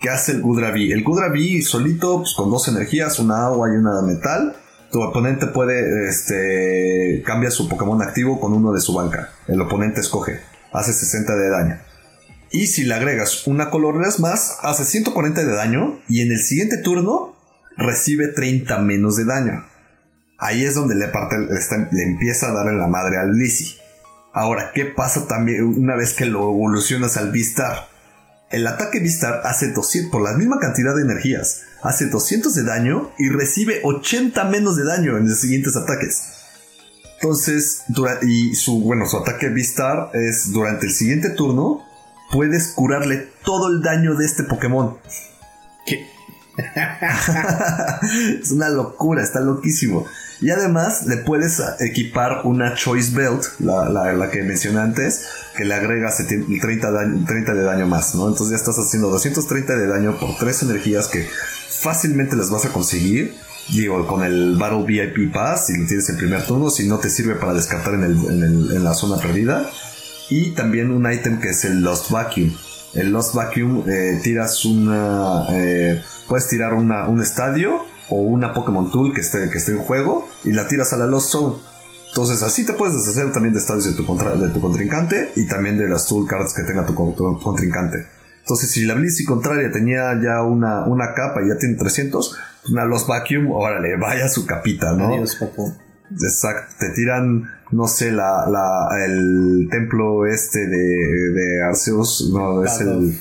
¿Qué 0.00 0.10
hace 0.10 0.32
el 0.32 0.42
Gudra 0.42 0.70
V? 0.70 0.92
El 0.92 1.02
Gudra 1.02 1.28
V 1.28 1.62
solito, 1.62 2.18
pues, 2.18 2.34
con 2.34 2.50
dos 2.50 2.68
energías, 2.68 3.18
una 3.18 3.46
agua 3.46 3.68
y 3.68 3.76
una 3.76 4.02
metal. 4.02 4.54
Tu 4.92 5.00
oponente 5.00 5.46
puede, 5.46 6.08
este, 6.08 7.22
cambia 7.24 7.50
su 7.50 7.68
Pokémon 7.68 8.00
activo 8.02 8.40
con 8.40 8.52
uno 8.52 8.72
de 8.72 8.80
su 8.80 8.94
banca. 8.94 9.30
El 9.48 9.60
oponente 9.60 10.00
escoge. 10.00 10.40
Hace 10.72 10.92
60 10.92 11.34
de 11.36 11.50
daño. 11.50 11.78
Y 12.50 12.68
si 12.68 12.84
le 12.84 12.94
agregas 12.94 13.46
una 13.46 13.70
colorless 13.70 14.20
más, 14.20 14.58
hace 14.62 14.84
140 14.84 15.44
de 15.44 15.52
daño. 15.52 15.98
Y 16.08 16.20
en 16.20 16.30
el 16.30 16.38
siguiente 16.38 16.78
turno 16.78 17.34
recibe 17.76 18.28
30 18.28 18.78
menos 18.78 19.16
de 19.16 19.24
daño. 19.24 19.64
Ahí 20.38 20.64
es 20.64 20.74
donde 20.74 20.94
le, 20.94 21.08
parte, 21.08 21.36
le, 21.38 22.02
empieza 22.02 22.48
a 22.48 22.52
dar 22.52 22.68
en 22.68 22.78
la 22.78 22.86
madre 22.86 23.18
al 23.18 23.32
Lizzie. 23.32 23.78
Ahora, 24.36 24.70
¿qué 24.74 24.84
pasa 24.84 25.26
también 25.26 25.64
una 25.64 25.96
vez 25.96 26.12
que 26.12 26.26
lo 26.26 26.42
evolucionas 26.42 27.16
al 27.16 27.32
Vistar? 27.32 27.88
El 28.50 28.66
ataque 28.66 29.00
Vistar 29.00 29.40
hace 29.44 29.72
200, 29.72 30.12
por 30.12 30.20
la 30.20 30.36
misma 30.36 30.58
cantidad 30.58 30.94
de 30.94 31.04
energías, 31.04 31.62
hace 31.82 32.08
200 32.08 32.54
de 32.54 32.62
daño 32.64 33.12
y 33.18 33.30
recibe 33.30 33.80
80 33.82 34.44
menos 34.44 34.76
de 34.76 34.84
daño 34.84 35.16
en 35.16 35.26
los 35.26 35.40
siguientes 35.40 35.74
ataques. 35.74 36.34
Entonces, 37.14 37.84
y 38.20 38.54
su, 38.56 38.82
bueno, 38.82 39.06
su 39.06 39.16
ataque 39.16 39.48
Vistar 39.48 40.10
es 40.12 40.52
durante 40.52 40.84
el 40.84 40.92
siguiente 40.92 41.30
turno, 41.30 41.82
puedes 42.30 42.74
curarle 42.74 43.30
todo 43.42 43.68
el 43.68 43.80
daño 43.80 44.16
de 44.16 44.26
este 44.26 44.42
Pokémon. 44.42 44.98
¿Qué? 45.86 46.06
es 48.42 48.50
una 48.50 48.68
locura, 48.70 49.22
está 49.22 49.40
loquísimo. 49.40 50.06
Y 50.40 50.50
además 50.50 51.06
le 51.06 51.16
puedes 51.18 51.62
equipar 51.80 52.42
una 52.44 52.74
Choice 52.74 53.14
Belt, 53.14 53.44
la, 53.58 54.30
que 54.30 54.42
mencioné 54.42 54.80
antes, 54.80 55.26
que 55.56 55.64
le 55.64 55.74
agrega 55.74 56.12
30, 56.14 57.26
30 57.26 57.54
de 57.54 57.62
daño 57.62 57.86
más, 57.86 58.14
¿no? 58.14 58.28
Entonces 58.28 58.50
ya 58.50 58.56
estás 58.56 58.76
haciendo 58.76 59.08
230 59.08 59.76
de 59.76 59.86
daño 59.86 60.18
por 60.18 60.36
tres 60.36 60.62
energías 60.62 61.08
que 61.08 61.26
fácilmente 61.80 62.36
las 62.36 62.50
vas 62.50 62.66
a 62.66 62.70
conseguir. 62.70 63.34
Digo, 63.68 64.06
con 64.06 64.22
el 64.22 64.56
Battle 64.56 64.84
VIP 64.84 65.32
Pass, 65.32 65.66
si 65.66 65.76
lo 65.76 65.86
tienes 65.86 66.08
en 66.10 66.16
primer 66.18 66.44
turno, 66.44 66.70
si 66.70 66.86
no 66.86 66.98
te 66.98 67.10
sirve 67.10 67.34
para 67.34 67.52
descartar 67.52 67.94
en, 67.94 68.02
en 68.04 68.84
la 68.84 68.94
zona 68.94 69.16
perdida. 69.16 69.68
Y 70.28 70.52
también 70.52 70.90
un 70.90 71.10
ítem 71.10 71.40
que 71.40 71.50
es 71.50 71.64
el 71.64 71.80
Lost 71.80 72.10
Vacuum. 72.10 72.52
El 72.94 73.10
Lost 73.10 73.34
Vacuum 73.34 73.84
eh, 73.88 74.20
tiras 74.22 74.64
una... 74.64 75.46
Eh, 75.50 76.02
puedes 76.28 76.48
tirar 76.48 76.74
una, 76.74 77.08
un 77.08 77.20
estadio 77.20 77.84
o 78.08 78.16
una 78.16 78.52
Pokémon 78.52 78.90
Tool 78.90 79.12
que 79.12 79.20
esté, 79.20 79.50
que 79.50 79.58
esté 79.58 79.72
en 79.72 79.78
juego 79.78 80.28
y 80.44 80.52
la 80.52 80.68
tiras 80.68 80.92
a 80.92 80.96
la 80.96 81.06
Lost 81.06 81.30
Zone. 81.30 81.56
Entonces 82.08 82.42
así 82.42 82.64
te 82.64 82.72
puedes 82.72 82.96
deshacer 82.96 83.32
también 83.32 83.52
de 83.52 83.60
estadios 83.60 83.84
de 83.84 83.92
tu, 83.92 84.06
contra, 84.06 84.34
de 84.36 84.48
tu 84.48 84.60
contrincante 84.60 85.32
y 85.36 85.46
también 85.46 85.76
de 85.76 85.88
las 85.88 86.06
Tool 86.06 86.26
Cards 86.26 86.54
que 86.54 86.62
tenga 86.62 86.86
tu, 86.86 86.94
contrincante. 86.94 88.06
Entonces 88.40 88.70
si 88.70 88.84
la 88.84 88.94
Blissey 88.94 89.26
contraria 89.26 89.70
tenía 89.70 90.18
ya 90.22 90.42
una, 90.42 90.84
una 90.84 91.14
capa 91.14 91.42
y 91.44 91.48
ya 91.48 91.58
tiene 91.58 91.74
300, 91.74 92.36
una 92.70 92.84
Lost 92.84 93.08
Vacuum, 93.08 93.50
órale, 93.50 93.96
vaya 93.96 94.28
su 94.28 94.46
capita, 94.46 94.92
¿no? 94.92 95.14
Exacto, 95.14 95.74
te 96.78 96.90
tiran, 96.90 97.50
no 97.72 97.88
sé, 97.88 98.12
la, 98.12 98.48
la, 98.48 99.04
el 99.04 99.68
templo 99.70 100.24
este 100.26 100.68
de, 100.68 100.76
de 100.76 101.62
Arceus, 101.64 102.30
no, 102.32 102.64
es 102.64 102.80
el, 102.80 103.18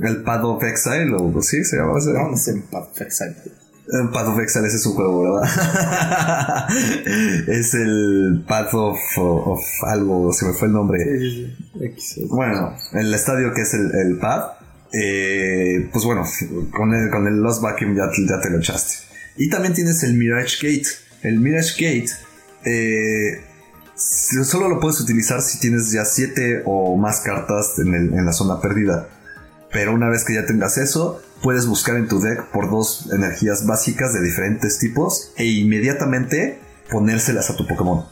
el 0.00 0.22
Path 0.22 0.44
of 0.44 0.62
Exile, 0.62 1.14
o 1.14 1.42
sí, 1.42 1.64
se 1.64 1.76
llama 1.76 1.98
ese. 1.98 2.12
No, 2.12 2.30
no 2.30 2.36
sé, 2.36 2.62
Path 2.70 2.90
of 2.90 3.00
Exile. 3.00 3.36
El 3.90 4.10
Path 4.10 4.28
of 4.28 4.40
Exile, 4.40 4.66
ese 4.66 4.76
es 4.76 4.86
un 4.86 4.94
juego, 4.94 5.22
¿verdad? 5.22 6.68
es 7.48 7.74
el 7.74 8.44
Path 8.46 8.74
of, 8.74 8.98
of, 9.16 9.64
algo, 9.86 10.32
se 10.32 10.46
me 10.46 10.52
fue 10.52 10.68
el 10.68 10.74
nombre. 10.74 10.98
Sí, 11.18 11.56
sí, 11.96 12.26
Bueno, 12.28 12.76
el 12.92 13.14
estadio 13.14 13.52
que 13.54 13.62
es 13.62 13.74
el, 13.74 13.90
el 13.94 14.18
Path, 14.18 14.58
eh, 14.92 15.88
pues 15.92 16.04
bueno, 16.04 16.24
con 16.70 16.94
el, 16.94 17.10
con 17.10 17.26
el 17.26 17.40
Lost 17.40 17.62
Vacuum 17.62 17.96
ya, 17.96 18.10
ya 18.28 18.40
te 18.40 18.50
lo 18.50 18.58
echaste. 18.58 19.08
Y 19.36 19.48
también 19.48 19.72
tienes 19.72 20.02
el 20.02 20.14
Mirage 20.14 20.56
Gate. 20.60 20.88
El 21.22 21.40
Mirage 21.40 21.72
Gate 21.72 22.10
eh, 22.64 23.40
solo 23.96 24.68
lo 24.68 24.80
puedes 24.80 25.00
utilizar 25.00 25.40
si 25.42 25.58
tienes 25.58 25.90
ya 25.90 26.04
7 26.04 26.62
o 26.66 26.96
más 26.96 27.20
cartas 27.20 27.78
en, 27.78 28.24
la 28.24 28.32
zona 28.32 28.60
perdida. 28.60 29.08
Pero 29.70 29.92
una 29.92 30.08
vez 30.08 30.24
que 30.24 30.34
ya 30.34 30.46
tengas 30.46 30.78
eso, 30.78 31.20
puedes 31.42 31.66
buscar 31.66 31.96
en 31.96 32.08
tu 32.08 32.20
deck 32.20 32.46
por 32.50 32.70
dos 32.70 33.10
energías 33.12 33.66
básicas 33.66 34.12
de 34.12 34.22
diferentes 34.22 34.78
tipos 34.78 35.32
e 35.36 35.46
inmediatamente 35.46 36.60
ponérselas 36.90 37.50
a 37.50 37.56
tu 37.56 37.66
Pokémon. 37.66 38.04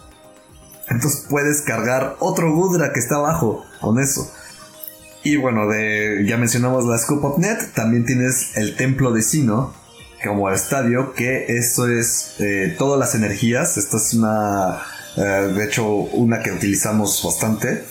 Entonces 0.88 1.26
puedes 1.28 1.62
cargar 1.62 2.16
otro 2.20 2.54
Gudra 2.54 2.92
que 2.92 3.00
está 3.00 3.16
abajo 3.16 3.64
con 3.80 3.98
eso. 3.98 4.30
Y 5.24 5.36
bueno, 5.36 5.66
de, 5.66 6.24
ya 6.24 6.36
mencionamos 6.36 6.84
la 6.84 6.98
Scoop 6.98 7.24
of 7.24 7.38
Net, 7.38 7.72
también 7.74 8.04
tienes 8.04 8.56
el 8.56 8.76
Templo 8.76 9.12
de 9.12 9.22
Sino, 9.22 9.74
como 10.24 10.50
estadio, 10.50 11.14
que 11.14 11.46
esto 11.56 11.88
es 11.88 12.34
eh, 12.38 12.74
todas 12.78 12.98
las 12.98 13.14
energías. 13.16 13.76
Esta 13.76 13.96
es 13.96 14.14
una, 14.14 14.82
eh, 15.16 15.52
de 15.52 15.64
hecho, 15.64 15.88
una 15.88 16.42
que 16.42 16.52
utilizamos 16.52 17.22
bastante, 17.24 17.84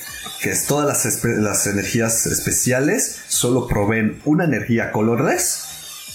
que 0.46 0.52
es 0.52 0.68
todas 0.68 0.86
las, 1.26 1.66
energías 1.66 2.28
especiales 2.28 3.18
solo 3.28 3.66
proveen 3.68 4.22
una 4.26 4.44
energía 4.44 4.92
colorless 4.92 5.64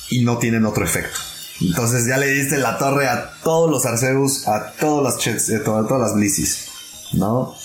y 0.09 0.23
no 0.23 0.38
tienen 0.38 0.66
otro 0.66 0.85
efecto. 0.85 1.19
Entonces 1.61 2.07
ya 2.07 2.16
le 2.16 2.29
diste 2.29 2.57
la 2.59 2.79
torre 2.79 3.09
a 3.09 3.33
todos 3.43 3.69
los 3.69 3.85
Arceus, 3.87 4.47
a 4.47 4.71
todas 4.79 5.16
las, 5.27 5.49
eh, 5.49 5.59
todas 5.59 6.01
las 6.01 6.14
Blissys, 6.14 6.69
¿no? 7.14 7.57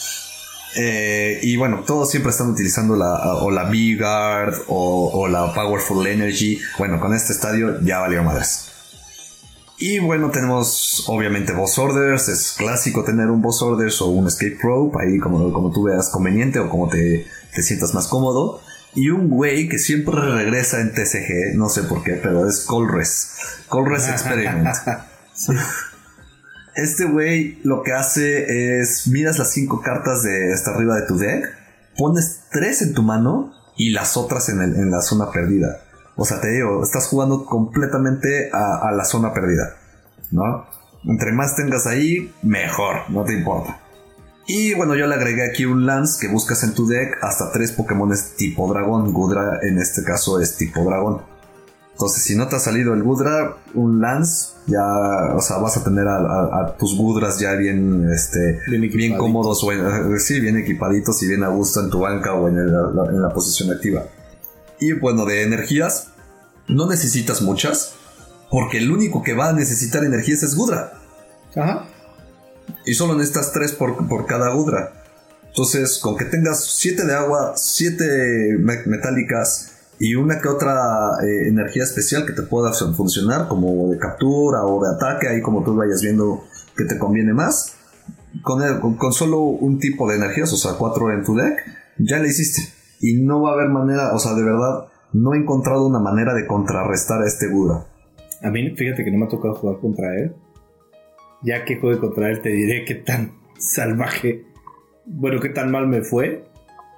Eh, 0.75 1.39
y 1.43 1.55
bueno, 1.55 1.83
todos 1.85 2.09
siempre 2.09 2.31
están 2.31 2.49
utilizando 2.49 2.95
la, 2.95 3.35
o 3.35 3.51
la 3.51 3.65
V-Guard 3.65 4.63
o, 4.67 5.27
la 5.27 5.53
Powerful 5.53 6.07
Energy. 6.07 6.59
Bueno, 6.79 6.99
con 6.99 7.13
este 7.13 7.33
estadio 7.33 7.79
ya 7.81 7.99
valió 7.99 8.23
madres. 8.23 8.71
Y 9.77 9.99
bueno, 9.99 10.31
tenemos 10.31 11.05
obviamente 11.07 11.53
boss 11.53 11.77
orders. 11.77 12.29
Es 12.29 12.53
clásico 12.57 13.03
tener 13.03 13.27
un 13.27 13.41
boss 13.41 13.61
orders 13.61 14.01
o 14.01 14.07
un 14.07 14.27
escape 14.27 14.57
rope. 14.61 14.97
Ahí 15.01 15.19
como, 15.19 15.51
como 15.51 15.71
tú 15.71 15.83
veas 15.83 16.09
conveniente 16.09 16.59
o 16.59 16.69
como 16.69 16.87
te, 16.87 17.25
te 17.53 17.63
sientas 17.63 17.93
más 17.93 18.07
cómodo. 18.07 18.61
Y 18.95 19.09
un 19.09 19.29
güey 19.29 19.67
que 19.67 19.77
siempre 19.77 20.15
regresa 20.15 20.79
en 20.79 20.93
TCG, 20.93 21.55
no 21.55 21.67
sé 21.67 21.83
por 21.83 22.01
qué, 22.03 22.13
pero 22.13 22.47
es 22.47 22.61
Colres. 22.61 23.35
Colres 23.67 24.07
Experiment. 24.07 24.69
Este 26.75 27.05
güey 27.05 27.59
lo 27.63 27.83
que 27.83 27.93
hace 27.93 28.81
es 28.81 29.07
miras 29.07 29.39
las 29.39 29.53
cinco 29.53 29.81
cartas 29.81 30.23
de 30.23 30.53
hasta 30.53 30.71
arriba 30.71 30.97
de 30.97 31.07
tu 31.07 31.17
deck, 31.17 31.45
pones 31.97 32.41
tres 32.51 32.81
en 32.81 32.93
tu 32.93 33.01
mano 33.01 33.53
y 33.77 33.91
las 33.91 34.17
otras 34.17 34.49
en, 34.49 34.91
la 34.91 35.01
zona 35.01 35.31
perdida. 35.31 35.84
O 36.17 36.25
sea, 36.25 36.39
te 36.39 36.49
digo, 36.49 36.81
estás 36.83 37.07
jugando 37.07 37.45
completamente 37.45 38.49
a, 38.53 38.91
la 38.91 39.03
zona 39.03 39.33
perdida, 39.33 39.75
¿no? 40.31 40.65
Entre 41.03 41.33
más 41.33 41.55
tengas 41.55 41.85
ahí, 41.87 42.33
mejor, 42.41 43.09
no 43.09 43.23
te 43.23 43.33
importa. 43.33 43.79
Y 44.47 44.73
bueno, 44.75 44.95
yo 44.95 45.07
le 45.07 45.15
agregué 45.15 45.45
aquí 45.45 45.65
un 45.65 45.85
Lance 45.85 46.19
que 46.19 46.31
buscas 46.31 46.63
en 46.63 46.73
tu 46.73 46.87
deck 46.87 47.17
hasta 47.21 47.51
tres 47.51 47.71
Pokémon 47.71 48.11
tipo 48.37 48.71
dragón. 48.71 49.11
Gudra 49.11 49.59
en 49.61 49.77
este 49.79 50.03
caso 50.03 50.39
es 50.39 50.55
tipo 50.55 50.83
dragón. 50.85 51.21
Entonces, 51.91 52.23
si 52.23 52.35
no 52.35 52.47
te 52.47 52.57
ha 52.57 52.59
salido 52.59 52.93
el 52.93 53.03
Gudra, 53.03 53.55
un 53.73 54.01
Lance, 54.01 54.49
ya, 54.67 54.83
o 55.33 55.41
sea, 55.41 55.57
vas 55.57 55.77
a 55.77 55.83
tener 55.83 56.05
a, 56.07 56.75
tus 56.77 56.97
Gudras 56.97 57.39
ya 57.39 57.53
bien, 57.53 58.09
este, 58.13 58.59
bien, 58.67 59.17
cómodos, 59.17 59.63
o 59.63 59.71
eh, 59.71 60.19
sí, 60.19 60.39
bien 60.41 60.57
equipaditos 60.57 61.23
y 61.23 61.27
bien 61.27 61.43
a 61.43 61.47
gusto 61.47 61.81
en 61.81 61.89
tu 61.89 61.99
banca 61.99 62.33
o 62.33 62.49
en, 62.49 62.57
en 62.57 63.21
la 63.21 63.29
posición 63.33 63.71
activa. 63.71 64.03
Y 64.79 64.93
bueno, 64.93 65.25
de 65.25 65.43
energías, 65.43 66.09
no 66.67 66.87
necesitas 66.87 67.41
muchas, 67.41 67.93
porque 68.49 68.77
el 68.77 68.91
único 68.91 69.23
que 69.23 69.33
va 69.33 69.49
a 69.49 69.53
necesitar 69.53 70.03
energías 70.03 70.43
es 70.43 70.55
Gudra. 70.55 70.93
Ajá. 71.55 71.85
Y 72.85 72.93
solo 72.93 73.15
necesitas 73.15 73.51
tres 73.51 73.71
por, 73.71 74.07
por 74.07 74.25
cada 74.25 74.49
Gudra. 74.49 75.03
Entonces, 75.47 75.99
con 75.99 76.17
que 76.17 76.25
tengas 76.25 76.65
7 76.65 77.05
de 77.05 77.13
agua, 77.13 77.53
7 77.55 78.57
metálicas, 78.85 79.71
y 79.99 80.15
una 80.15 80.41
que 80.41 80.49
otra 80.49 81.11
eh, 81.23 81.47
energía 81.47 81.83
especial 81.83 82.25
que 82.25 82.33
te 82.33 82.41
pueda 82.41 82.73
funcionar 82.73 83.47
como 83.47 83.89
de 83.89 83.97
captura 83.97 84.65
o 84.65 84.83
de 84.83 84.93
ataque, 84.93 85.29
ahí 85.29 85.41
como 85.41 85.63
tú 85.63 85.73
vayas 85.75 86.01
viendo 86.01 86.43
que 86.75 86.83
te 86.83 86.97
conviene 86.97 87.33
más. 87.33 87.75
con, 88.41 88.97
con, 88.97 89.13
solo 89.13 89.39
un 89.39 89.79
tipo 89.79 90.09
de 90.09 90.17
energías, 90.17 90.51
o 90.51 90.57
sea, 90.57 90.73
cuatro 90.73 91.11
en 91.11 91.23
tu 91.23 91.35
deck, 91.35 91.57
ya 91.97 92.19
le 92.19 92.27
hiciste. 92.27 92.74
Y 93.05 93.21
no 93.21 93.39
va 93.43 93.51
a 93.51 93.53
haber 93.53 93.69
manera, 93.69 94.15
o 94.15 94.17
sea, 94.17 94.33
de 94.33 94.43
verdad, 94.43 94.87
no 95.13 95.35
he 95.35 95.37
encontrado 95.37 95.85
una 95.85 95.99
manera 95.99 96.33
de 96.33 96.47
contrarrestar 96.47 97.21
a 97.21 97.27
este 97.27 97.47
Gudra. 97.47 97.85
A 98.41 98.49
mí, 98.49 98.75
fíjate 98.75 99.03
que 99.03 99.11
no 99.11 99.19
me 99.19 99.25
ha 99.25 99.29
tocado 99.29 99.53
jugar 99.53 99.79
contra 99.79 100.07
él. 100.15 100.35
Ya 101.43 101.65
que 101.65 101.79
juegue 101.79 101.99
contra 101.99 102.31
él, 102.31 102.41
te 102.41 102.49
diré 102.49 102.83
qué 102.83 102.95
tan 102.95 103.33
salvaje, 103.59 104.47
bueno, 105.05 105.39
qué 105.39 105.49
tan 105.49 105.69
mal 105.69 105.85
me 105.85 106.01
fue. 106.01 106.49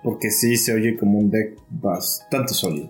Porque 0.01 0.31
sí 0.31 0.55
se 0.55 0.73
oye 0.73 0.95
como 0.97 1.19
un 1.19 1.29
deck 1.29 1.59
bastante 1.69 2.53
sólido. 2.53 2.89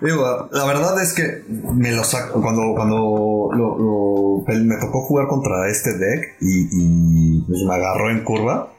Digo, 0.00 0.48
la 0.52 0.66
verdad 0.66 1.02
es 1.02 1.14
que 1.14 1.42
me 1.50 1.90
lo 1.90 2.04
saco 2.04 2.40
cuando, 2.40 2.74
cuando 2.76 4.44
me 4.46 4.76
tocó 4.76 5.00
jugar 5.00 5.26
contra 5.26 5.68
este 5.68 5.98
deck 5.98 6.36
y, 6.40 7.42
pues 7.42 7.60
me 7.66 7.74
agarró 7.74 8.10
en 8.10 8.22
curva. 8.22 8.75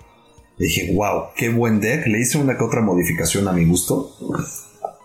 Dije, 0.58 0.94
wow, 0.94 1.28
qué 1.36 1.50
buen 1.50 1.80
deck. 1.80 2.08
Le 2.08 2.20
hice 2.20 2.38
una 2.38 2.58
que 2.58 2.64
otra 2.64 2.82
modificación 2.82 3.48
a 3.48 3.54
mi 3.54 3.66
gusto. 3.66 4.16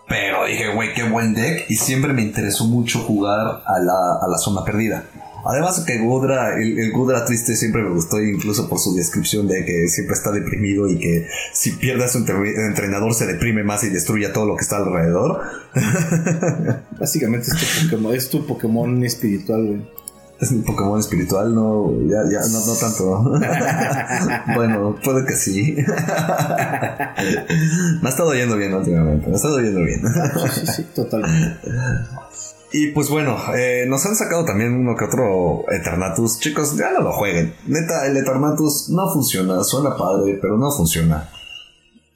Pero 0.07 0.45
dije, 0.45 0.73
güey, 0.73 0.93
qué 0.93 1.03
buen 1.03 1.33
deck. 1.33 1.65
Y 1.69 1.75
siempre 1.75 2.13
me 2.13 2.21
interesó 2.21 2.65
mucho 2.65 2.99
jugar 2.99 3.63
a 3.65 3.79
la, 3.79 4.19
a 4.21 4.27
la 4.27 4.37
zona 4.37 4.63
perdida. 4.63 5.05
Además 5.45 5.81
que 5.81 5.97
Gudra, 5.97 6.57
el, 6.57 6.91
Gudra 6.91 7.25
triste 7.25 7.55
siempre 7.55 7.83
me 7.83 7.89
gustó, 7.89 8.21
incluso 8.21 8.69
por 8.69 8.79
su 8.79 8.95
descripción 8.95 9.47
de 9.47 9.65
que 9.65 9.87
siempre 9.89 10.15
está 10.15 10.31
deprimido 10.31 10.87
y 10.87 10.97
que 10.97 11.27
si 11.51 11.71
pierde 11.71 12.05
a 12.05 12.07
su 12.07 12.19
entrenador 12.19 13.13
se 13.13 13.25
deprime 13.25 13.63
más 13.63 13.83
y 13.83 13.89
destruye 13.89 14.29
todo 14.29 14.45
lo 14.45 14.55
que 14.55 14.61
está 14.61 14.77
alrededor. 14.77 15.41
Básicamente 16.99 17.47
es 17.51 17.57
tu 17.57 17.89
Pokémon, 17.89 18.15
es 18.15 18.29
tu 18.29 18.47
Pokémon 18.47 19.03
espiritual, 19.03 19.65
güey. 19.65 20.02
Es 20.43 20.51
un 20.51 20.61
Pokémon 20.63 20.99
espiritual, 20.99 21.55
no, 21.55 21.89
ya, 22.01 22.21
ya, 22.29 22.41
no, 22.51 22.59
no 22.65 22.75
tanto. 22.75 23.31
bueno, 24.55 24.99
puede 25.01 25.25
que 25.25 25.37
sí. 25.37 25.73
me 25.77 25.85
ha 28.03 28.09
estado 28.09 28.33
yendo 28.33 28.57
bien 28.57 28.73
últimamente, 28.73 29.27
me 29.27 29.33
ha 29.33 29.37
estado 29.37 29.61
yendo 29.61 29.79
bien. 29.79 30.01
sí, 30.53 30.67
sí, 30.67 30.83
totalmente. 30.93 31.69
Y 32.73 32.87
pues 32.87 33.09
bueno, 33.09 33.37
eh, 33.55 33.85
nos 33.87 34.05
han 34.05 34.17
sacado 34.17 34.43
también 34.43 34.73
uno 34.73 34.97
que 34.97 35.05
otro 35.05 35.63
Eternatus. 35.71 36.39
Chicos, 36.39 36.75
ya 36.75 36.91
no 36.91 36.99
lo 36.99 37.13
jueguen. 37.13 37.53
Neta, 37.65 38.05
el 38.05 38.17
Eternatus 38.17 38.89
no 38.89 39.13
funciona. 39.13 39.63
Suena 39.63 39.95
padre, 39.95 40.39
pero 40.41 40.57
no 40.57 40.69
funciona. 40.71 41.29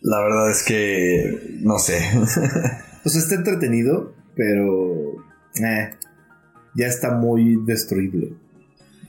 La 0.02 0.20
verdad 0.22 0.52
es 0.52 0.64
que... 0.64 1.60
No 1.62 1.80
sé. 1.80 2.02
pues 3.04 3.16
está 3.16 3.36
entretenido, 3.36 4.12
pero... 4.36 5.14
Eh, 5.64 5.96
ya 6.78 6.88
está 6.88 7.12
muy 7.12 7.58
destruible. 7.66 8.34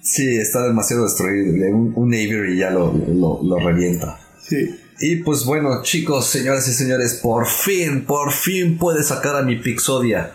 Sí, 0.01 0.39
está 0.39 0.67
demasiado 0.67 1.05
destruible. 1.05 1.73
Un, 1.73 1.93
un 1.95 2.15
Avery 2.15 2.57
ya 2.57 2.71
lo, 2.71 2.93
lo, 2.93 3.41
lo 3.43 3.59
revienta. 3.59 4.19
Sí. 4.41 4.75
Y 5.01 5.17
pues 5.17 5.45
bueno, 5.45 5.83
chicos, 5.83 6.27
señores 6.27 6.67
y 6.67 6.73
señores, 6.73 7.21
por 7.23 7.47
fin, 7.47 8.05
por 8.05 8.33
fin 8.33 8.79
puede 8.79 9.05
sacar 9.05 9.37
a 9.37 9.43
mi 9.43 9.57
Pixodia. 9.57 10.33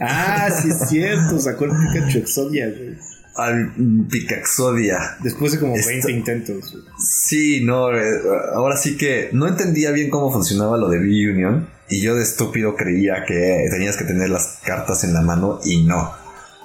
Ah, 0.00 0.48
sí 0.50 0.68
es 0.68 0.88
cierto, 0.88 1.38
sacó 1.38 1.64
el 1.64 1.70
Pikachu 1.70 2.18
Exodia, 2.18 2.68
güey. 2.68 2.96
Al 3.36 3.72
Pikaxodia. 4.08 5.16
Después 5.22 5.52
de 5.52 5.58
como 5.58 5.74
20 5.74 6.12
intentos. 6.12 6.76
Sí, 6.98 7.64
no, 7.64 7.92
eh, 7.96 8.20
ahora 8.54 8.76
sí 8.76 8.96
que 8.96 9.30
no 9.32 9.48
entendía 9.48 9.90
bien 9.90 10.10
cómo 10.10 10.32
funcionaba 10.32 10.76
lo 10.76 10.88
de 10.88 10.98
B-Union. 10.98 11.68
Y 11.88 12.00
yo 12.00 12.14
de 12.14 12.22
estúpido 12.22 12.76
creía 12.76 13.24
que 13.26 13.66
tenías 13.70 13.96
que 13.96 14.04
tener 14.04 14.30
las 14.30 14.58
cartas 14.64 15.04
en 15.04 15.12
la 15.12 15.20
mano 15.20 15.60
y 15.64 15.82
no. 15.82 16.23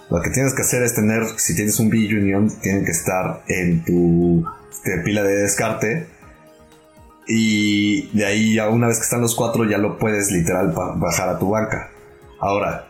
Lo 0.10 0.22
que 0.22 0.30
tienes 0.32 0.53
que 0.53 0.62
hacer 0.62 0.84
es 0.84 0.95
tener, 0.95 1.24
si 1.38 1.55
tienes 1.55 1.80
un 1.80 1.89
B-Union, 1.89 2.49
tienen 2.62 2.84
que 2.84 2.91
estar 2.91 3.43
en 3.47 3.84
tu 3.86 4.43
pila 5.03 5.24
de 5.24 5.36
descarte. 5.38 6.07
Y 7.28 8.10
de 8.18 8.26
ahí, 8.26 8.60
una 8.60 8.88
vez 8.88 8.97
que 8.97 9.03
están 9.03 9.22
los 9.22 9.36
cuatro, 9.36 9.66
ya 9.66 9.78
lo 9.78 9.99
puedes 9.99 10.32
literal 10.32 10.74
bajar 10.95 11.30
a 11.30 11.38
tu 11.38 11.49
banca. 11.49 11.91
Ahora, 12.39 12.89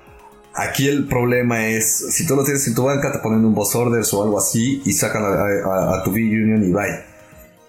Aquí 0.59 0.88
el 0.88 1.07
problema 1.07 1.67
es, 1.67 2.07
si 2.11 2.26
tú 2.26 2.36
lo 2.36 2.43
tienes 2.43 2.67
en 2.67 2.76
tu 2.76 2.84
banca, 2.84 3.11
te 3.11 3.20
ponen 3.20 3.45
un 3.45 3.53
boss 3.53 3.76
orders 3.76 4.13
o 4.13 4.24
algo 4.24 4.39
así 4.39 4.82
y 4.84 4.93
sacan 4.93 5.24
a, 5.24 6.03
tu 6.03 6.11
B-Union 6.11 6.63
y 6.63 6.72
bye. 6.72 6.99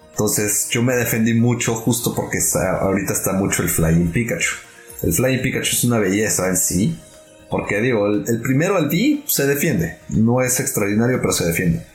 Entonces 0.09 0.67
yo 0.69 0.81
me 0.83 0.95
defendí 0.95 1.33
mucho 1.33 1.75
justo 1.75 2.13
porque 2.13 2.39
ahorita 2.81 3.13
está 3.13 3.33
mucho 3.33 3.63
el 3.63 3.69
Flying 3.69 4.11
Pikachu. 4.11 4.55
El 5.03 5.13
Flying 5.13 5.41
Pikachu 5.41 5.69
es 5.71 5.83
una 5.83 5.99
belleza 5.99 6.47
en 6.49 6.57
sí. 6.57 6.99
Porque 7.51 7.81
digo, 7.81 8.07
el, 8.07 8.41
primero, 8.41 8.77
al 8.77 8.87
B, 8.87 9.23
se 9.27 9.45
defiende. 9.45 9.97
No 10.07 10.41
es 10.41 10.61
extraordinario, 10.61 11.19
pero 11.19 11.33
se 11.33 11.45
defiende. 11.45 11.85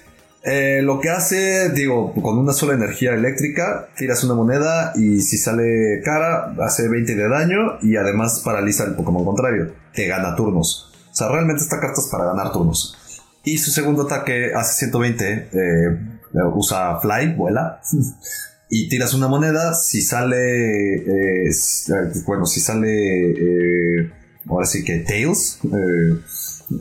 Eh, 0.45 0.81
lo 0.83 1.01
que 1.01 1.09
hace, 1.09 1.71
digo, 1.71 2.13
con 2.13 2.39
una 2.39 2.53
sola 2.53 2.75
energía 2.75 3.15
eléctrica, 3.15 3.89
tiras 3.97 4.23
una 4.23 4.35
moneda 4.35 4.93
y 4.95 5.23
si 5.23 5.39
sale 5.39 6.03
cara, 6.05 6.55
hace 6.61 6.89
20 6.89 7.17
de 7.17 7.29
daño 7.29 7.79
y 7.81 7.97
además 7.97 8.43
paraliza 8.45 8.85
el 8.85 8.95
Pokémon 8.95 9.25
contrario. 9.25 9.73
Te 9.95 10.07
gana 10.07 10.37
turnos. 10.37 10.93
O 11.11 11.17
sea, 11.17 11.29
realmente 11.29 11.63
esta 11.63 11.81
carta 11.81 12.01
es 12.03 12.09
para 12.13 12.27
ganar 12.27 12.53
turnos. 12.53 12.95
Y 13.43 13.57
su 13.57 13.71
segundo 13.71 14.03
ataque 14.03 14.53
hace 14.55 14.87
120, 14.87 15.49
eh, 15.53 15.99
usa 16.55 17.01
Fly, 17.01 17.35
vuela. 17.35 17.81
y 18.69 18.91
tiras 18.91 19.15
una 19.15 19.27
moneda. 19.27 19.73
Si 19.73 20.03
sale. 20.03 20.97
Eh, 20.97 21.51
bueno, 22.27 22.45
si 22.45 22.61
sale. 22.61 24.13
Eh, 24.47 24.51
ahora 24.51 24.67
sí 24.67 24.85
que 24.85 25.01
Tails. 25.01 25.61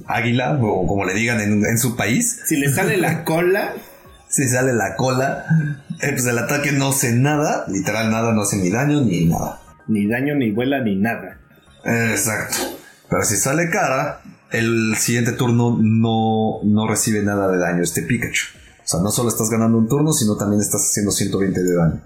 águila, 0.07 0.59
o 0.61 0.87
como 0.87 1.05
le 1.05 1.13
digan 1.13 1.39
en, 1.41 1.77
su 1.77 1.95
país. 1.95 2.41
Si 2.45 2.57
le 2.57 2.71
sale 2.71 2.97
la 2.97 3.23
cola. 3.25 3.73
si 4.29 4.47
sale 4.47 4.73
la 4.73 4.95
cola. 4.95 5.45
pues 5.99 6.25
el 6.25 6.37
ataque 6.37 6.71
no 6.71 6.89
hace 6.89 7.13
nada. 7.13 7.65
Literal, 7.67 8.11
nada, 8.11 8.33
no 8.33 8.41
hace 8.41 8.57
ni 8.57 8.69
daño 8.69 9.01
ni 9.01 9.25
nada. 9.25 9.61
Ni 9.87 10.07
daño, 10.07 10.35
ni 10.35 10.51
vuela, 10.51 10.81
ni 10.81 10.95
nada. 10.95 11.39
Exacto. 11.83 12.57
Pero 13.09 13.23
si 13.23 13.37
sale 13.37 13.69
cara, 13.69 14.21
el 14.51 14.95
siguiente 14.97 15.33
turno 15.33 15.77
no, 15.79 16.59
no 16.63 16.87
recibe 16.87 17.21
nada 17.21 17.51
de 17.51 17.57
daño 17.59 17.83
este 17.83 18.01
Pikachu. 18.01 18.47
O 18.83 18.87
sea, 18.87 18.99
no 18.99 19.11
solo 19.11 19.29
estás 19.29 19.49
ganando 19.49 19.77
un 19.77 19.87
turno, 19.87 20.13
sino 20.13 20.37
también 20.37 20.61
estás 20.61 20.81
haciendo 20.89 21.11
120 21.11 21.63
de 21.63 21.75
daño. 21.75 22.01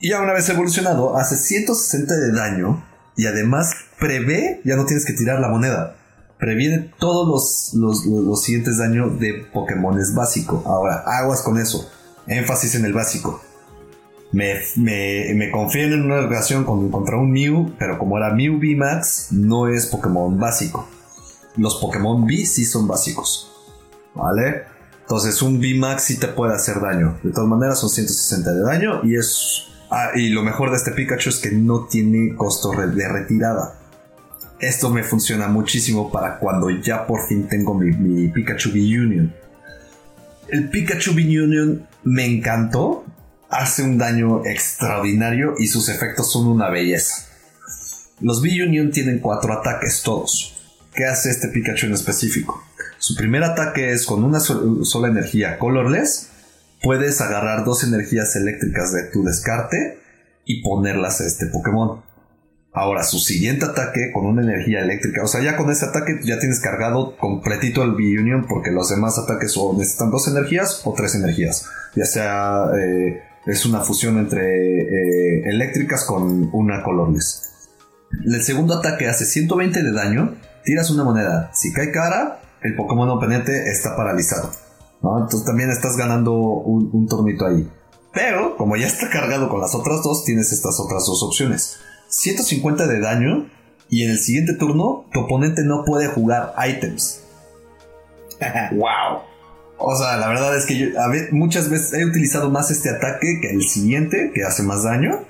Y 0.00 0.10
ya 0.10 0.20
una 0.20 0.32
vez 0.32 0.48
evolucionado, 0.48 1.16
hace 1.16 1.36
160 1.36 2.14
de 2.14 2.32
daño 2.32 2.84
y 3.16 3.26
además 3.26 3.74
prevé, 3.98 4.60
ya 4.64 4.76
no 4.76 4.86
tienes 4.86 5.04
que 5.04 5.12
tirar 5.12 5.40
la 5.40 5.48
moneda. 5.48 5.96
Previene 6.38 6.90
todos 6.98 7.74
los, 7.74 8.04
los, 8.04 8.42
siguientes 8.42 8.78
daños 8.78 9.18
de 9.18 9.46
Pokémon 9.52 9.98
es 9.98 10.14
básico. 10.14 10.62
Ahora, 10.66 11.02
aguas 11.04 11.42
con 11.42 11.58
eso. 11.58 11.90
Énfasis 12.26 12.76
en 12.76 12.84
el 12.84 12.92
básico. 12.92 13.40
Me, 14.30 14.54
me, 14.76 15.34
me 15.34 15.50
en 15.50 16.02
una 16.02 16.20
relación 16.20 16.64
con, 16.64 16.90
contra 16.90 17.16
un 17.16 17.32
Mew, 17.32 17.72
pero 17.78 17.98
como 17.98 18.18
era 18.18 18.32
Mew 18.34 18.58
VMAX, 18.58 19.32
no 19.32 19.68
es 19.68 19.86
Pokémon 19.86 20.38
básico 20.38 20.86
los 21.58 21.76
Pokémon 21.76 22.22
V 22.22 22.46
sí 22.46 22.64
son 22.64 22.86
básicos. 22.88 23.52
¿Vale? 24.14 24.62
Entonces 25.02 25.40
un 25.42 25.58
V-Max 25.58 26.04
sí 26.04 26.18
te 26.18 26.28
puede 26.28 26.54
hacer 26.54 26.80
daño. 26.80 27.18
De 27.22 27.30
todas 27.30 27.48
maneras 27.48 27.78
son 27.78 27.90
160 27.90 28.52
de 28.52 28.60
daño 28.60 29.00
y 29.04 29.16
es... 29.16 29.64
Ah, 29.90 30.10
y 30.14 30.28
lo 30.28 30.42
mejor 30.42 30.70
de 30.70 30.76
este 30.76 30.92
Pikachu 30.92 31.30
es 31.30 31.38
que 31.38 31.50
no 31.50 31.86
tiene 31.86 32.34
costo 32.36 32.70
de 32.72 33.08
retirada. 33.08 33.78
Esto 34.60 34.90
me 34.90 35.04
funciona 35.04 35.46
muchísimo 35.46 36.10
para 36.10 36.38
cuando 36.38 36.68
ya 36.70 37.06
por 37.06 37.28
fin 37.28 37.46
tengo 37.48 37.74
mi, 37.74 38.28
Pikachu 38.28 38.70
V-Union. 38.70 39.32
El 40.48 40.68
Pikachu 40.68 41.12
V-Union 41.12 41.86
me 42.04 42.24
encantó. 42.26 43.04
Hace 43.50 43.82
un 43.82 43.96
daño 43.96 44.44
extraordinario 44.44 45.54
y 45.58 45.68
sus 45.68 45.88
efectos 45.88 46.30
son 46.30 46.48
una 46.48 46.68
belleza. 46.68 47.28
Los 48.20 48.42
V-Union 48.42 48.90
tienen 48.90 49.20
cuatro 49.20 49.52
ataques 49.54 50.02
todos. 50.02 50.54
¿Qué 50.92 51.06
hace 51.06 51.30
este 51.30 51.48
Pikachu 51.48 51.86
en 51.86 51.94
específico? 51.94 52.62
Su 52.98 53.14
primer 53.14 53.44
ataque 53.44 53.92
es 53.92 54.04
con 54.04 54.24
una 54.24 54.40
sola 54.40 55.08
energía 55.08 55.58
colorless. 55.58 56.30
Puedes 56.82 57.20
agarrar 57.20 57.64
dos 57.64 57.84
energías 57.84 58.34
eléctricas 58.36 58.92
de 58.92 59.04
tu 59.04 59.22
descarte 59.22 59.98
y 60.44 60.62
ponerlas 60.62 61.20
a 61.20 61.26
este 61.26 61.46
Pokémon. 61.46 62.02
Ahora, 62.78 63.02
su 63.02 63.18
siguiente 63.18 63.64
ataque 63.64 64.12
con 64.14 64.24
una 64.24 64.40
energía 64.40 64.78
eléctrica. 64.78 65.24
O 65.24 65.26
sea, 65.26 65.42
ya 65.42 65.56
con 65.56 65.68
ese 65.68 65.84
ataque 65.84 66.20
ya 66.22 66.38
tienes 66.38 66.60
cargado 66.60 67.16
completito 67.16 67.82
el 67.82 67.96
B-Union 67.96 68.46
porque 68.48 68.70
los 68.70 68.88
demás 68.88 69.18
ataques 69.18 69.56
o 69.56 69.76
necesitan 69.76 70.12
dos 70.12 70.28
energías 70.28 70.82
o 70.84 70.94
tres 70.94 71.16
energías. 71.16 71.66
Ya 71.96 72.04
sea 72.04 72.66
eh, 72.78 73.20
es 73.46 73.66
una 73.66 73.80
fusión 73.80 74.18
entre 74.18 74.42
eh, 74.82 75.42
eléctricas 75.46 76.04
con 76.04 76.50
una 76.52 76.84
colorless. 76.84 77.50
El 78.24 78.44
segundo 78.44 78.78
ataque 78.78 79.08
hace 79.08 79.24
120 79.24 79.82
de 79.82 79.92
daño 79.92 80.36
tiras 80.64 80.88
una 80.90 81.02
moneda, 81.02 81.50
si 81.54 81.72
cae 81.72 81.90
cara, 81.90 82.40
el 82.62 82.76
Pokémon 82.76 83.08
oponente 83.08 83.70
está 83.72 83.96
paralizado. 83.96 84.52
Entonces 85.02 85.44
también 85.44 85.70
estás 85.70 85.96
ganando 85.96 86.32
un, 86.32 86.90
un 86.92 87.08
tornito 87.08 87.44
ahí. 87.44 87.68
Pero, 88.14 88.56
como 88.56 88.76
ya 88.76 88.86
está 88.86 89.10
cargado 89.10 89.48
con 89.48 89.60
las 89.60 89.74
otras 89.74 90.00
dos, 90.04 90.24
tienes 90.24 90.52
estas 90.52 90.78
otras 90.78 91.06
dos 91.06 91.24
opciones. 91.24 91.78
150 92.08 92.86
de 92.86 93.00
daño 93.00 93.46
y 93.88 94.04
en 94.04 94.10
el 94.10 94.18
siguiente 94.18 94.54
turno 94.54 95.06
tu 95.12 95.20
oponente 95.20 95.62
no 95.62 95.84
puede 95.84 96.08
jugar 96.08 96.54
items. 96.66 97.22
¡Wow! 98.72 99.22
O 99.78 99.96
sea, 99.96 100.16
la 100.16 100.28
verdad 100.28 100.56
es 100.56 100.66
que 100.66 100.76
yo 100.76 100.86
muchas 101.30 101.70
veces 101.70 101.92
he 101.92 102.04
utilizado 102.04 102.50
más 102.50 102.70
este 102.70 102.90
ataque 102.90 103.38
que 103.40 103.50
el 103.50 103.62
siguiente, 103.62 104.32
que 104.34 104.42
hace 104.42 104.62
más 104.64 104.82
daño, 104.82 105.24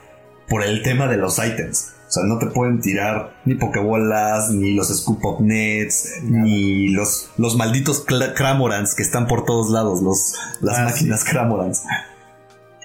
por 0.49 0.63
el 0.65 0.83
tema 0.83 1.07
de 1.07 1.19
los 1.19 1.39
ítems. 1.39 1.93
O 2.09 2.11
sea, 2.11 2.25
no 2.25 2.39
te 2.39 2.47
pueden 2.47 2.81
tirar 2.81 3.39
ni 3.45 3.55
pokebolas, 3.55 4.51
ni 4.51 4.73
los 4.73 4.89
scoop 4.89 5.23
of 5.27 5.41
nets, 5.41 6.23
ni 6.23 6.89
los, 6.89 7.29
los 7.37 7.57
malditos 7.57 8.03
cramorants 8.35 8.95
que 8.95 9.03
están 9.03 9.27
por 9.27 9.45
todos 9.45 9.71
lados, 9.71 10.01
los, 10.01 10.35
las 10.63 10.79
ah, 10.79 10.85
máquinas 10.85 11.23
cramorants. 11.25 11.83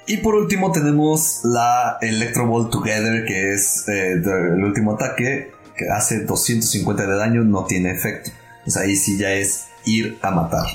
Y 0.05 0.17
por 0.17 0.35
último 0.35 0.71
tenemos 0.71 1.41
la 1.43 1.97
Electro 2.01 2.45
Ball 2.45 2.69
Together, 2.69 3.25
que 3.25 3.53
es 3.53 3.87
eh, 3.87 4.13
el 4.13 4.63
último 4.63 4.95
ataque, 4.95 5.51
que 5.77 5.89
hace 5.89 6.25
250 6.25 7.07
de 7.07 7.15
daño, 7.15 7.43
no 7.43 7.65
tiene 7.65 7.91
efecto. 7.91 8.31
O 8.65 8.69
sea, 8.69 8.83
ahí 8.83 8.95
sí 8.95 9.17
ya 9.17 9.33
es 9.33 9.65
ir 9.85 10.17
a 10.21 10.31
matar. 10.31 10.67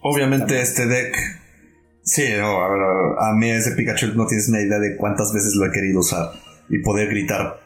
Obviamente 0.00 0.60
este 0.60 0.86
deck... 0.86 1.16
Sí, 2.04 2.24
a, 2.36 3.32
mí 3.34 3.50
ese 3.50 3.72
Pikachu 3.72 4.14
no 4.14 4.26
tienes 4.26 4.48
una 4.48 4.60
idea 4.60 4.80
de 4.80 4.96
cuántas 4.96 5.32
veces 5.32 5.54
lo 5.54 5.66
he 5.66 5.70
querido 5.70 6.00
usar 6.00 6.32
y 6.68 6.80
poder 6.80 7.08
gritar 7.08 7.62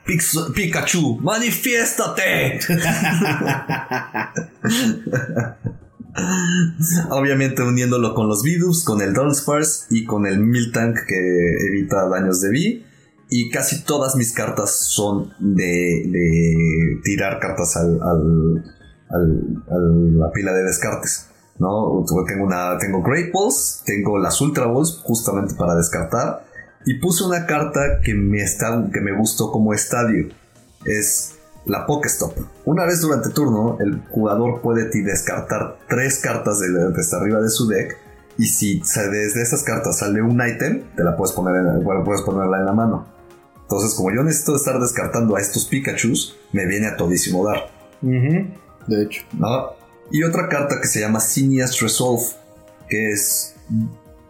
Pikachu, 0.54 1.18
manifiéstate. 1.22 2.60
Obviamente 7.10 7.62
uniéndolo 7.62 8.14
con 8.14 8.28
los 8.28 8.42
Vidus, 8.42 8.84
con 8.84 9.00
el 9.02 9.12
Dullspars 9.12 9.86
y 9.90 10.04
con 10.04 10.26
el 10.26 10.40
Miltank 10.40 10.96
que 11.06 11.56
evita 11.68 12.08
daños 12.08 12.40
de 12.40 12.48
V. 12.48 12.82
Y 13.28 13.50
casi 13.50 13.82
todas 13.82 14.14
mis 14.14 14.32
cartas 14.32 14.78
son 14.78 15.32
de, 15.40 17.00
tirar 17.02 17.40
cartas 17.40 17.76
al, 17.76 18.00
a 18.00 19.18
la 19.78 20.30
pila 20.32 20.52
de 20.52 20.62
descartes. 20.62 21.28
¿no? 21.58 22.04
Tengo, 22.26 22.44
una, 22.44 22.78
tengo 22.78 23.02
Great 23.02 23.32
Balls, 23.32 23.82
tengo 23.84 24.18
las 24.18 24.40
Ultra 24.40 24.66
Balls 24.66 25.00
justamente 25.02 25.54
para 25.54 25.74
descartar. 25.74 26.44
Y 26.84 27.00
puse 27.00 27.24
una 27.24 27.46
carta 27.46 28.00
que 28.04 28.14
me, 28.14 28.42
está, 28.42 28.88
que 28.92 29.00
me 29.00 29.16
gustó 29.16 29.50
como 29.50 29.72
estadio. 29.74 30.28
Es 30.84 31.35
la 31.66 31.86
Pokestop. 31.86 32.32
Una 32.64 32.84
vez 32.84 33.00
durante 33.00 33.30
turno, 33.30 33.76
el 33.80 34.02
jugador 34.10 34.60
puede 34.60 34.88
descartar 35.02 35.78
tres 35.88 36.20
cartas 36.20 36.60
de, 36.60 36.68
desde 36.68 37.16
arriba 37.16 37.40
de 37.40 37.50
su 37.50 37.68
deck. 37.68 37.98
Y 38.38 38.46
si 38.46 38.80
desde 38.80 39.42
esas 39.42 39.62
cartas 39.62 39.98
sale 39.98 40.22
un 40.22 40.40
ítem, 40.46 40.84
te 40.94 41.02
la 41.02 41.16
puedes 41.16 41.34
poner 41.34 41.56
en, 41.56 41.84
puedes 42.04 42.22
ponerla 42.22 42.58
en 42.58 42.66
la 42.66 42.72
mano. 42.72 43.06
Entonces, 43.62 43.94
como 43.94 44.12
yo 44.12 44.22
necesito 44.22 44.54
estar 44.54 44.78
descartando 44.78 45.36
a 45.36 45.40
estos 45.40 45.66
Pikachus, 45.66 46.36
me 46.52 46.66
viene 46.66 46.86
a 46.86 46.96
todísimo 46.96 47.44
dar. 47.44 47.70
De 48.86 49.02
hecho. 49.02 49.22
Y 50.12 50.22
otra 50.22 50.48
carta 50.48 50.80
que 50.80 50.86
se 50.86 51.00
llama 51.00 51.18
Sinias 51.18 51.80
Resolve, 51.80 52.26
que 52.88 53.10
es 53.10 53.56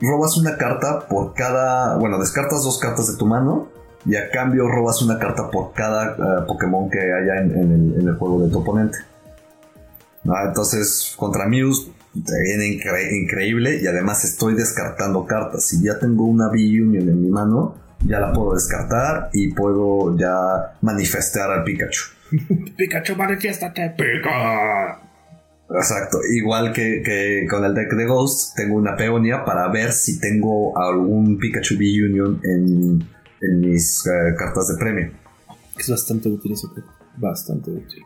robas 0.00 0.36
una 0.38 0.56
carta 0.56 1.06
por 1.08 1.34
cada, 1.34 1.96
bueno, 1.98 2.18
descartas 2.18 2.62
dos 2.62 2.78
cartas 2.78 3.08
de 3.08 3.16
tu 3.16 3.26
mano 3.26 3.75
y 4.06 4.14
a 4.14 4.30
cambio 4.30 4.68
robas 4.68 5.02
una 5.02 5.18
carta 5.18 5.50
por 5.50 5.72
cada 5.72 6.12
eh, 6.12 6.44
Pokémon 6.46 6.88
que 6.88 6.98
haya 6.98 7.40
en, 7.40 7.94
el, 7.98 8.14
juego 8.14 8.42
de 8.44 8.50
tu 8.50 8.60
oponente. 8.60 8.98
Entonces, 10.24 11.14
contra 11.16 11.46
Muse 11.48 11.90
te 12.24 12.42
viene 12.42 12.66
increíble 13.12 13.78
y 13.82 13.86
además 13.86 14.24
estoy 14.24 14.54
descartando 14.54 15.26
cartas. 15.26 15.66
Si 15.66 15.82
ya 15.82 15.98
tengo 15.98 16.24
una 16.24 16.48
B-Union 16.48 17.08
en 17.08 17.22
mi 17.22 17.28
mano, 17.28 17.76
ya 18.04 18.20
la 18.20 18.32
puedo 18.32 18.54
descartar 18.54 19.30
y 19.32 19.52
puedo 19.52 20.16
ya 20.16 20.76
manifestar 20.82 21.50
al 21.50 21.64
Pikachu. 21.64 22.04
Pikachu, 22.76 23.16
manifiéstate, 23.16 23.90
Pika. 23.90 25.00
Exacto, 25.68 26.18
igual 26.32 26.72
que, 26.72 27.44
con 27.50 27.64
el 27.64 27.74
deck 27.74 27.92
de 27.94 28.06
Ghost, 28.06 28.56
tengo 28.56 28.76
una 28.76 28.96
peonia 28.96 29.44
para 29.44 29.68
ver 29.68 29.92
si 29.92 30.20
tengo 30.20 30.78
algún 30.78 31.38
Pikachu 31.38 31.76
B-Union 31.76 32.40
en, 32.44 33.15
mis 33.54 34.06
eh, 34.06 34.34
cartas 34.36 34.68
de 34.68 34.76
premio. 34.76 35.10
Es 35.78 35.90
bastante 35.90 36.28
útil 36.28 36.52
eso, 36.52 36.72
bastante 37.16 37.70
útil. 37.70 38.02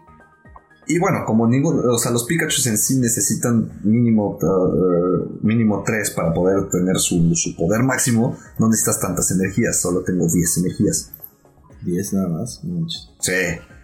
Y 0.87 0.99
bueno, 0.99 1.25
como 1.25 1.47
ninguno, 1.47 1.83
o 1.93 1.99
sea, 1.99 2.11
los 2.11 2.25
Pikachu 2.25 2.69
en 2.69 2.77
sí 2.77 2.99
necesitan 2.99 3.81
mínimo, 3.85 4.37
uh, 4.43 5.39
mínimo 5.47 5.85
3 5.87 6.11
para 6.11 6.35
poder 6.35 6.69
tener 6.69 6.99
su, 6.99 7.33
su, 7.37 7.55
poder 7.55 7.85
máximo, 7.85 8.37
no 8.59 8.67
necesitas 8.67 8.99
tantas 8.99 9.31
energías, 9.31 9.81
solo 9.81 10.03
tengo 10.03 10.27
10 10.27 10.59
energías. 10.59 11.13
10 11.83 12.13
nada 12.15 12.29
más. 12.29 12.61
Sí. 13.21 13.33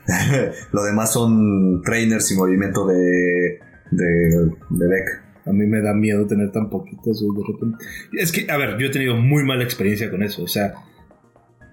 Lo 0.73 0.83
demás 0.83 1.13
son 1.13 1.83
trainers 1.83 2.31
y 2.33 2.37
movimiento 2.37 2.87
de, 2.87 3.61
de, 3.91 4.51
deck. 4.71 5.23
A 5.47 5.53
mí 5.53 5.65
me 5.67 5.81
da 5.81 5.95
miedo 5.95 6.27
tener 6.27 6.51
tan 6.51 6.71
poquitas 6.71 7.21
de 7.21 7.43
repente. 7.47 7.85
Es 8.19 8.33
que, 8.33 8.51
a 8.51 8.57
ver, 8.57 8.79
yo 8.79 8.89
he 8.89 8.91
tenido 8.91 9.17
muy 9.17 9.45
mala 9.45 9.63
experiencia 9.63 10.11
con 10.11 10.25
eso. 10.25 10.43
O 10.43 10.49
sea, 10.49 10.75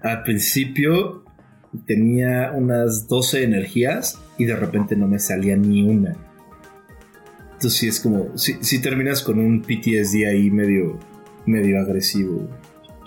al 0.04 0.22
principio 0.22 1.24
tenía 1.86 2.52
unas 2.52 3.08
12 3.08 3.42
energías 3.42 4.20
y 4.38 4.44
de 4.44 4.54
repente 4.54 4.96
no 4.96 5.08
me 5.08 5.18
salía 5.18 5.56
ni 5.56 5.82
una. 5.82 6.14
Entonces 7.54 7.72
sí 7.72 7.88
es 7.88 8.00
como, 8.00 8.36
si, 8.36 8.78
terminas 8.80 9.22
con 9.22 9.38
un 9.38 9.62
PTSD 9.62 10.26
ahí 10.28 10.50
medio, 10.50 10.98
medio 11.46 11.80
agresivo. 11.80 12.46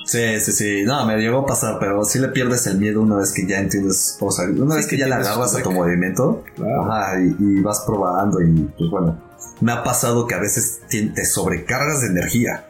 Sí, 0.06 0.40
sí, 0.40 0.52
sí. 0.52 0.84
No, 0.86 1.06
me 1.06 1.18
llegó 1.18 1.40
a 1.40 1.46
pasar, 1.46 1.78
pero 1.80 2.04
sí 2.04 2.18
le 2.18 2.30
pierdes 2.30 2.66
el 2.66 2.80
miedo 2.80 3.02
una 3.02 3.18
vez 3.18 3.32
que 3.32 3.46
ya 3.46 3.60
entiendes. 3.60 4.18
O 4.20 4.32
sea, 4.32 4.46
una 4.46 4.76
vez 4.76 4.88
que, 4.88 4.98
ya 4.98 5.06
le 5.06 5.16
agarras 5.16 5.56
a 5.56 5.62
tu 5.62 5.72
movimiento. 5.72 6.44
Ajá, 6.82 7.20
y, 7.20 7.62
vas 7.62 7.84
probando. 7.86 8.42
Y 8.42 8.54
pues 8.78 8.90
bueno, 8.90 9.22
me 9.60 9.74
ha 9.74 9.84
pasado 9.84 10.26
que 10.26 10.34
a 10.34 10.40
veces 10.40 10.82
te 10.90 11.26
sobrecargas 11.26 12.02
de 12.02 12.08
energía. 12.08 12.70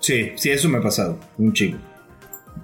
Sí, 0.00 0.32
sí, 0.36 0.50
eso 0.50 0.68
me 0.68 0.78
ha 0.78 0.82
pasado. 0.82 1.18
Un 1.38 1.52
chingo. 1.52 1.91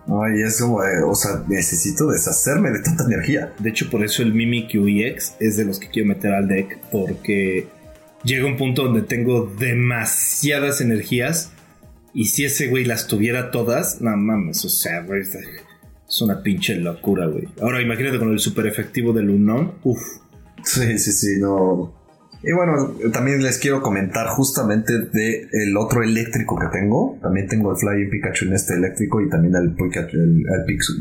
Ay, 0.09 0.41
es 0.43 0.61
como, 0.61 0.81
o 1.07 1.15
sea, 1.15 1.45
necesito 1.49 2.11
deshacerme 2.11 2.71
de 2.71 2.81
tanta 2.81 3.05
energía. 3.05 3.53
De 3.59 3.69
hecho, 3.69 3.91
por 3.91 4.03
eso 4.03 4.23
el 4.23 4.33
Mimic 4.33 4.75
UEX 4.75 5.35
es 5.39 5.57
de 5.57 5.67
los 5.67 5.79
que 5.79 5.89
quiero 5.89 6.09
meter 6.09 6.33
al 6.33 6.49
deck, 6.49 6.79
porque 6.91 7.69
llega 8.25 8.47
un 8.47 8.57
punto 8.57 8.85
donde 8.85 9.03
tengo 9.03 9.53
demasiadas 9.59 10.81
energías 10.81 11.53
y 12.15 12.27
si 12.27 12.45
ese 12.45 12.69
güey 12.69 12.85
las 12.85 13.07
tuviera 13.07 13.51
todas, 13.51 14.01
no 14.01 14.17
mames, 14.17 14.65
o 14.65 14.71
sea, 14.71 15.03
güey, 15.03 15.21
es 15.21 16.23
una 16.23 16.43
pinche 16.43 16.75
locura, 16.77 17.27
güey. 17.27 17.47
Ahora 17.61 17.83
imagínate 17.83 18.19
con 18.19 18.33
el 18.33 18.39
super 18.39 18.67
efectivo 18.67 19.13
del 19.13 19.29
Unknown, 19.29 19.75
uff. 19.85 20.01
Sí, 20.65 20.99
sí, 20.99 21.13
sí, 21.13 21.39
no. 21.39 21.98
Y 22.43 22.53
bueno, 22.53 22.95
también 23.13 23.43
les 23.43 23.59
quiero 23.59 23.83
comentar 23.83 24.29
justamente 24.29 24.93
de 25.13 25.49
el 25.53 25.77
otro 25.77 26.03
eléctrico 26.03 26.57
que 26.59 26.67
tengo. 26.69 27.19
También 27.21 27.49
tengo 27.49 27.73
el 27.73 27.79
Flying 27.79 28.11
Pikachu 28.11 28.45
en 28.47 28.53
este 28.53 28.75
eléctrico 28.75 29.21
y 29.21 29.29
también 29.29 29.57
el 29.57 29.75
Pikachu, 29.75 30.17
el, 30.17 30.45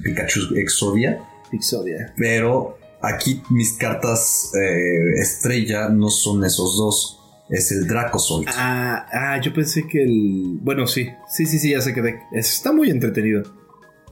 Pikachu 0.04 0.56
Exodia. 0.56 1.20
Exodia. 1.52 2.14
Pero 2.18 2.78
aquí 3.02 3.44
mis 3.52 3.74
cartas 3.74 4.52
eh, 4.56 5.20
estrella 5.20 5.90
no 5.90 6.10
son 6.10 6.44
esos 6.44 6.76
dos 6.76 7.18
es 7.50 7.72
el 7.72 7.88
Dracozolt. 7.88 8.50
Ah, 8.52 9.06
ah, 9.12 9.42
yo 9.42 9.54
pensé 9.54 9.88
que 9.88 10.04
el. 10.04 10.60
Bueno, 10.62 10.88
sí, 10.88 11.10
sí, 11.30 11.46
sí, 11.46 11.60
sí, 11.60 11.72
ya 11.72 11.82
sé 11.82 11.94
que 11.94 12.02
de... 12.02 12.20
está 12.34 12.74
muy 12.74 12.90
entretenido. 12.90 13.44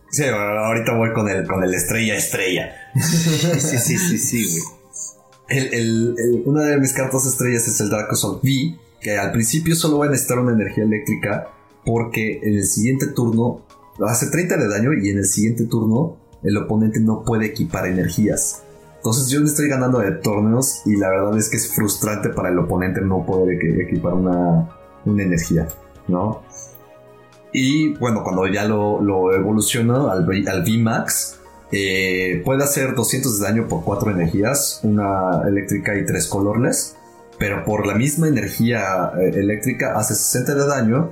Sí, 0.09 0.23
ahorita 0.23 0.93
voy 0.93 1.11
con 1.11 1.27
el, 1.27 1.45
con 1.45 1.63
el 1.63 1.73
estrella 1.73 2.15
estrella. 2.15 2.73
sí, 2.95 3.77
sí, 3.77 3.97
sí, 3.97 4.17
sí, 4.17 4.45
güey. 4.49 4.84
Una 6.45 6.63
de 6.63 6.79
mis 6.79 6.93
cartas 6.93 7.25
estrellas 7.25 7.67
es 7.67 7.79
el 7.81 7.89
Dracozolt 7.89 8.43
V, 8.43 8.79
que 8.99 9.17
al 9.17 9.31
principio 9.31 9.75
solo 9.75 9.99
va 9.99 10.07
a 10.07 10.09
necesitar 10.09 10.39
una 10.39 10.53
energía 10.53 10.83
eléctrica, 10.83 11.47
porque 11.85 12.39
en 12.41 12.55
el 12.55 12.65
siguiente 12.65 13.07
turno 13.07 13.61
hace 14.07 14.27
30 14.27 14.57
de 14.57 14.67
daño 14.67 14.93
y 14.93 15.09
en 15.09 15.19
el 15.19 15.25
siguiente 15.25 15.65
turno 15.65 16.17
el 16.43 16.57
oponente 16.57 16.99
no 16.99 17.23
puede 17.23 17.47
equipar 17.47 17.87
energías. 17.87 18.63
Entonces 18.97 19.29
yo 19.29 19.39
le 19.39 19.45
estoy 19.45 19.69
ganando 19.69 19.99
de 19.99 20.11
torneos 20.13 20.81
y 20.85 20.95
la 20.95 21.09
verdad 21.09 21.37
es 21.37 21.49
que 21.49 21.57
es 21.57 21.71
frustrante 21.73 22.29
para 22.29 22.49
el 22.49 22.57
oponente 22.57 23.01
no 23.01 23.23
poder 23.23 23.53
equipar 23.79 24.13
una, 24.13 24.67
energía, 25.05 25.67
¿no? 26.07 26.41
Y 27.53 27.93
bueno, 27.97 28.23
cuando 28.23 28.47
ya 28.47 28.65
lo, 28.65 28.99
lo 28.99 29.31
evoluciono 29.31 30.09
al, 30.09 30.27
al 30.47 30.63
VMAX, 30.63 31.39
eh, 31.71 32.41
puede 32.45 32.63
hacer 32.63 32.95
200 32.95 33.39
de 33.39 33.45
daño 33.45 33.67
por 33.67 33.83
4 33.83 34.11
energías, 34.11 34.79
una 34.83 35.41
eléctrica 35.47 35.97
y 35.97 36.05
3 36.05 36.27
colorless, 36.27 36.95
pero 37.39 37.63
por 37.63 37.85
la 37.85 37.95
misma 37.95 38.27
energía 38.27 39.11
eh, 39.19 39.31
eléctrica 39.35 39.97
hace 39.97 40.15
60 40.15 40.55
de 40.55 40.67
daño. 40.67 41.11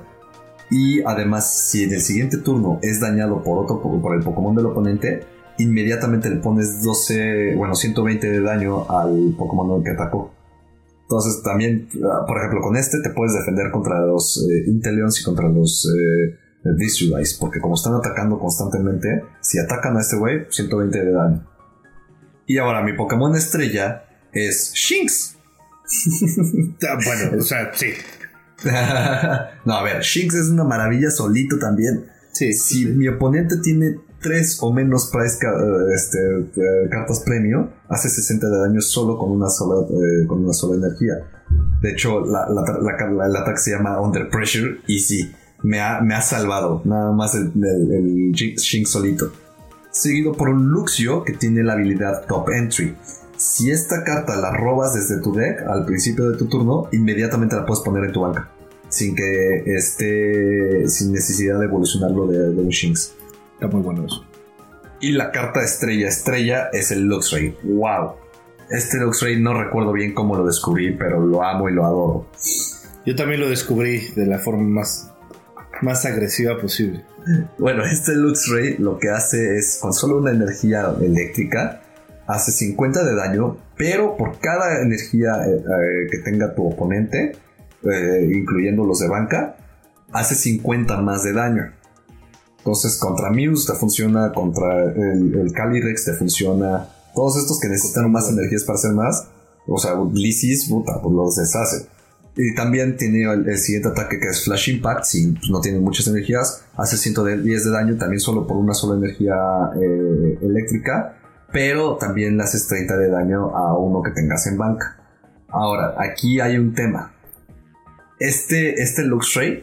Y 0.70 1.02
además, 1.02 1.68
si 1.68 1.84
en 1.84 1.92
el 1.92 2.00
siguiente 2.00 2.38
turno 2.38 2.78
es 2.82 2.98
dañado 2.98 3.42
por 3.42 3.58
otro 3.58 3.80
por 3.82 4.14
el 4.16 4.22
Pokémon 4.22 4.54
del 4.54 4.66
oponente, 4.66 5.22
inmediatamente 5.58 6.30
le 6.30 6.36
pones 6.36 6.82
12, 6.82 7.54
bueno, 7.56 7.74
120 7.74 8.28
de 8.28 8.40
daño 8.40 8.90
al 8.90 9.34
Pokémon 9.36 9.82
que 9.84 9.90
atacó. 9.90 10.32
Entonces 11.02 11.42
también, 11.42 11.88
ah, 12.02 12.24
por 12.26 12.38
ejemplo, 12.38 12.62
con 12.62 12.76
este 12.76 13.00
te 13.02 13.10
puedes 13.10 13.34
defender 13.34 13.70
contra 13.70 14.00
los 14.00 14.48
eh, 14.50 14.64
Inteleons 14.66 15.20
y 15.20 15.24
contra 15.24 15.48
los 15.48 15.86
porque 17.38 17.60
como 17.60 17.74
están 17.74 17.94
atacando 17.94 18.38
constantemente, 18.38 19.24
si 19.40 19.58
atacan 19.58 19.96
a 19.96 20.00
este 20.00 20.16
güey, 20.16 20.46
120 20.48 21.04
de 21.04 21.12
daño. 21.12 21.46
Y 22.46 22.58
ahora 22.58 22.82
mi 22.82 22.94
Pokémon 22.94 23.34
estrella 23.36 24.04
es 24.32 24.72
Shinx. 24.74 25.36
Ah, 26.86 26.98
bueno, 27.04 27.38
o 27.38 27.42
sea, 27.42 27.70
sí. 27.74 27.92
no, 29.64 29.74
a 29.74 29.82
ver, 29.82 30.02
Shinx 30.02 30.34
es 30.34 30.48
una 30.48 30.64
maravilla 30.64 31.10
solito 31.10 31.58
también. 31.58 32.06
Sí, 32.32 32.52
si 32.52 32.86
mi 32.86 33.06
oponente 33.08 33.58
tiene 33.58 33.96
tres 34.20 34.58
o 34.60 34.72
menos 34.72 35.10
price 35.12 35.36
eh, 35.46 35.94
este, 35.94 36.18
eh, 36.18 36.88
cartas 36.90 37.20
premio, 37.20 37.70
hace 37.88 38.08
60 38.08 38.48
de 38.48 38.58
daño 38.58 38.80
solo 38.80 39.18
con 39.18 39.30
una 39.30 39.48
sola, 39.48 39.86
eh, 39.86 40.26
con 40.26 40.42
una 40.44 40.52
sola 40.52 40.76
energía. 40.76 41.14
De 41.80 41.92
hecho, 41.92 42.24
la, 42.24 42.46
el 42.48 43.36
ataque 43.36 43.58
se 43.58 43.70
llama 43.72 44.00
Under 44.00 44.28
Pressure 44.30 44.80
y 44.86 44.98
sí, 44.98 45.30
me 45.64 45.80
ha, 45.80 46.00
me 46.00 46.14
ha 46.14 46.22
salvado. 46.22 46.82
Nada 46.84 47.10
más 47.10 47.34
el, 47.34 47.50
el, 47.56 48.86
solito. 48.86 49.32
Seguido 49.90 50.32
por 50.32 50.48
un 50.48 50.68
Luxio 50.68 51.24
que 51.24 51.32
tiene 51.32 51.64
la 51.64 51.72
habilidad 51.72 52.26
Top 52.26 52.50
Entry. 52.50 52.94
Si 53.36 53.70
esta 53.70 54.04
carta 54.04 54.36
la 54.36 54.52
robas 54.52 54.94
desde 54.94 55.20
tu 55.20 55.34
deck 55.34 55.62
al 55.66 55.84
principio 55.84 56.30
de 56.30 56.38
tu 56.38 56.46
turno, 56.46 56.88
inmediatamente 56.92 57.56
la 57.56 57.66
puedes 57.66 57.82
poner 57.82 58.04
en 58.04 58.12
tu 58.12 58.20
banca 58.20 58.48
sin 58.94 59.16
que 59.16 59.62
esté 59.66 60.88
sin 60.88 61.12
necesidad 61.12 61.58
de 61.58 61.64
evolucionarlo 61.64 62.26
de, 62.28 62.50
un 62.50 62.68
Shinx. 62.68 63.14
Está 63.54 63.66
muy 63.66 63.82
bueno 63.82 64.06
eso. 64.06 64.24
Y 65.00 65.12
la 65.12 65.32
carta 65.32 65.62
estrella 65.62 66.08
estrella 66.08 66.68
es 66.72 66.92
el 66.92 67.08
Luxray. 67.08 67.56
¡Wow! 67.64 68.12
Este 68.70 68.98
Luxray 68.98 69.40
no 69.40 69.52
recuerdo 69.52 69.92
bien 69.92 70.14
cómo 70.14 70.36
lo 70.36 70.46
descubrí, 70.46 70.92
pero 70.92 71.20
lo 71.20 71.42
amo 71.42 71.68
y 71.68 71.72
lo 71.72 71.84
adoro. 71.84 72.26
Yo 73.04 73.14
también 73.16 73.40
lo 73.40 73.48
descubrí 73.48 74.08
de 74.14 74.26
la 74.26 74.38
forma 74.38 74.62
más, 74.62 75.12
más 75.82 76.04
agresiva 76.04 76.58
posible. 76.58 77.04
Bueno, 77.58 77.84
este 77.84 78.14
Luxray 78.14 78.76
lo 78.78 78.98
que 78.98 79.10
hace 79.10 79.56
es 79.56 79.78
con 79.80 79.92
solo 79.92 80.18
una 80.18 80.30
energía 80.30 80.94
eléctrica 81.00 81.80
hace 82.26 82.52
50 82.52 83.04
de 83.04 83.14
daño, 83.14 83.56
pero 83.76 84.16
por 84.16 84.38
cada 84.38 84.80
energía 84.82 85.46
eh, 85.46 85.56
eh, 85.56 86.08
que 86.10 86.18
tenga 86.18 86.54
tu 86.54 86.66
oponente 86.66 87.32
eh, 87.84 88.30
incluyendo 88.34 88.84
los 88.84 89.00
de 89.00 89.08
banca, 89.08 89.56
hace 90.12 90.34
50 90.34 91.02
más 91.02 91.22
de 91.22 91.34
daño. 91.34 91.72
Entonces, 92.58 92.98
contra 92.98 93.30
Muse 93.30 93.70
te 93.70 93.78
funciona, 93.78 94.32
contra 94.32 94.84
el, 94.84 95.34
el 95.38 95.52
Calyrex 95.52 96.06
te 96.06 96.14
funciona. 96.14 96.88
Todos 97.14 97.36
estos 97.36 97.60
que 97.60 97.68
necesitan 97.68 98.10
más 98.10 98.30
energías 98.30 98.64
para 98.64 98.78
hacer 98.78 98.92
más, 98.92 99.28
o 99.66 99.78
sea, 99.78 99.94
Blissys, 99.94 100.68
puta, 100.70 101.00
pues 101.02 101.14
los 101.14 101.36
deshace. 101.36 101.86
Y 102.36 102.54
también 102.54 102.96
tiene 102.96 103.22
el, 103.22 103.58
siguiente 103.58 103.88
ataque 103.88 104.18
que 104.18 104.26
es 104.26 104.44
Flash 104.44 104.70
Impact, 104.70 105.04
si 105.04 105.34
no 105.50 105.60
tiene 105.60 105.78
muchas 105.78 106.08
energías, 106.08 106.64
hace 106.76 106.96
110 106.96 107.64
de 107.64 107.70
daño 107.70 107.96
también 107.96 108.18
solo 108.18 108.46
por 108.46 108.56
una 108.56 108.74
sola 108.74 108.96
energía 108.98 109.36
eh, 109.80 110.38
eléctrica, 110.42 111.16
pero 111.52 111.96
también 111.96 112.36
le 112.36 112.42
haces 112.42 112.66
30 112.66 112.96
de 112.96 113.08
daño 113.08 113.56
a 113.56 113.78
uno 113.78 114.02
que 114.02 114.10
tengas 114.10 114.46
en 114.48 114.58
banca. 114.58 114.96
Ahora, 115.48 115.94
aquí 115.98 116.40
hay 116.40 116.58
un 116.58 116.74
tema. 116.74 117.14
Este, 118.18 118.82
este 118.82 119.04
Luxray 119.04 119.62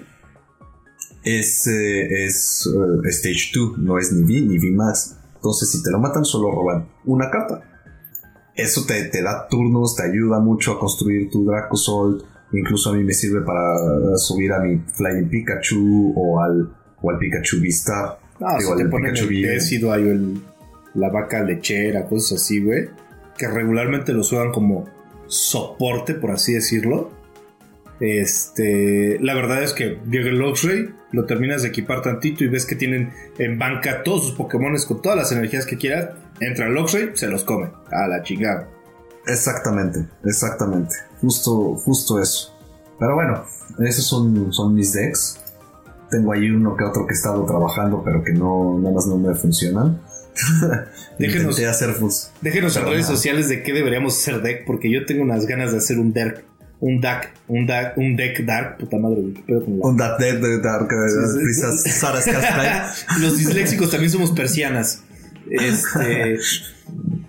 es, 1.24 1.68
eh, 1.68 2.26
es 2.26 2.66
eh, 2.68 3.10
Stage 3.10 3.52
2, 3.54 3.80
no 3.80 3.98
es 3.98 4.14
ni 4.14 4.24
V 4.24 4.48
ni 4.48 4.58
V 4.58 4.72
más. 4.76 5.18
Entonces, 5.36 5.72
si 5.72 5.84
te 5.84 5.92
lo 5.92 6.00
matan, 6.00 6.24
solo 6.24 6.52
roban 6.52 6.88
una 7.04 7.30
carta. 7.30 7.62
Eso 8.56 8.86
te, 8.86 9.06
te 9.06 9.22
da 9.22 9.48
turnos, 9.50 9.96
te 9.96 10.04
ayuda 10.04 10.40
mucho 10.40 10.74
a 10.74 10.80
construir 10.80 11.30
tu 11.30 11.44
Dracozolt. 11.46 12.24
Incluso 12.54 12.92
a 12.92 12.94
mí 12.94 13.04
me 13.04 13.14
sirve 13.14 13.42
para 13.42 13.76
subir 14.18 14.52
a 14.52 14.60
mi 14.60 14.78
Flying 14.78 15.30
Pikachu 15.30 16.14
o 16.16 16.42
al, 16.42 16.70
o 17.02 17.10
al 17.10 17.18
Pikachu 17.18 17.60
Vista. 17.60 18.18
Ah, 18.42 18.58
Digo, 18.60 18.76
te 18.76 18.86
ponen 18.86 19.16
el 19.16 19.90
hay 19.92 20.10
el, 20.10 20.42
la 20.96 21.10
vaca 21.10 21.44
lechera, 21.44 22.06
cosas 22.06 22.42
así, 22.42 22.62
güey. 22.62 22.90
Que 23.38 23.48
regularmente 23.48 24.14
lo 24.14 24.22
usan 24.22 24.52
como 24.52 24.86
soporte, 25.28 26.14
por 26.16 26.32
así 26.32 26.54
decirlo 26.54 27.22
este, 28.02 29.20
la 29.22 29.36
verdad 29.36 29.62
es 29.62 29.74
que 29.74 30.00
llega 30.10 30.30
el 30.30 30.40
Luxray, 30.40 30.90
lo 31.12 31.26
terminas 31.26 31.62
de 31.62 31.68
equipar 31.68 32.02
tantito 32.02 32.44
y 32.44 32.48
ves 32.48 32.66
que 32.66 32.76
tienen 32.76 33.12
en 33.38 33.60
banca 33.60 34.02
todos 34.02 34.26
sus 34.26 34.36
Pokémon 34.36 34.76
con 34.88 35.04
todas 35.04 35.18
las 35.20 35.32
energías 35.32 35.68
que 35.68 35.78
quieras. 35.78 36.10
Entra 36.40 36.66
el 36.66 36.74
Luxray, 36.74 37.12
se 37.14 37.28
los 37.28 37.44
come. 37.44 37.70
A 37.92 38.08
la 38.08 38.24
chingada. 38.24 38.68
Exactamente, 39.28 40.06
exactamente. 40.26 40.96
Justo, 41.20 41.76
justo 41.76 42.22
eso. 42.22 42.54
Pero 43.00 43.16
bueno, 43.16 43.44
esos 43.80 44.06
son, 44.06 44.52
son 44.52 44.74
mis 44.74 44.94
decks. 44.94 45.40
Tengo 46.10 46.34
ahí 46.34 46.50
uno 46.50 46.76
que 46.76 46.84
otro 46.84 47.06
que 47.06 47.14
he 47.14 47.16
estado 47.16 47.46
trabajando, 47.46 48.02
pero 48.04 48.24
que 48.24 48.34
no, 48.34 48.78
nada 48.80 48.94
más 48.94 49.08
no 49.08 49.18
me 49.18 49.34
funcionan. 49.36 50.02
déjenos, 51.20 51.60
hacer 51.60 51.96
déjenos 52.42 52.78
en 52.78 52.86
redes 52.86 53.06
sociales 53.06 53.50
de 53.50 53.64
qué 53.64 53.74
deberíamos 53.74 54.18
hacer 54.18 54.42
deck, 54.42 54.66
porque 54.66 54.92
yo 54.92 55.06
tengo 55.06 55.24
unas 55.24 55.46
ganas 55.46 55.72
de 55.72 55.78
hacer 55.78 56.00
un 56.00 56.14
deck 56.14 56.44
un 56.82 57.00
deck, 57.00 57.32
un 57.48 57.68
deck, 57.68 57.94
un 57.96 58.16
deck 58.16 58.44
dark, 58.44 58.78
puta 58.78 58.98
madre, 58.98 59.22
Un 59.22 59.98
deck 59.98 60.40
de 60.40 60.60
dark, 60.62 60.90
Los 63.20 63.38
disléxicos 63.38 63.92
también 63.92 64.12
somos 64.12 64.32
persianas. 64.32 65.04
Este, 65.50 66.40